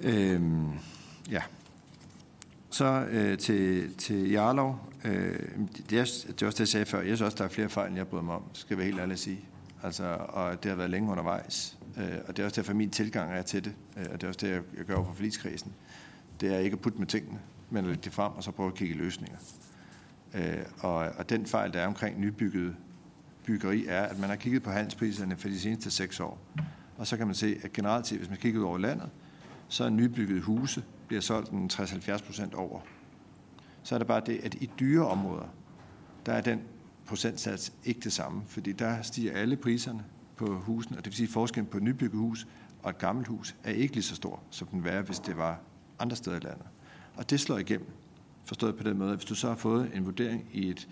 Øhm, 0.00 0.68
ja. 1.30 1.42
Så 2.72 3.06
øh, 3.10 3.38
til, 3.38 3.94
til 3.94 4.30
Jarlov. 4.30 4.80
Øh, 5.04 5.38
det, 5.90 5.98
er, 5.98 6.04
det 6.28 6.42
er 6.42 6.46
også 6.46 6.56
det, 6.56 6.60
jeg 6.60 6.68
sagde 6.68 6.86
før. 6.86 6.98
Jeg 6.98 7.06
synes 7.06 7.20
også, 7.20 7.36
der 7.36 7.44
er 7.44 7.48
flere 7.48 7.68
fejl, 7.68 7.88
end 7.88 7.96
jeg 7.96 8.08
bryder 8.08 8.24
mig 8.24 8.34
om, 8.34 8.42
skal 8.52 8.74
jeg 8.74 8.78
være 8.78 8.86
helt 8.86 9.00
ærlig 9.00 9.12
at 9.12 9.18
sige. 9.18 9.40
Altså, 9.82 10.16
og 10.28 10.62
det 10.62 10.68
har 10.70 10.76
været 10.76 10.90
længe 10.90 11.10
undervejs. 11.10 11.78
Øh, 11.96 12.04
og 12.28 12.36
det 12.36 12.42
er 12.42 12.44
også 12.46 12.60
derfor, 12.60 12.74
min 12.74 12.90
tilgang 12.90 13.32
er 13.32 13.42
til 13.42 13.64
det. 13.64 13.72
Øh, 13.96 14.06
og 14.12 14.20
det 14.20 14.22
er 14.22 14.28
også 14.28 14.40
det, 14.40 14.50
jeg, 14.50 14.62
jeg 14.76 14.84
gør 14.84 14.94
for 14.94 15.12
forligskredsen. 15.14 15.72
Det 16.40 16.54
er 16.54 16.58
ikke 16.58 16.74
at 16.74 16.80
putte 16.80 16.98
med 16.98 17.06
tingene, 17.06 17.38
men 17.70 17.84
at 17.84 17.90
lægge 17.90 18.02
det 18.04 18.12
frem, 18.12 18.32
og 18.32 18.42
så 18.42 18.50
prøve 18.50 18.68
at 18.68 18.74
kigge 18.74 18.94
i 18.94 18.98
løsninger. 18.98 19.38
Øh, 20.34 20.62
og, 20.80 20.94
og 20.94 21.30
den 21.30 21.46
fejl, 21.46 21.72
der 21.72 21.80
er 21.80 21.86
omkring 21.86 22.20
nybygget 22.20 22.76
byggeri, 23.44 23.86
er, 23.86 24.02
at 24.02 24.18
man 24.18 24.28
har 24.28 24.36
kigget 24.36 24.62
på 24.62 24.70
handelspriserne 24.70 25.36
for 25.36 25.48
de 25.48 25.60
seneste 25.60 25.90
seks 25.90 26.20
år. 26.20 26.38
Og 26.96 27.06
så 27.06 27.16
kan 27.16 27.26
man 27.26 27.34
se, 27.34 27.56
at 27.62 27.72
generelt 27.72 28.06
set, 28.06 28.18
hvis 28.18 28.28
man 28.28 28.38
kigger 28.38 28.60
ud 28.60 28.64
over 28.64 28.78
landet, 28.78 29.10
så 29.68 29.84
er 29.84 29.90
nybyggede 29.90 30.40
huse 30.40 30.82
bliver 31.12 31.20
solgt 31.22 31.50
en 31.50 31.70
60-70 31.72 32.26
procent 32.26 32.54
over 32.54 32.80
så 33.82 33.94
er 33.94 33.98
det 33.98 34.06
bare 34.06 34.22
det, 34.26 34.38
at 34.38 34.54
i 34.54 34.70
dyre 34.80 35.06
områder, 35.06 35.48
der 36.26 36.32
er 36.32 36.40
den 36.40 36.60
procentsats 37.06 37.72
ikke 37.84 38.00
det 38.00 38.12
samme, 38.12 38.42
fordi 38.46 38.72
der 38.72 39.02
stiger 39.02 39.32
alle 39.32 39.56
priserne 39.56 40.04
på 40.36 40.58
husene, 40.58 40.98
og 40.98 41.04
det 41.04 41.10
vil 41.10 41.16
sige, 41.16 41.26
at 41.26 41.32
forskellen 41.32 41.70
på 41.70 41.76
et 41.76 41.82
nybygget 41.82 42.18
hus 42.18 42.46
og 42.82 42.90
et 42.90 42.98
gammelt 42.98 43.28
hus 43.28 43.54
er 43.64 43.70
ikke 43.70 43.94
lige 43.94 44.02
så 44.04 44.14
stor, 44.14 44.42
som 44.50 44.66
den 44.68 44.84
var, 44.84 45.02
hvis 45.02 45.18
det 45.18 45.36
var 45.36 45.60
andre 45.98 46.16
steder 46.16 46.36
i 46.36 46.40
landet. 46.40 46.66
Og 47.14 47.30
det 47.30 47.40
slår 47.40 47.58
igennem, 47.58 47.90
forstået 48.44 48.76
på 48.76 48.82
den 48.82 48.98
måde, 48.98 49.10
at 49.10 49.16
hvis 49.16 49.24
du 49.24 49.34
så 49.34 49.48
har 49.48 49.56
fået 49.56 49.90
en 49.94 50.04
vurdering 50.04 50.48
i 50.52 50.68
et, 50.68 50.88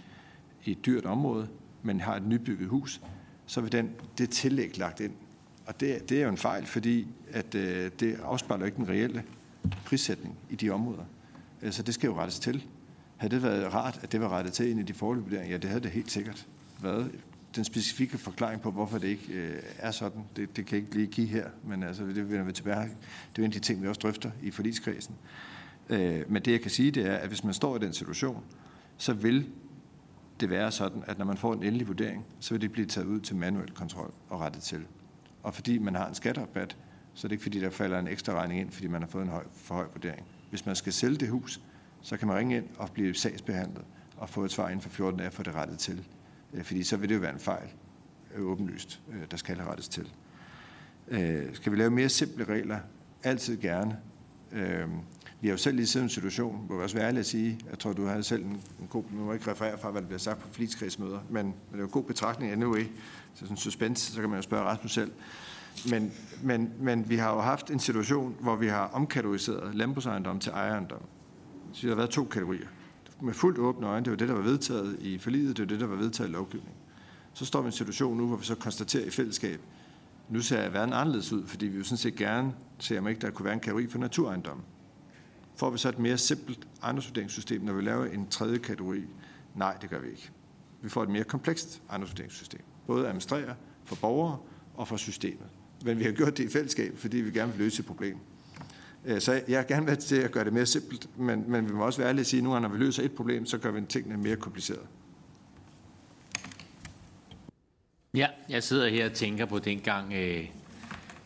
i 0.64 0.70
et 0.70 0.86
dyrt 0.86 1.04
område, 1.04 1.48
men 1.82 2.00
har 2.00 2.16
et 2.16 2.26
nybygget 2.26 2.68
hus, 2.68 3.00
så 3.46 3.60
vil 3.60 3.72
den, 3.72 3.90
det 4.18 4.30
tillæg 4.30 4.78
lagt 4.78 5.00
ind. 5.00 5.12
Og 5.66 5.80
det, 5.80 6.08
det 6.08 6.18
er 6.18 6.22
jo 6.22 6.28
en 6.28 6.36
fejl, 6.36 6.66
fordi 6.66 7.08
at, 7.30 7.54
øh, 7.54 7.90
det 8.00 8.20
afspejler 8.22 8.66
ikke 8.66 8.76
den 8.76 8.88
reelle 8.88 9.24
prissætning 9.84 10.38
i 10.50 10.56
de 10.56 10.70
områder. 10.70 11.04
Øh, 11.62 11.72
så 11.72 11.82
det 11.82 11.94
skal 11.94 12.06
jo 12.06 12.18
rettes 12.18 12.38
til. 12.38 12.66
Havde 13.16 13.34
det 13.34 13.42
været 13.42 13.74
rart, 13.74 14.00
at 14.02 14.12
det 14.12 14.20
var 14.20 14.28
rettet 14.28 14.52
til 14.52 14.70
ind 14.70 14.80
i 14.80 14.82
de 14.82 14.94
forløb 14.94 15.22
vurderinger? 15.22 15.50
Ja, 15.50 15.56
det 15.56 15.70
havde 15.70 15.82
det 15.82 15.90
helt 15.90 16.10
sikkert 16.10 16.46
været. 16.82 17.10
den 17.56 17.64
specifikke 17.64 18.18
forklaring 18.18 18.60
på, 18.60 18.70
hvorfor 18.70 18.98
det 18.98 19.08
ikke 19.08 19.32
øh, 19.32 19.62
er 19.78 19.90
sådan, 19.90 20.22
det, 20.36 20.56
det 20.56 20.66
kan 20.66 20.76
jeg 20.76 20.84
ikke 20.84 20.96
lige 20.96 21.06
give 21.06 21.26
her, 21.26 21.48
men 21.64 21.82
altså, 21.82 22.04
det 22.04 22.30
vender 22.30 22.44
vi 22.44 22.52
tilbage. 22.52 22.88
Det 23.36 23.42
er 23.42 23.44
en 23.44 23.44
af 23.44 23.52
de 23.52 23.58
ting, 23.58 23.82
vi 23.82 23.88
også 23.88 23.98
drøfter 23.98 24.30
i 24.42 24.50
forligskredsen. 24.50 25.14
Øh, 25.88 26.32
men 26.32 26.42
det, 26.42 26.52
jeg 26.52 26.60
kan 26.60 26.70
sige, 26.70 26.90
det 26.90 27.06
er, 27.06 27.14
at 27.14 27.28
hvis 27.28 27.44
man 27.44 27.54
står 27.54 27.76
i 27.76 27.78
den 27.78 27.92
situation, 27.92 28.44
så 28.96 29.12
vil 29.12 29.48
det 30.40 30.50
være 30.50 30.72
sådan, 30.72 31.04
at 31.06 31.18
når 31.18 31.24
man 31.24 31.36
får 31.36 31.52
en 31.52 31.62
endelig 31.62 31.88
vurdering, 31.88 32.24
så 32.40 32.54
vil 32.54 32.60
det 32.60 32.72
blive 32.72 32.86
taget 32.86 33.06
ud 33.06 33.20
til 33.20 33.36
manuel 33.36 33.70
kontrol 33.70 34.12
og 34.28 34.40
rettet 34.40 34.62
til. 34.62 34.80
Og 35.42 35.54
fordi 35.54 35.78
man 35.78 35.94
har 35.94 36.08
en 36.08 36.14
skatterabat, 36.14 36.76
så 37.14 37.26
er 37.26 37.28
det 37.28 37.32
ikke 37.32 37.42
fordi, 37.42 37.60
der 37.60 37.70
falder 37.70 37.98
en 37.98 38.08
ekstra 38.08 38.32
regning 38.32 38.60
ind, 38.60 38.70
fordi 38.70 38.86
man 38.86 39.02
har 39.02 39.08
fået 39.08 39.22
en 39.22 39.28
høj, 39.28 39.44
for 39.54 39.74
høj 39.74 39.86
vurdering. 39.92 40.26
Hvis 40.50 40.66
man 40.66 40.76
skal 40.76 40.92
sælge 40.92 41.16
det 41.16 41.28
hus, 41.28 41.60
så 42.02 42.16
kan 42.16 42.28
man 42.28 42.36
ringe 42.36 42.56
ind 42.56 42.66
og 42.76 42.90
blive 42.90 43.14
sagsbehandlet 43.14 43.84
og 44.16 44.28
få 44.28 44.44
et 44.44 44.52
svar 44.52 44.68
inden 44.68 44.80
for 44.80 44.90
14 44.90 45.18
dage 45.18 45.30
for 45.30 45.42
det 45.42 45.54
rettet 45.54 45.78
til. 45.78 46.06
Øh, 46.54 46.64
fordi 46.64 46.82
så 46.82 46.96
vil 46.96 47.08
det 47.08 47.14
jo 47.14 47.20
være 47.20 47.32
en 47.32 47.38
fejl, 47.38 47.68
øh, 48.34 48.46
åbenlyst, 48.46 49.00
øh, 49.12 49.22
der 49.30 49.36
skal 49.36 49.56
rettes 49.56 49.88
til. 49.88 50.08
Skal 51.52 51.72
vi 51.72 51.76
lave 51.76 51.90
mere 51.90 52.08
simple 52.08 52.44
regler? 52.44 52.78
Altid 53.22 53.56
gerne. 53.56 53.96
Vi 55.40 55.48
har 55.48 55.50
jo 55.50 55.56
selv 55.56 55.76
lige 55.76 55.86
siddet 55.86 56.04
i 56.04 56.06
en 56.06 56.10
situation, 56.10 56.66
hvor 56.66 56.76
vi 56.76 56.82
også 56.82 56.96
være 56.96 57.06
ærlige 57.06 57.20
at 57.20 57.26
sige, 57.26 57.58
jeg 57.70 57.78
tror, 57.78 57.92
du 57.92 58.06
har 58.06 58.20
selv 58.20 58.44
en, 58.44 58.62
en 58.80 58.86
god, 58.90 59.04
nu 59.12 59.24
må 59.24 59.32
ikke 59.32 59.50
referere 59.50 59.78
fra, 59.78 59.90
hvad 59.90 60.00
der 60.02 60.06
bliver 60.06 60.18
sagt 60.18 60.38
på 60.38 60.48
forligskredsmøder, 60.48 61.20
men, 61.30 61.46
men 61.46 61.54
det 61.70 61.74
er 61.74 61.78
jo 61.78 61.84
en 61.84 61.90
god 61.90 62.02
betragtning 62.02 62.52
anyway, 62.52 62.82
så 63.34 63.40
sådan 63.40 63.52
en 63.52 63.56
suspense, 63.56 64.12
så 64.12 64.20
kan 64.20 64.30
man 64.30 64.38
jo 64.38 64.42
spørge 64.42 64.64
Rasmus 64.64 64.92
selv. 64.92 65.12
Men, 65.90 66.12
men, 66.42 66.72
men 66.78 67.08
vi 67.08 67.16
har 67.16 67.34
jo 67.34 67.40
haft 67.40 67.70
en 67.70 67.80
situation, 67.80 68.36
hvor 68.40 68.56
vi 68.56 68.66
har 68.66 68.86
omkategoriseret 68.86 69.74
landbrugsejendom 69.74 70.38
til 70.38 70.52
ejendom. 70.52 71.02
Så 71.72 71.86
der 71.86 71.88
har 71.88 71.96
været 71.96 72.10
to 72.10 72.24
kategorier. 72.24 72.66
Med 73.22 73.34
fuldt 73.34 73.58
åbne 73.58 73.86
øjne, 73.86 74.04
det 74.04 74.10
var 74.10 74.16
det, 74.16 74.28
der 74.28 74.34
var 74.34 74.42
vedtaget 74.42 74.98
i 75.00 75.18
forliget, 75.18 75.56
det 75.56 75.62
var 75.62 75.68
det, 75.68 75.80
der 75.80 75.86
var 75.86 75.96
vedtaget 75.96 76.28
i 76.28 76.32
lovgivningen. 76.32 76.74
Så 77.32 77.46
står 77.46 77.60
vi 77.60 77.64
i 77.64 77.68
en 77.68 77.72
situation 77.72 78.16
nu, 78.16 78.26
hvor 78.26 78.36
vi 78.36 78.44
så 78.44 78.54
konstaterer 78.54 79.06
i 79.06 79.10
fællesskab, 79.10 79.60
nu 80.28 80.40
ser 80.40 80.68
verden 80.68 80.94
anderledes 80.94 81.32
ud, 81.32 81.46
fordi 81.46 81.66
vi 81.66 81.78
jo 81.78 81.84
sådan 81.84 81.96
set 81.96 82.16
gerne 82.16 82.54
ser, 82.78 82.98
om 82.98 83.08
ikke 83.08 83.20
der 83.20 83.30
kunne 83.30 83.44
være 83.44 83.54
en 83.54 83.60
kategori 83.60 83.86
for 83.86 83.98
naturejendom. 83.98 84.62
Får 85.56 85.70
vi 85.70 85.78
så 85.78 85.88
et 85.88 85.98
mere 85.98 86.18
simpelt 86.18 86.68
ejendomsvurderingssystem, 86.82 87.62
når 87.62 87.72
vi 87.72 87.82
laver 87.82 88.04
en 88.04 88.26
tredje 88.26 88.58
kategori? 88.58 89.04
Nej, 89.54 89.76
det 89.82 89.90
gør 89.90 90.00
vi 90.00 90.08
ikke. 90.08 90.30
Vi 90.82 90.88
får 90.88 91.02
et 91.02 91.08
mere 91.08 91.24
komplekst 91.24 91.82
ejendomsvurderingssystem. 91.90 92.60
Både 92.86 93.06
administrere 93.06 93.54
for 93.84 93.96
borgere 93.96 94.38
og 94.74 94.88
for 94.88 94.96
systemet. 94.96 95.46
Men 95.84 95.98
vi 95.98 96.04
har 96.04 96.12
gjort 96.12 96.38
det 96.38 96.44
i 96.44 96.48
fællesskab, 96.48 96.98
fordi 96.98 97.16
vi 97.16 97.30
gerne 97.30 97.52
vil 97.52 97.64
løse 97.64 97.80
et 97.80 97.86
problem. 97.86 98.16
Øh, 99.04 99.20
så 99.20 99.42
jeg 99.48 99.58
har 99.58 99.64
gerne 99.64 99.86
været 99.86 99.98
til 99.98 100.16
at 100.16 100.30
gøre 100.30 100.44
det 100.44 100.52
mere 100.52 100.66
simpelt, 100.66 101.18
men, 101.18 101.44
men 101.48 101.68
vi 101.68 101.72
må 101.72 101.86
også 101.86 101.98
være 101.98 102.08
ærlige 102.08 102.20
at 102.20 102.26
sige, 102.26 102.38
at 102.38 102.44
nu 102.44 102.60
når 102.60 102.68
vi 102.68 102.78
løser 102.78 103.02
et 103.02 103.12
problem, 103.12 103.46
så 103.46 103.58
gør 103.58 103.70
vi 103.70 103.80
tingene 103.88 104.16
mere 104.16 104.36
kompliceret. 104.36 104.86
Ja, 108.14 108.28
jeg 108.48 108.62
sidder 108.62 108.88
her 108.88 109.04
og 109.04 109.12
tænker 109.12 109.44
på 109.44 109.58
dengang 109.58 110.12
øh, 110.12 110.48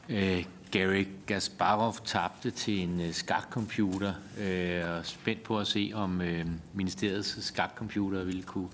øh, 0.08 0.44
Gary 0.70 1.06
Gasparov 1.26 1.94
tabte 2.04 2.50
til 2.50 2.80
en 2.82 3.00
øh, 3.00 3.12
skakcomputer, 3.12 4.14
øh, 4.40 4.90
og 4.90 5.06
spændt 5.06 5.42
på 5.42 5.58
at 5.58 5.66
se, 5.66 5.90
om 5.94 6.20
øh, 6.20 6.46
ministeriets 6.74 7.44
skakcomputer 7.44 8.24
ville 8.24 8.42
kunne 8.42 8.68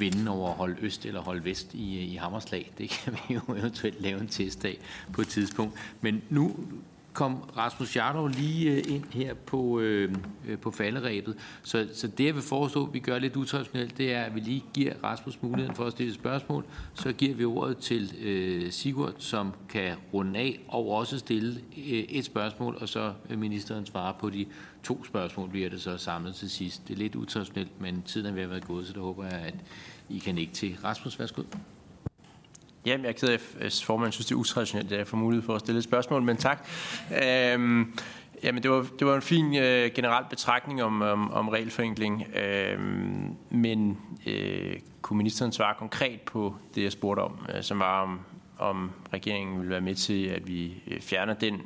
vinde 0.00 0.30
over 0.30 0.52
hold 0.52 0.76
øst 0.80 1.06
eller 1.06 1.20
hold 1.20 1.40
vest 1.40 1.74
i, 1.74 2.00
i 2.00 2.16
Hammerslag. 2.16 2.72
Det 2.78 2.90
kan 2.90 3.12
vi 3.12 3.34
jo 3.34 3.40
eventuelt 3.48 4.00
lave 4.00 4.20
en 4.20 4.28
test 4.28 4.64
af 4.64 4.78
på 5.12 5.20
et 5.20 5.28
tidspunkt. 5.28 5.74
Men 6.00 6.22
nu 6.30 6.56
kom 7.12 7.34
Rasmus 7.56 7.96
Jarlov 7.96 8.28
lige 8.28 8.70
øh, 8.70 8.94
ind 8.94 9.04
her 9.12 9.34
på, 9.34 9.80
øh, 9.80 10.14
øh, 10.48 10.58
på 10.58 10.70
falderæbet. 10.70 11.36
Så, 11.62 11.88
så 11.94 12.06
det, 12.06 12.24
jeg 12.24 12.34
vil 12.34 12.42
foreslå, 12.42 12.86
at 12.86 12.94
vi 12.94 12.98
gør 12.98 13.18
lidt 13.18 13.36
utraditionelt, 13.36 13.98
det 13.98 14.12
er, 14.12 14.22
at 14.22 14.34
vi 14.34 14.40
lige 14.40 14.64
giver 14.74 14.94
Rasmus 15.04 15.42
muligheden 15.42 15.76
for 15.76 15.84
at 15.84 15.92
stille 15.92 16.14
spørgsmål. 16.14 16.64
Så 16.94 17.12
giver 17.12 17.34
vi 17.34 17.44
ordet 17.44 17.78
til 17.78 18.14
øh, 18.22 18.72
Sigurd, 18.72 19.14
som 19.18 19.52
kan 19.68 19.96
runde 20.14 20.38
af 20.38 20.60
og 20.68 20.90
også 20.90 21.18
stille 21.18 21.60
øh, 21.76 21.84
et 21.84 22.24
spørgsmål, 22.24 22.76
og 22.80 22.88
så 22.88 23.12
ministeren 23.30 23.86
svarer 23.86 24.12
på 24.12 24.30
de 24.30 24.46
to 24.82 25.04
spørgsmål, 25.04 25.52
vi 25.52 25.68
det 25.68 25.82
så 25.82 25.96
samlet 25.96 26.34
til 26.34 26.50
sidst. 26.50 26.88
Det 26.88 26.94
er 26.94 26.98
lidt 26.98 27.14
utraditionelt, 27.14 27.80
men 27.80 28.02
tiden 28.02 28.26
er 28.26 28.32
ved 28.32 28.42
at 28.42 28.50
være 28.50 28.60
gået, 28.60 28.86
så 28.86 28.92
det 28.92 29.02
håber 29.02 29.24
jeg, 29.24 29.32
at 29.32 29.54
I 30.08 30.18
kan 30.18 30.38
ikke 30.38 30.52
til. 30.52 30.76
Rasmus, 30.84 31.18
værsgo. 31.18 31.42
Jamen, 32.86 33.04
jeg 33.04 33.08
er 33.08 33.12
ked 33.12 33.28
af, 33.28 33.38
at 33.60 33.82
formanden 33.86 34.12
synes, 34.12 34.26
det 34.26 34.34
er 34.34 34.38
utraditionelt, 34.38 34.92
at 34.92 34.98
jeg 34.98 35.06
får 35.06 35.16
mulighed 35.16 35.46
for 35.46 35.54
at 35.54 35.60
stille 35.60 35.78
et 35.78 35.84
spørgsmål, 35.84 36.22
men 36.22 36.36
tak. 36.36 36.68
Øhm, 37.24 37.98
jamen, 38.42 38.62
det 38.62 38.70
var, 38.70 38.86
det 38.98 39.06
var 39.06 39.14
en 39.14 39.22
fin 39.22 39.56
øh, 39.56 39.90
generel 39.94 40.24
betragtning 40.30 40.82
om, 40.82 41.02
om, 41.02 41.32
om 41.32 41.48
regelforenkling, 41.48 42.26
øhm, 42.36 43.36
men 43.50 43.98
øh, 44.26 44.78
kunne 45.02 45.16
ministeren 45.16 45.52
svare 45.52 45.74
konkret 45.78 46.20
på 46.20 46.56
det, 46.74 46.82
jeg 46.82 46.92
spurgte 46.92 47.20
om, 47.20 47.46
øh, 47.56 47.62
som 47.62 47.78
var 47.78 48.02
om, 48.02 48.20
om 48.58 48.90
regeringen 49.12 49.60
vil 49.60 49.70
være 49.70 49.80
med 49.80 49.94
til, 49.94 50.26
at 50.26 50.48
vi 50.48 50.82
øh, 50.86 51.00
fjerner 51.00 51.34
den 51.34 51.62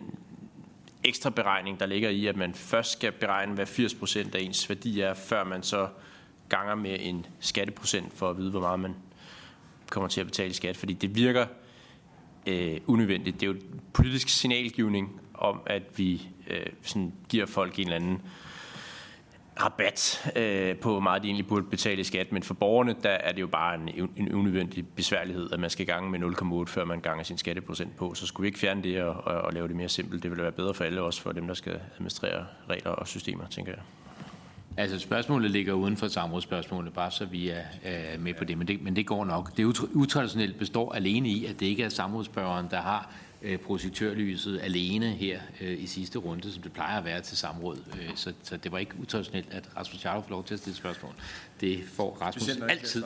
ekstra 1.04 1.30
beregning, 1.30 1.80
der 1.80 1.86
ligger 1.86 2.08
i, 2.08 2.26
at 2.26 2.36
man 2.36 2.54
først 2.54 2.92
skal 2.92 3.12
beregne, 3.12 3.54
hvad 3.54 3.66
80% 3.66 4.36
af 4.36 4.40
ens 4.40 4.68
værdi 4.68 5.00
er, 5.00 5.14
før 5.14 5.44
man 5.44 5.62
så 5.62 5.88
ganger 6.48 6.74
med 6.74 6.96
en 7.00 7.26
skatteprocent 7.40 8.12
for 8.12 8.30
at 8.30 8.38
vide, 8.38 8.50
hvor 8.50 8.60
meget 8.60 8.80
man 8.80 8.94
kommer 9.90 10.08
til 10.08 10.20
at 10.20 10.26
betale 10.26 10.54
skat, 10.54 10.76
fordi 10.76 10.92
det 10.92 11.14
virker 11.14 11.46
øh, 12.46 12.80
unødvendigt. 12.86 13.40
Det 13.40 13.46
er 13.46 13.50
jo 13.50 13.58
politisk 13.92 14.28
signalgivning 14.28 15.20
om, 15.34 15.60
at 15.66 15.82
vi 15.96 16.28
øh, 16.50 16.66
sådan 16.82 17.12
giver 17.28 17.46
folk 17.46 17.78
en 17.78 17.84
eller 17.84 17.96
anden 17.96 18.22
rabat 19.60 20.32
øh, 20.36 20.76
på, 20.76 20.90
hvor 20.90 21.00
meget 21.00 21.22
de 21.22 21.28
egentlig 21.28 21.46
burde 21.46 21.66
betale 21.66 22.00
i 22.00 22.04
skat, 22.04 22.32
men 22.32 22.42
for 22.42 22.54
borgerne, 22.54 22.96
der 23.02 23.10
er 23.10 23.32
det 23.32 23.40
jo 23.40 23.46
bare 23.46 23.74
en, 23.74 24.10
en 24.16 24.34
unødvendig 24.34 24.88
besværlighed, 24.88 25.52
at 25.52 25.60
man 25.60 25.70
skal 25.70 25.86
gange 25.86 26.10
med 26.10 26.20
0,8, 26.66 26.72
før 26.72 26.84
man 26.84 27.00
ganger 27.00 27.24
sin 27.24 27.38
skatteprocent 27.38 27.96
på. 27.96 28.14
Så 28.14 28.26
skulle 28.26 28.44
vi 28.44 28.48
ikke 28.48 28.58
fjerne 28.58 28.82
det 28.82 29.02
og, 29.02 29.14
og, 29.14 29.40
og 29.40 29.52
lave 29.52 29.68
det 29.68 29.76
mere 29.76 29.88
simpelt. 29.88 30.22
Det 30.22 30.30
ville 30.30 30.42
være 30.42 30.52
bedre 30.52 30.74
for 30.74 30.84
alle, 30.84 31.02
også 31.02 31.22
for 31.22 31.32
dem, 31.32 31.46
der 31.46 31.54
skal 31.54 31.80
administrere 31.94 32.46
regler 32.70 32.90
og 32.90 33.08
systemer, 33.08 33.46
tænker 33.46 33.72
jeg. 33.72 33.80
Altså 34.78 34.98
spørgsmålet 34.98 35.50
ligger 35.50 35.72
uden 35.72 35.96
for 35.96 36.08
samrådsspørgsmålet, 36.08 36.92
bare 36.92 37.10
så 37.10 37.24
vi 37.24 37.48
er, 37.48 37.62
øh, 37.84 38.20
med 38.20 38.34
på 38.34 38.44
det 38.44 38.58
men, 38.58 38.68
det, 38.68 38.82
men 38.82 38.96
det 38.96 39.06
går 39.06 39.24
nok. 39.24 39.56
Det 39.56 39.64
utraditionelt 39.94 40.58
består 40.58 40.92
alene 40.92 41.28
i, 41.28 41.46
at 41.46 41.60
det 41.60 41.66
ikke 41.66 41.82
er 41.82 41.88
samrådsspørgeren, 41.88 42.66
der 42.70 42.80
har 42.80 43.10
projektørlyset 43.64 44.60
alene 44.62 45.10
her 45.10 45.40
øh, 45.60 45.82
i 45.82 45.86
sidste 45.86 46.18
runde, 46.18 46.52
som 46.52 46.62
det 46.62 46.72
plejer 46.72 46.98
at 46.98 47.04
være 47.04 47.20
til 47.20 47.36
samråd. 47.36 47.76
Øh, 47.76 48.10
så, 48.14 48.32
så 48.42 48.56
det 48.56 48.72
var 48.72 48.78
ikke 48.78 48.92
utraditionelt, 49.02 49.46
at 49.50 49.68
Rasmus 49.76 50.04
Jarlov 50.04 50.22
får 50.22 50.30
lov 50.30 50.44
til 50.44 50.54
at 50.54 50.60
stille 50.60 50.76
spørgsmål. 50.76 51.12
Det 51.60 51.84
får 51.92 52.18
Rasmus 52.20 52.42
Specielt, 52.42 52.70
altid. 52.70 53.04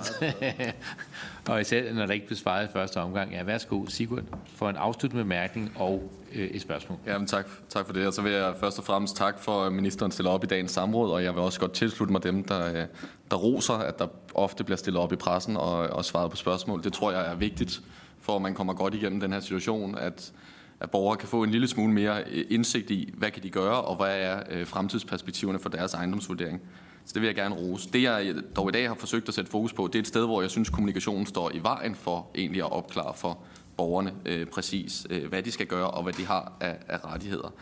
og 1.49 1.61
især 1.61 1.93
når 1.93 2.07
der 2.07 2.13
ikke 2.13 2.27
bliver 2.27 2.39
svaret 2.39 2.69
i 2.69 2.73
første 2.73 2.97
omgang. 2.97 3.33
Ja, 3.33 3.43
værsgo, 3.43 3.87
Sigurd, 3.87 4.25
for 4.55 4.71
en 4.71 4.77
afsluttende 4.77 5.25
bemærkning 5.25 5.73
og 5.77 6.13
øh, 6.33 6.49
et 6.49 6.63
spørgsmål. 6.63 6.99
Jamen, 7.07 7.27
tak, 7.27 7.47
tak 7.69 7.87
for 7.87 7.93
det. 7.93 8.07
Og 8.07 8.13
så 8.13 8.23
vil 8.23 8.33
jeg 8.33 8.55
først 8.61 8.79
og 8.79 8.85
fremmest 8.85 9.17
tak 9.17 9.39
for, 9.39 9.65
at 9.65 9.73
ministeren 9.73 10.13
stiller 10.13 10.31
op 10.31 10.45
i 10.45 10.47
dagens 10.47 10.71
samråd, 10.71 11.11
og 11.11 11.25
jeg 11.25 11.35
vil 11.35 11.43
også 11.43 11.61
godt 11.61 11.73
tilslutte 11.73 12.13
mig 12.13 12.23
dem, 12.23 12.45
der, 12.45 12.67
øh, 12.67 12.87
der 13.31 13.37
roser, 13.37 13.75
at 13.75 13.99
der 13.99 14.07
ofte 14.35 14.65
bliver 14.65 14.77
stillet 14.77 15.03
op 15.03 15.13
i 15.13 15.17
pressen 15.17 15.57
og, 15.57 15.79
og 15.79 16.05
svaret 16.05 16.31
på 16.31 16.37
spørgsmål. 16.37 16.85
Det 16.85 16.93
tror 16.93 17.13
jeg 17.13 17.31
er 17.31 17.35
vigtigt 17.35 17.83
for 18.21 18.37
at 18.37 18.43
man 18.43 18.55
kommer 18.55 18.75
godt 18.75 18.95
igennem 18.95 19.21
den 19.21 19.33
her 19.33 19.41
situation, 19.41 19.99
at, 19.99 20.33
at 20.81 20.91
borgere 20.91 21.17
kan 21.17 21.29
få 21.29 21.43
en 21.43 21.51
lille 21.51 21.69
smule 21.69 21.93
mere 21.93 22.25
øh, 22.31 22.45
indsigt 22.51 22.91
i, 22.91 23.15
hvad 23.17 23.31
kan 23.31 23.43
de 23.43 23.51
gøre, 23.51 23.81
og 23.81 23.97
hvad 23.97 24.21
er 24.21 24.43
øh, 24.51 24.67
fremtidsperspektiverne 24.67 25.59
for 25.59 25.69
deres 25.69 25.95
ejendomsvurdering. 25.95 26.61
Så 27.05 27.13
det 27.15 27.23
vil 27.23 27.27
jeg 27.27 27.37
gerne 27.37 27.55
rose. 27.55 27.89
Det 27.93 28.03
jeg 28.03 28.27
øh, 28.27 28.43
dog 28.57 28.69
i 28.69 28.73
dag 28.73 28.89
har 28.89 28.95
forsøgt 28.95 29.29
at 29.29 29.35
sætte 29.35 29.51
fokus 29.51 29.73
på, 29.73 29.87
det 29.87 29.95
er 29.95 29.99
et 29.99 30.07
sted, 30.07 30.27
hvor 30.27 30.41
jeg 30.41 30.51
synes, 30.51 30.71
kommunikationen 30.71 31.27
står 31.27 31.51
i 31.55 31.59
vejen 31.63 31.95
for 31.95 32.27
egentlig 32.35 32.63
at 32.63 32.73
opklare 32.73 33.15
for 33.15 33.39
borgerne 33.77 34.13
øh, 34.27 34.47
præcis, 34.47 35.07
øh, 35.11 35.29
hvad 35.29 35.43
de 35.43 35.51
skal 35.51 35.67
gøre 35.67 35.91
og 35.91 36.03
hvad 36.03 36.13
de 36.13 36.27
har 36.27 36.53
af, 36.61 36.77
af 36.89 37.05
rettigheder. 37.05 37.53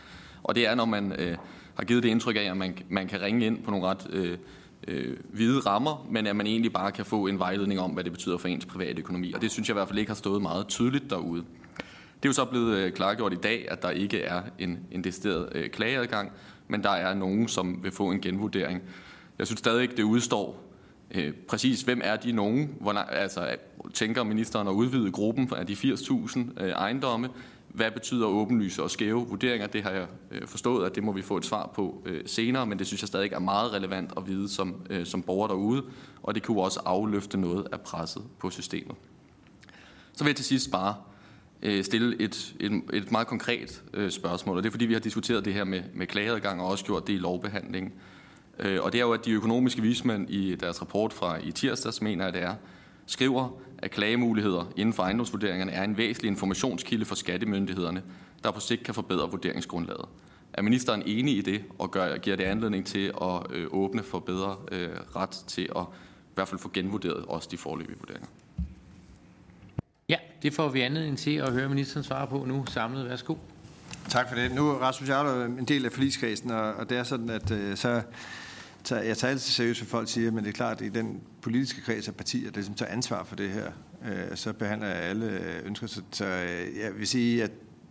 Og 0.43 0.55
det 0.55 0.67
er, 0.67 0.75
når 0.75 0.85
man 0.85 1.13
øh, 1.13 1.37
har 1.75 1.85
givet 1.85 2.03
det 2.03 2.09
indtryk 2.09 2.37
af, 2.37 2.51
at 2.51 2.57
man, 2.57 2.79
man 2.89 3.09
kan 3.09 3.21
ringe 3.21 3.47
ind 3.47 3.63
på 3.63 3.71
nogle 3.71 3.87
ret 3.87 4.07
øh, 4.11 4.39
øh, 4.89 5.17
hvide 5.33 5.61
rammer, 5.61 6.07
men 6.11 6.27
at 6.27 6.37
man 6.37 6.47
egentlig 6.47 6.73
bare 6.73 6.93
kan 6.93 7.05
få 7.05 7.27
en 7.27 7.39
vejledning 7.39 7.81
om, 7.81 7.91
hvad 7.91 8.05
det 8.05 8.13
betyder 8.13 8.39
for 8.39 8.49
ens 8.49 8.67
private 8.67 8.99
økonomi. 8.99 9.33
Og 9.33 9.43
det 9.43 9.51
synes 9.51 9.69
jeg 9.69 9.73
i 9.75 9.79
hvert 9.79 9.89
fald 9.89 9.99
ikke 9.99 10.11
har 10.11 10.17
stået 10.17 10.43
meget 10.43 10.69
tydeligt 10.69 11.11
derude. 11.11 11.45
Det 12.23 12.25
er 12.25 12.29
jo 12.29 12.33
så 12.33 12.45
blevet 12.45 12.77
øh, 12.77 12.93
klargjort 12.93 13.33
i 13.33 13.37
dag, 13.37 13.67
at 13.71 13.83
der 13.83 13.91
ikke 13.91 14.23
er 14.23 14.43
en, 14.59 14.79
en 14.91 15.05
decideret 15.05 15.49
øh, 15.55 15.71
klageadgang, 15.71 16.33
men 16.69 16.83
der 16.83 16.91
er 16.91 17.15
nogen, 17.15 17.49
som 17.49 17.83
vil 17.83 17.93
få 17.93 18.11
en 18.11 18.21
genvurdering. 18.21 18.83
Jeg 19.39 19.47
synes 19.47 19.59
stadig 19.59 19.83
ikke, 19.83 19.97
det 19.97 20.03
udstår 20.03 20.69
øh, 21.15 21.33
præcis, 21.49 21.83
hvem 21.83 22.01
er 22.05 22.17
de 22.17 22.33
nogen? 22.33 22.75
Hvor, 22.81 22.93
altså, 22.93 23.57
tænker 23.95 24.23
ministeren 24.23 24.69
at 24.69 24.73
udvide 24.73 25.13
gruppen 25.13 25.51
af 25.57 25.67
de 25.67 25.73
80.000 25.73 26.63
øh, 26.63 26.71
ejendomme? 26.71 27.29
Hvad 27.69 27.91
betyder 27.91 28.27
åbenlyse 28.27 28.83
og 28.83 28.91
skæve 28.91 29.27
vurderinger? 29.29 29.67
Det 29.67 29.83
har 29.83 29.91
jeg 29.91 30.07
øh, 30.31 30.47
forstået, 30.47 30.87
at 30.87 30.95
det 30.95 31.05
må 31.05 31.13
vi 31.13 31.23
få 31.23 31.37
et 31.37 31.45
svar 31.45 31.71
på 31.75 32.03
øh, 32.07 32.23
senere, 32.27 32.67
men 32.67 32.79
det 32.79 32.87
synes 32.87 33.03
jeg 33.03 33.09
stadig 33.09 33.33
er 33.33 33.39
meget 33.39 33.73
relevant 33.73 34.11
at 34.17 34.27
vide 34.27 34.49
som, 34.49 34.75
øh, 34.91 35.07
som 35.07 35.23
borger 35.23 35.49
derude, 35.49 35.85
og 36.23 36.35
det 36.35 36.43
kunne 36.43 36.63
også 36.63 36.81
afløfte 36.85 37.39
noget 37.39 37.67
af 37.73 37.81
presset 37.81 38.23
på 38.39 38.51
systemet. 38.51 38.97
Så 40.13 40.25
vil 40.25 40.31
jeg 40.31 40.37
til 40.37 40.45
sidst 40.45 40.71
bare 40.71 40.95
stille 41.83 42.21
et, 42.21 42.55
et, 42.61 42.83
et 42.93 43.13
meget 43.13 43.27
konkret 43.27 43.83
spørgsmål, 44.09 44.57
og 44.57 44.63
det 44.63 44.69
er 44.69 44.71
fordi, 44.71 44.87
vi 44.87 44.93
har 44.93 45.01
diskuteret 45.01 45.45
det 45.45 45.55
her 45.55 45.65
med, 45.65 45.83
med 45.95 46.07
klageadgang 46.07 46.61
og 46.61 46.67
også 46.67 46.85
gjort 46.85 47.07
det 47.07 47.13
i 47.13 47.17
lovbehandlingen. 47.17 47.93
Og 48.59 48.93
det 48.93 48.95
er 48.95 49.01
jo, 49.01 49.13
at 49.13 49.25
de 49.25 49.31
økonomiske 49.31 49.83
vismænd 49.83 50.31
i 50.31 50.55
deres 50.55 50.81
rapport 50.81 51.13
fra 51.13 51.37
i 51.45 51.53
tirsdags 51.53 52.03
mener, 52.03 52.25
jeg 52.25 52.33
det 52.33 52.43
er, 52.43 52.55
skriver, 53.07 53.49
at 53.79 53.91
klagemuligheder 53.91 54.73
inden 54.77 54.93
for 54.93 55.03
ejendomsvurderingerne 55.03 55.73
er 55.73 55.85
en 55.85 55.97
væsentlig 55.97 56.29
informationskilde 56.29 57.05
for 57.05 57.15
skattemyndighederne, 57.15 58.03
der 58.45 58.51
på 58.51 58.61
sigt 58.61 58.85
kan 58.85 58.95
forbedre 58.95 59.31
vurderingsgrundlaget. 59.31 60.05
Er 60.53 60.63
ministeren 60.63 61.03
enig 61.07 61.37
i 61.37 61.41
det, 61.41 61.65
og 61.79 61.91
gør, 61.91 62.17
giver 62.17 62.37
det 62.37 62.45
anledning 62.45 62.87
til 62.87 63.13
at 63.23 63.51
øh, 63.51 63.67
åbne 63.71 64.03
for 64.03 64.19
bedre 64.19 64.57
øh, 64.73 64.89
ret 65.17 65.31
til 65.47 65.69
at 65.77 65.83
i 66.23 66.35
hvert 66.35 66.49
fald 66.49 66.61
få 66.61 66.71
genvurderet 66.75 67.25
også 67.25 67.49
de 67.51 67.57
forløbige 67.57 67.99
vurderinger? 67.99 68.29
Ja, 70.09 70.17
det 70.43 70.53
får 70.53 70.69
vi 70.69 70.81
anledning 70.81 71.19
til 71.19 71.37
at 71.37 71.53
høre 71.53 71.69
ministeren 71.69 72.05
svare 72.05 72.27
på 72.27 72.45
nu. 72.45 72.65
Samlet, 72.67 73.09
værsgo. 73.09 73.35
Tak 74.09 74.29
for 74.29 74.37
det. 74.37 74.55
Nu 74.55 74.71
er 74.71 74.75
Rasmus 74.75 75.09
Jarlov 75.09 75.45
en 75.45 75.65
del 75.65 75.85
af 75.85 75.93
forligskredsen, 75.93 76.51
og, 76.51 76.75
og 76.75 76.91
det 76.91 76.99
er 76.99 77.03
sådan, 77.03 77.31
at 77.31 77.51
øh, 77.51 77.77
så 77.77 78.03
tager, 78.89 79.03
jeg 79.03 79.19
tager 79.19 79.31
altid 79.31 79.53
seriøst, 79.53 79.81
hvad 79.81 79.89
folk 79.89 80.09
siger, 80.09 80.31
men 80.31 80.45
det 80.45 80.49
er 80.49 80.53
klart, 80.55 80.81
at 80.81 80.87
i 80.87 80.89
den 80.89 81.21
politiske 81.41 81.81
kreds 81.81 82.09
af 82.09 82.15
partier, 82.15 82.51
der 82.51 82.63
som 82.63 82.75
tager 82.75 82.93
ansvar 82.93 83.25
for 83.25 83.37
det 83.37 83.51
her, 83.51 83.73
øh, 84.05 84.37
så 84.37 84.53
behandler 84.53 84.87
jeg 84.87 84.97
alle 84.97 85.27
øh, 85.27 85.67
ønsker. 85.67 85.87
Så, 85.87 86.03
så 86.11 86.25
øh, 86.25 86.79
jeg 86.79 86.99
vil 86.99 87.07
sige, 87.07 87.43
at 87.43 87.51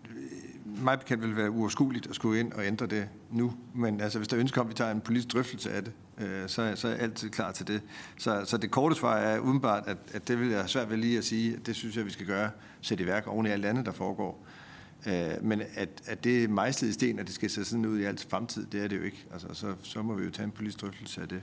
øh, 0.09 0.83
mig 0.83 0.99
bekendt 0.99 1.23
vil 1.23 1.35
være 1.35 1.51
uoverskueligt 1.51 2.07
at 2.07 2.15
skulle 2.15 2.39
ind 2.39 2.53
og 2.53 2.65
ændre 2.65 2.87
det 2.87 3.09
nu. 3.31 3.53
Men 3.75 4.01
altså, 4.01 4.19
hvis 4.19 4.27
der 4.27 4.39
ønsker 4.39 4.61
om, 4.61 4.67
at 4.67 4.69
vi 4.69 4.75
tager 4.75 4.91
en 4.91 5.01
politisk 5.01 5.33
drøftelse 5.33 5.71
af 5.71 5.83
det, 5.83 5.93
øh, 6.17 6.47
så, 6.47 6.73
så 6.75 6.87
er 6.87 6.91
jeg 6.91 7.01
altid 7.01 7.29
klar 7.29 7.51
til 7.51 7.67
det. 7.67 7.81
Så, 8.17 8.45
så 8.45 8.57
det 8.57 8.71
korte 8.71 8.95
svar 8.95 9.17
er 9.17 9.39
udenbart, 9.39 9.83
at, 9.87 9.97
at 10.13 10.27
det 10.27 10.39
vil 10.39 10.49
jeg 10.49 10.69
svært 10.69 10.89
ved 10.89 10.97
lige 10.97 11.17
at 11.17 11.23
sige, 11.23 11.53
at 11.53 11.65
det 11.65 11.75
synes 11.75 11.97
jeg, 11.97 12.05
vi 12.05 12.11
skal 12.11 12.25
gøre, 12.25 12.49
sætte 12.81 13.03
i 13.03 13.07
værk 13.07 13.27
oven 13.27 13.45
i 13.45 13.49
alt 13.49 13.65
andet, 13.65 13.85
der 13.85 13.91
foregår. 13.91 14.45
Øh, 14.47 14.66
Øh, 15.05 15.31
men 15.41 15.61
at, 15.75 15.89
at 16.05 16.23
det 16.23 16.43
er 16.43 16.47
mejslet 16.47 16.89
i 16.89 16.93
sten, 16.93 17.19
at 17.19 17.27
det 17.27 17.35
skal 17.35 17.49
se 17.49 17.65
sådan 17.65 17.85
ud 17.85 17.99
i 17.99 18.03
alt 18.03 18.27
fremtid, 18.29 18.65
det 18.65 18.83
er 18.83 18.87
det 18.87 18.97
jo 18.97 19.03
ikke. 19.03 19.25
Altså, 19.33 19.47
så, 19.53 19.75
så 19.83 20.01
må 20.01 20.13
vi 20.13 20.23
jo 20.23 20.31
tage 20.31 20.43
en 20.43 20.51
politisk 20.51 20.81
drøftelse 20.81 21.21
af 21.21 21.27
det. 21.27 21.41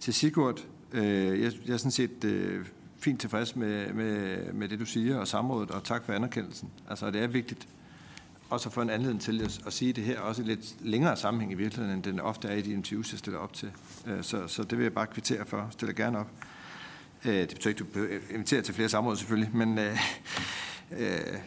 Til 0.00 0.14
Sigurd, 0.14 0.66
øh, 0.92 1.40
jeg, 1.40 1.52
jeg 1.66 1.72
er 1.72 1.76
sådan 1.76 1.90
set 1.90 2.24
øh, 2.24 2.66
fint 2.98 3.20
tilfreds 3.20 3.56
med, 3.56 3.92
med, 3.92 4.52
med 4.52 4.68
det, 4.68 4.78
du 4.80 4.86
siger, 4.86 5.18
og 5.18 5.28
samrådet, 5.28 5.70
og 5.70 5.84
tak 5.84 6.04
for 6.04 6.12
anerkendelsen. 6.12 6.70
Altså, 6.88 7.10
det 7.10 7.22
er 7.22 7.26
vigtigt, 7.26 7.68
også 8.50 8.68
at 8.68 8.72
få 8.72 8.82
en 8.82 8.90
anledning 8.90 9.20
til 9.20 9.42
at, 9.42 9.60
at 9.66 9.72
sige 9.72 9.92
det 9.92 10.04
her, 10.04 10.20
også 10.20 10.42
i 10.42 10.44
lidt 10.44 10.76
længere 10.80 11.16
sammenhæng 11.16 11.52
i 11.52 11.54
virkeligheden, 11.54 11.96
end 11.96 12.02
den 12.02 12.20
ofte 12.20 12.48
er 12.48 12.54
i 12.54 12.62
de 12.62 12.72
interviews, 12.72 13.12
jeg 13.12 13.18
stiller 13.18 13.38
op 13.38 13.52
til. 13.52 13.70
Øh, 14.06 14.22
så, 14.22 14.46
så 14.46 14.62
det 14.62 14.78
vil 14.78 14.82
jeg 14.82 14.92
bare 14.92 15.06
kvittere 15.06 15.46
for. 15.46 15.68
Stiller 15.70 15.94
gerne 15.94 16.18
op. 16.18 16.30
Øh, 17.24 17.34
det 17.34 17.48
betyder 17.48 17.68
ikke, 17.68 17.84
du 17.94 18.06
inviterer 18.30 18.62
til 18.62 18.74
flere 18.74 18.88
samråd 18.88 19.16
selvfølgelig, 19.16 19.56
men, 19.56 19.78
øh, 19.78 19.96
øh, 20.98 21.38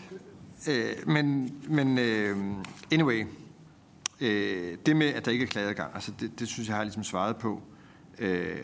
Øh, 0.70 1.08
men, 1.08 1.56
men 1.70 1.98
øh, 1.98 2.38
anyway, 2.92 3.26
øh, 4.22 4.78
det 4.86 4.96
med, 4.96 5.08
at 5.08 5.26
der 5.26 5.32
ikke 5.32 5.44
er 5.44 5.48
klageadgang, 5.48 5.94
altså 5.94 6.12
det, 6.20 6.40
det 6.40 6.48
synes 6.48 6.70
jeg 6.70 6.76
har 6.76 6.84
ligesom 6.84 7.04
svaret 7.04 7.38
på. 7.38 7.62
Øh, 8.20 8.58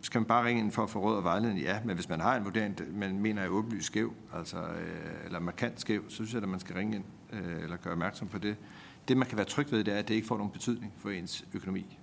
skal 0.00 0.18
man 0.20 0.26
bare 0.26 0.44
ringe 0.44 0.62
ind 0.62 0.72
for 0.72 0.82
at 0.82 0.90
få 0.90 0.98
råd 0.98 1.16
og 1.16 1.24
vejledning? 1.24 1.60
Ja, 1.60 1.80
men 1.84 1.94
hvis 1.94 2.08
man 2.08 2.20
har 2.20 2.36
en 2.36 2.44
vurdering, 2.44 2.98
man 2.98 3.18
mener 3.18 3.42
er 3.42 3.48
åbenlyst 3.48 3.86
skæv, 3.86 4.14
altså, 4.34 4.56
øh, 4.58 5.24
eller 5.24 5.38
markant 5.40 5.80
skæv, 5.80 6.02
så 6.08 6.14
synes 6.14 6.34
jeg, 6.34 6.42
at 6.42 6.48
man 6.48 6.60
skal 6.60 6.74
ringe 6.74 6.96
ind 6.96 7.04
øh, 7.32 7.62
eller 7.62 7.76
gøre 7.76 7.92
opmærksom 7.92 8.28
på 8.28 8.38
det. 8.38 8.56
Det, 9.08 9.16
man 9.16 9.28
kan 9.28 9.36
være 9.36 9.46
tryg 9.46 9.72
ved, 9.72 9.84
det 9.84 9.94
er, 9.94 9.98
at 9.98 10.08
det 10.08 10.14
ikke 10.14 10.26
får 10.26 10.36
nogen 10.36 10.52
betydning 10.52 10.92
for 10.98 11.10
ens 11.10 11.44
økonomi. 11.54 11.98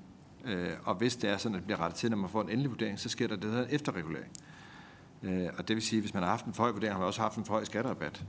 Øh, 0.46 0.72
og 0.84 0.96
hvis 0.96 1.16
det 1.16 1.30
er 1.30 1.38
sådan, 1.38 1.56
at 1.56 1.60
det 1.60 1.66
bliver 1.66 1.80
rettet 1.80 2.00
til, 2.00 2.10
når 2.10 2.18
man 2.18 2.30
får 2.30 2.42
en 2.42 2.50
endelig 2.50 2.72
vurdering, 2.72 3.00
så 3.00 3.10
sker 3.10 3.28
der 3.28 3.36
det, 3.36 3.44
der 3.44 3.50
hedder 3.50 3.68
efterregulering. 3.70 4.32
Øh, 5.24 5.48
og 5.58 5.68
det 5.68 5.76
vil 5.76 5.84
sige, 5.84 5.98
at 5.98 6.04
hvis 6.04 6.14
man 6.14 6.24
har 6.24 6.30
haft 6.30 6.46
en 6.46 6.54
for 6.54 6.64
høj 6.64 6.72
vurdering, 6.72 6.94
har 6.94 7.00
man 7.00 7.08
også 7.08 7.22
haft 7.22 7.38
en 7.38 7.46
for 7.46 7.54
høj 7.54 7.64
skatterabat. 7.64 8.26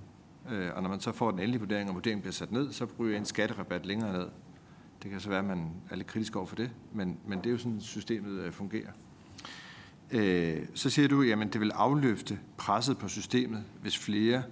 Øh, 0.50 0.70
og 0.74 0.82
når 0.82 0.90
man 0.90 1.00
så 1.00 1.12
får 1.12 1.30
den 1.30 1.40
endelige 1.40 1.60
vurdering, 1.60 1.88
og 1.88 1.94
vurderingen 1.94 2.22
bliver 2.22 2.32
sat 2.32 2.52
ned, 2.52 2.72
så 2.72 2.86
ryger 2.98 3.18
en 3.18 3.24
skatterabat 3.24 3.86
længere 3.86 4.12
ned. 4.12 4.28
Det 5.02 5.10
kan 5.10 5.20
så 5.20 5.28
være, 5.28 5.38
at 5.38 5.44
man 5.44 5.70
er 5.90 5.96
lidt 5.96 6.06
kritisk 6.06 6.36
over 6.36 6.46
for 6.46 6.56
det, 6.56 6.70
men, 6.92 7.18
men 7.26 7.38
det 7.38 7.46
er 7.46 7.50
jo 7.50 7.58
sådan, 7.58 7.80
systemet 7.80 8.30
øh, 8.30 8.52
fungerer. 8.52 8.90
Øh, 10.10 10.66
så 10.74 10.90
siger 10.90 11.08
du, 11.08 11.22
at 11.22 11.52
det 11.52 11.60
vil 11.60 11.70
afløfte 11.70 12.38
presset 12.56 12.98
på 12.98 13.08
systemet, 13.08 13.64
hvis 13.82 13.98
flere 13.98 14.42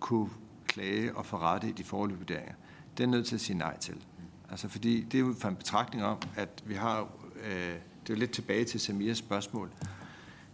kunne 0.00 0.30
klage 0.66 1.16
og 1.16 1.26
få 1.26 1.36
rette 1.36 1.68
i 1.68 1.72
de 1.72 1.84
forløbige 1.84 2.18
vurderinger. 2.18 2.54
Det 2.96 3.04
er 3.04 3.08
nødt 3.08 3.26
til 3.26 3.34
at 3.34 3.40
sige 3.40 3.58
nej 3.58 3.78
til. 3.78 4.04
Altså 4.50 4.68
fordi 4.68 5.00
det 5.00 5.14
er 5.14 5.18
jo 5.18 5.34
for 5.38 5.48
en 5.48 5.56
betragtning 5.56 6.04
om, 6.04 6.18
at 6.36 6.62
vi 6.66 6.74
har, 6.74 7.00
øh, 7.44 7.50
det 7.52 8.10
er 8.10 8.14
jo 8.14 8.14
lidt 8.14 8.30
tilbage 8.30 8.64
til 8.64 8.80
Samirs 8.80 9.18
spørgsmål. 9.18 9.70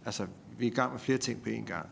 Altså, 0.05 0.27
vi 0.57 0.67
er 0.67 0.71
i 0.71 0.73
gang 0.73 0.91
med 0.91 0.99
flere 0.99 1.17
ting 1.17 1.41
på 1.41 1.49
én 1.49 1.65
gang. 1.65 1.89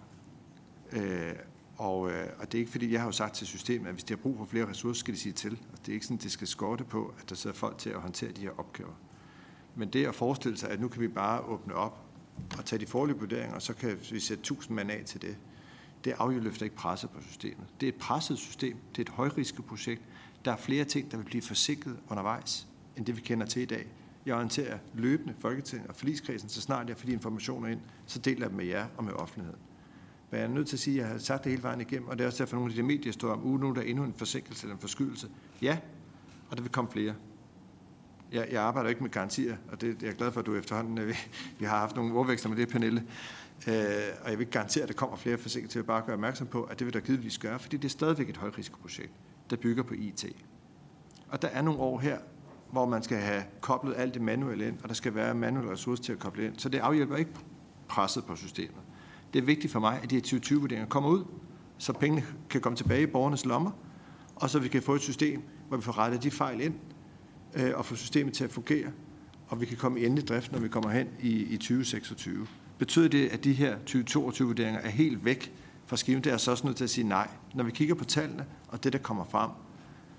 Øh, 0.91 1.33
og, 1.77 2.11
øh, 2.11 2.27
og 2.39 2.51
det 2.51 2.57
er 2.57 2.59
ikke 2.59 2.71
fordi, 2.71 2.91
jeg 2.91 2.99
har 2.99 3.07
jo 3.07 3.11
sagt 3.11 3.35
til 3.35 3.47
systemet, 3.47 3.87
at 3.87 3.93
hvis 3.93 4.03
de 4.03 4.13
har 4.13 4.17
brug 4.17 4.37
for 4.37 4.45
flere 4.45 4.69
ressourcer, 4.69 4.99
skal 4.99 5.13
de 5.13 5.19
sige 5.19 5.33
til. 5.33 5.51
Og 5.73 5.79
det 5.79 5.89
er 5.89 5.93
ikke 5.93 6.05
sådan, 6.05 6.17
at 6.17 6.23
det 6.23 6.31
skal 6.31 6.47
skorte 6.47 6.83
på, 6.83 7.13
at 7.19 7.29
der 7.29 7.35
sidder 7.35 7.55
folk 7.55 7.77
til 7.77 7.89
at 7.89 8.01
håndtere 8.01 8.31
de 8.31 8.41
her 8.41 8.59
opgaver. 8.59 8.93
Men 9.75 9.89
det 9.89 10.05
at 10.05 10.15
forestille 10.15 10.57
sig, 10.57 10.69
at 10.69 10.81
nu 10.81 10.87
kan 10.87 11.01
vi 11.01 11.07
bare 11.07 11.41
åbne 11.41 11.75
op 11.75 12.03
og 12.57 12.65
tage 12.65 12.79
de 12.79 12.85
forløbige 12.85 13.19
vurderinger, 13.19 13.55
og 13.55 13.61
så 13.61 13.73
kan 13.73 13.97
vi 14.11 14.19
sætte 14.19 14.41
1000 14.41 14.75
mand 14.75 14.91
af 14.91 15.03
til 15.05 15.21
det, 15.21 15.37
det 16.03 16.13
afløfter 16.17 16.63
ikke 16.63 16.75
presset 16.75 17.09
på 17.09 17.21
systemet. 17.21 17.67
Det 17.81 17.89
er 17.89 17.91
et 17.91 17.99
presset 17.99 18.37
system, 18.37 18.77
det 18.91 18.97
er 18.97 19.01
et 19.01 19.09
højrisikoprojekt. 19.09 20.01
Der 20.45 20.51
er 20.51 20.57
flere 20.57 20.85
ting, 20.85 21.11
der 21.11 21.17
vil 21.17 21.23
blive 21.23 21.41
forsikret 21.41 21.99
undervejs, 22.09 22.67
end 22.97 23.05
det 23.05 23.15
vi 23.15 23.21
kender 23.21 23.45
til 23.45 23.61
i 23.61 23.65
dag. 23.65 23.87
Jeg 24.25 24.35
orienterer 24.35 24.77
løbende 24.93 25.35
Folketinget 25.39 25.89
og 25.89 25.95
forligskredsen, 25.95 26.49
så 26.49 26.61
snart 26.61 26.89
jeg 26.89 26.97
får 26.97 27.05
de 27.05 27.11
informationer 27.11 27.67
ind, 27.67 27.79
så 28.05 28.19
deler 28.19 28.41
jeg 28.41 28.49
dem 28.49 28.57
med 28.57 28.65
jer 28.65 28.87
og 28.97 29.03
med 29.03 29.13
offentligheden. 29.13 29.59
Men 30.31 30.39
jeg 30.39 30.47
er 30.47 30.53
nødt 30.53 30.67
til 30.67 30.75
at 30.75 30.79
sige, 30.79 30.99
at 30.99 31.03
jeg 31.03 31.11
har 31.11 31.19
sagt 31.19 31.43
det 31.43 31.51
hele 31.51 31.63
vejen 31.63 31.81
igennem, 31.81 32.07
og 32.07 32.17
det 32.17 32.23
er 32.23 32.27
også 32.27 32.43
derfor, 32.43 32.55
nogle 32.55 32.71
af 32.71 32.75
de 32.75 32.83
medier 32.83 33.13
står 33.13 33.31
om, 33.31 33.45
ugen, 33.45 33.61
nu 33.61 33.73
der 33.73 33.81
er 33.81 33.85
endnu 33.85 34.03
en 34.03 34.13
forsinkelse 34.17 34.65
eller 34.65 34.75
en 34.75 34.81
forskydelse. 34.81 35.29
Ja, 35.61 35.77
og 36.49 36.57
der 36.57 36.63
vil 36.63 36.71
komme 36.71 36.91
flere. 36.91 37.13
Jeg, 38.31 38.47
jeg 38.51 38.63
arbejder 38.63 38.89
ikke 38.89 39.03
med 39.03 39.11
garantier, 39.11 39.57
og 39.71 39.81
det, 39.81 40.01
jeg 40.01 40.09
er 40.09 40.13
glad 40.13 40.31
for, 40.31 40.39
at 40.39 40.45
du 40.45 40.55
efterhånden, 40.55 41.07
vi, 41.07 41.13
vi 41.59 41.65
har 41.65 41.77
haft 41.77 41.95
nogle 41.95 42.13
ordveksler 42.13 42.49
med 42.49 42.57
det, 42.57 42.69
Pernille. 42.69 43.03
Øh, 43.67 43.73
og 44.21 44.29
jeg 44.29 44.37
vil 44.37 44.39
ikke 44.39 44.51
garantere, 44.51 44.83
at 44.83 44.89
der 44.89 44.95
kommer 44.95 45.15
flere 45.15 45.37
forsinkelser. 45.37 45.79
Jeg 45.79 45.83
vil 45.83 45.87
bare 45.87 46.01
gøre 46.01 46.13
opmærksom 46.13 46.47
på, 46.47 46.63
at 46.63 46.79
det 46.79 46.85
vil 46.85 46.93
der 46.93 46.99
givetvis 46.99 47.37
gøre, 47.37 47.59
fordi 47.59 47.77
det 47.77 47.85
er 47.85 47.89
stadigvæk 47.89 48.29
et 48.29 48.37
højrisikoprojekt, 48.37 49.11
der 49.49 49.55
bygger 49.55 49.83
på 49.83 49.93
IT. 49.93 50.25
Og 51.29 51.41
der 51.41 51.47
er 51.47 51.61
nogle 51.61 51.79
år 51.79 51.99
her, 51.99 52.17
hvor 52.71 52.85
man 52.85 53.03
skal 53.03 53.17
have 53.17 53.43
koblet 53.61 53.93
alt 53.97 54.13
det 54.13 54.21
manuelle 54.21 54.67
ind, 54.67 54.77
og 54.83 54.89
der 54.89 54.95
skal 54.95 55.15
være 55.15 55.35
manuelle 55.35 55.71
ressourcer 55.71 56.03
til 56.03 56.13
at 56.13 56.19
koble 56.19 56.45
ind. 56.45 56.59
Så 56.59 56.69
det 56.69 56.77
afhjælper 56.77 57.15
ikke 57.15 57.31
presset 57.87 58.25
på 58.25 58.35
systemet. 58.35 58.81
Det 59.33 59.41
er 59.41 59.45
vigtigt 59.45 59.73
for 59.73 59.79
mig, 59.79 59.99
at 60.03 60.09
de 60.09 60.15
her 60.15 60.21
2020-vurderinger 60.21 60.87
kommer 60.87 61.09
ud, 61.09 61.23
så 61.77 61.93
pengene 61.93 62.25
kan 62.49 62.61
komme 62.61 62.75
tilbage 62.75 63.01
i 63.01 63.05
borgernes 63.05 63.45
lommer, 63.45 63.71
og 64.35 64.49
så 64.49 64.59
vi 64.59 64.67
kan 64.67 64.81
få 64.81 64.95
et 64.95 65.01
system, 65.01 65.41
hvor 65.67 65.77
vi 65.77 65.83
får 65.83 65.97
rettet 65.97 66.23
de 66.23 66.31
fejl 66.31 66.61
ind, 66.61 66.73
øh, 67.53 67.71
og 67.75 67.85
få 67.85 67.95
systemet 67.95 68.33
til 68.33 68.43
at 68.43 68.51
fungere, 68.51 68.91
og 69.47 69.61
vi 69.61 69.65
kan 69.65 69.77
komme 69.77 69.99
i 69.99 70.05
endelig 70.05 70.27
drift, 70.27 70.51
når 70.51 70.59
vi 70.59 70.67
kommer 70.67 70.89
hen 70.89 71.07
i, 71.21 71.29
i 71.29 71.57
2026. 71.57 72.47
Betyder 72.77 73.07
det, 73.07 73.27
at 73.27 73.43
de 73.43 73.53
her 73.53 73.77
2022-vurderinger 73.89 74.79
er 74.81 74.89
helt 74.89 75.25
væk 75.25 75.53
fra 75.85 75.97
skiven? 75.97 76.23
Det 76.23 76.31
er 76.31 76.37
så 76.37 76.51
også 76.51 76.65
nødt 76.65 76.77
til 76.77 76.83
at 76.83 76.89
sige 76.89 77.07
nej. 77.07 77.27
Når 77.53 77.63
vi 77.63 77.71
kigger 77.71 77.95
på 77.95 78.05
tallene 78.05 78.45
og 78.67 78.83
det, 78.83 78.93
der 78.93 78.99
kommer 78.99 79.25
frem, 79.25 79.49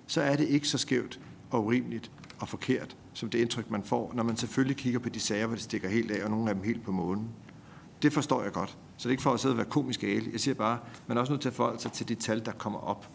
så 0.06 0.22
er 0.22 0.36
det 0.36 0.48
ikke 0.48 0.68
så 0.68 0.78
skævt 0.78 1.20
og 1.50 1.64
urimeligt 1.64 2.10
og 2.38 2.48
forkert, 2.48 2.96
som 3.12 3.30
det 3.30 3.38
indtryk, 3.38 3.70
man 3.70 3.82
får, 3.82 4.12
når 4.14 4.22
man 4.22 4.36
selvfølgelig 4.36 4.76
kigger 4.76 4.98
på 4.98 5.08
de 5.08 5.20
sager, 5.20 5.46
hvor 5.46 5.54
det 5.54 5.64
stikker 5.64 5.88
helt 5.88 6.10
af, 6.10 6.24
og 6.24 6.30
nogle 6.30 6.48
af 6.48 6.54
dem 6.54 6.64
helt 6.64 6.82
på 6.82 6.92
månen. 6.92 7.28
Det 8.02 8.12
forstår 8.12 8.42
jeg 8.42 8.52
godt. 8.52 8.78
Så 8.98 9.02
det 9.02 9.06
er 9.06 9.10
ikke 9.10 9.22
for 9.22 9.32
at 9.32 9.40
sidde 9.40 9.52
og 9.52 9.56
være 9.56 9.66
komisk 9.66 10.02
ale. 10.02 10.24
Jeg 10.32 10.40
siger 10.40 10.54
bare, 10.54 10.78
man 11.06 11.16
er 11.16 11.20
også 11.20 11.32
nødt 11.32 11.42
til 11.42 11.48
at 11.48 11.54
forholde 11.54 11.80
sig 11.80 11.92
til 11.92 12.08
de 12.08 12.14
tal, 12.14 12.44
der 12.44 12.52
kommer 12.52 12.78
op. 12.78 13.08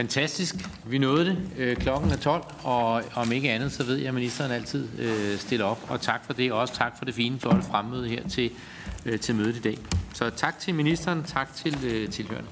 Fantastisk. 0.00 0.54
Vi 0.86 0.98
nåede 0.98 1.24
det. 1.24 1.38
Øh, 1.56 1.76
klokken 1.76 2.10
er 2.10 2.16
12, 2.16 2.44
og 2.62 3.02
om 3.14 3.32
ikke 3.32 3.50
andet, 3.50 3.72
så 3.72 3.84
ved 3.84 3.96
jeg, 3.96 4.08
at 4.08 4.14
ministeren 4.14 4.52
altid 4.52 4.88
øh, 4.98 5.38
stiller 5.38 5.66
op. 5.66 5.86
Og 5.88 6.00
tak 6.00 6.24
for 6.24 6.32
det, 6.32 6.52
og 6.52 6.58
også 6.58 6.74
tak 6.74 6.98
for 6.98 7.04
det 7.04 7.14
fine, 7.14 7.40
flotte 7.40 7.62
fremmøde 7.62 8.08
her 8.08 8.28
til, 8.28 8.50
øh, 9.06 9.20
til 9.20 9.34
mødet 9.34 9.56
i 9.56 9.60
dag. 9.60 9.78
Så 10.14 10.30
tak 10.30 10.58
til 10.58 10.74
ministeren, 10.74 11.24
tak 11.24 11.54
til 11.54 11.84
øh, 11.84 12.10
tilhørende. 12.10 12.50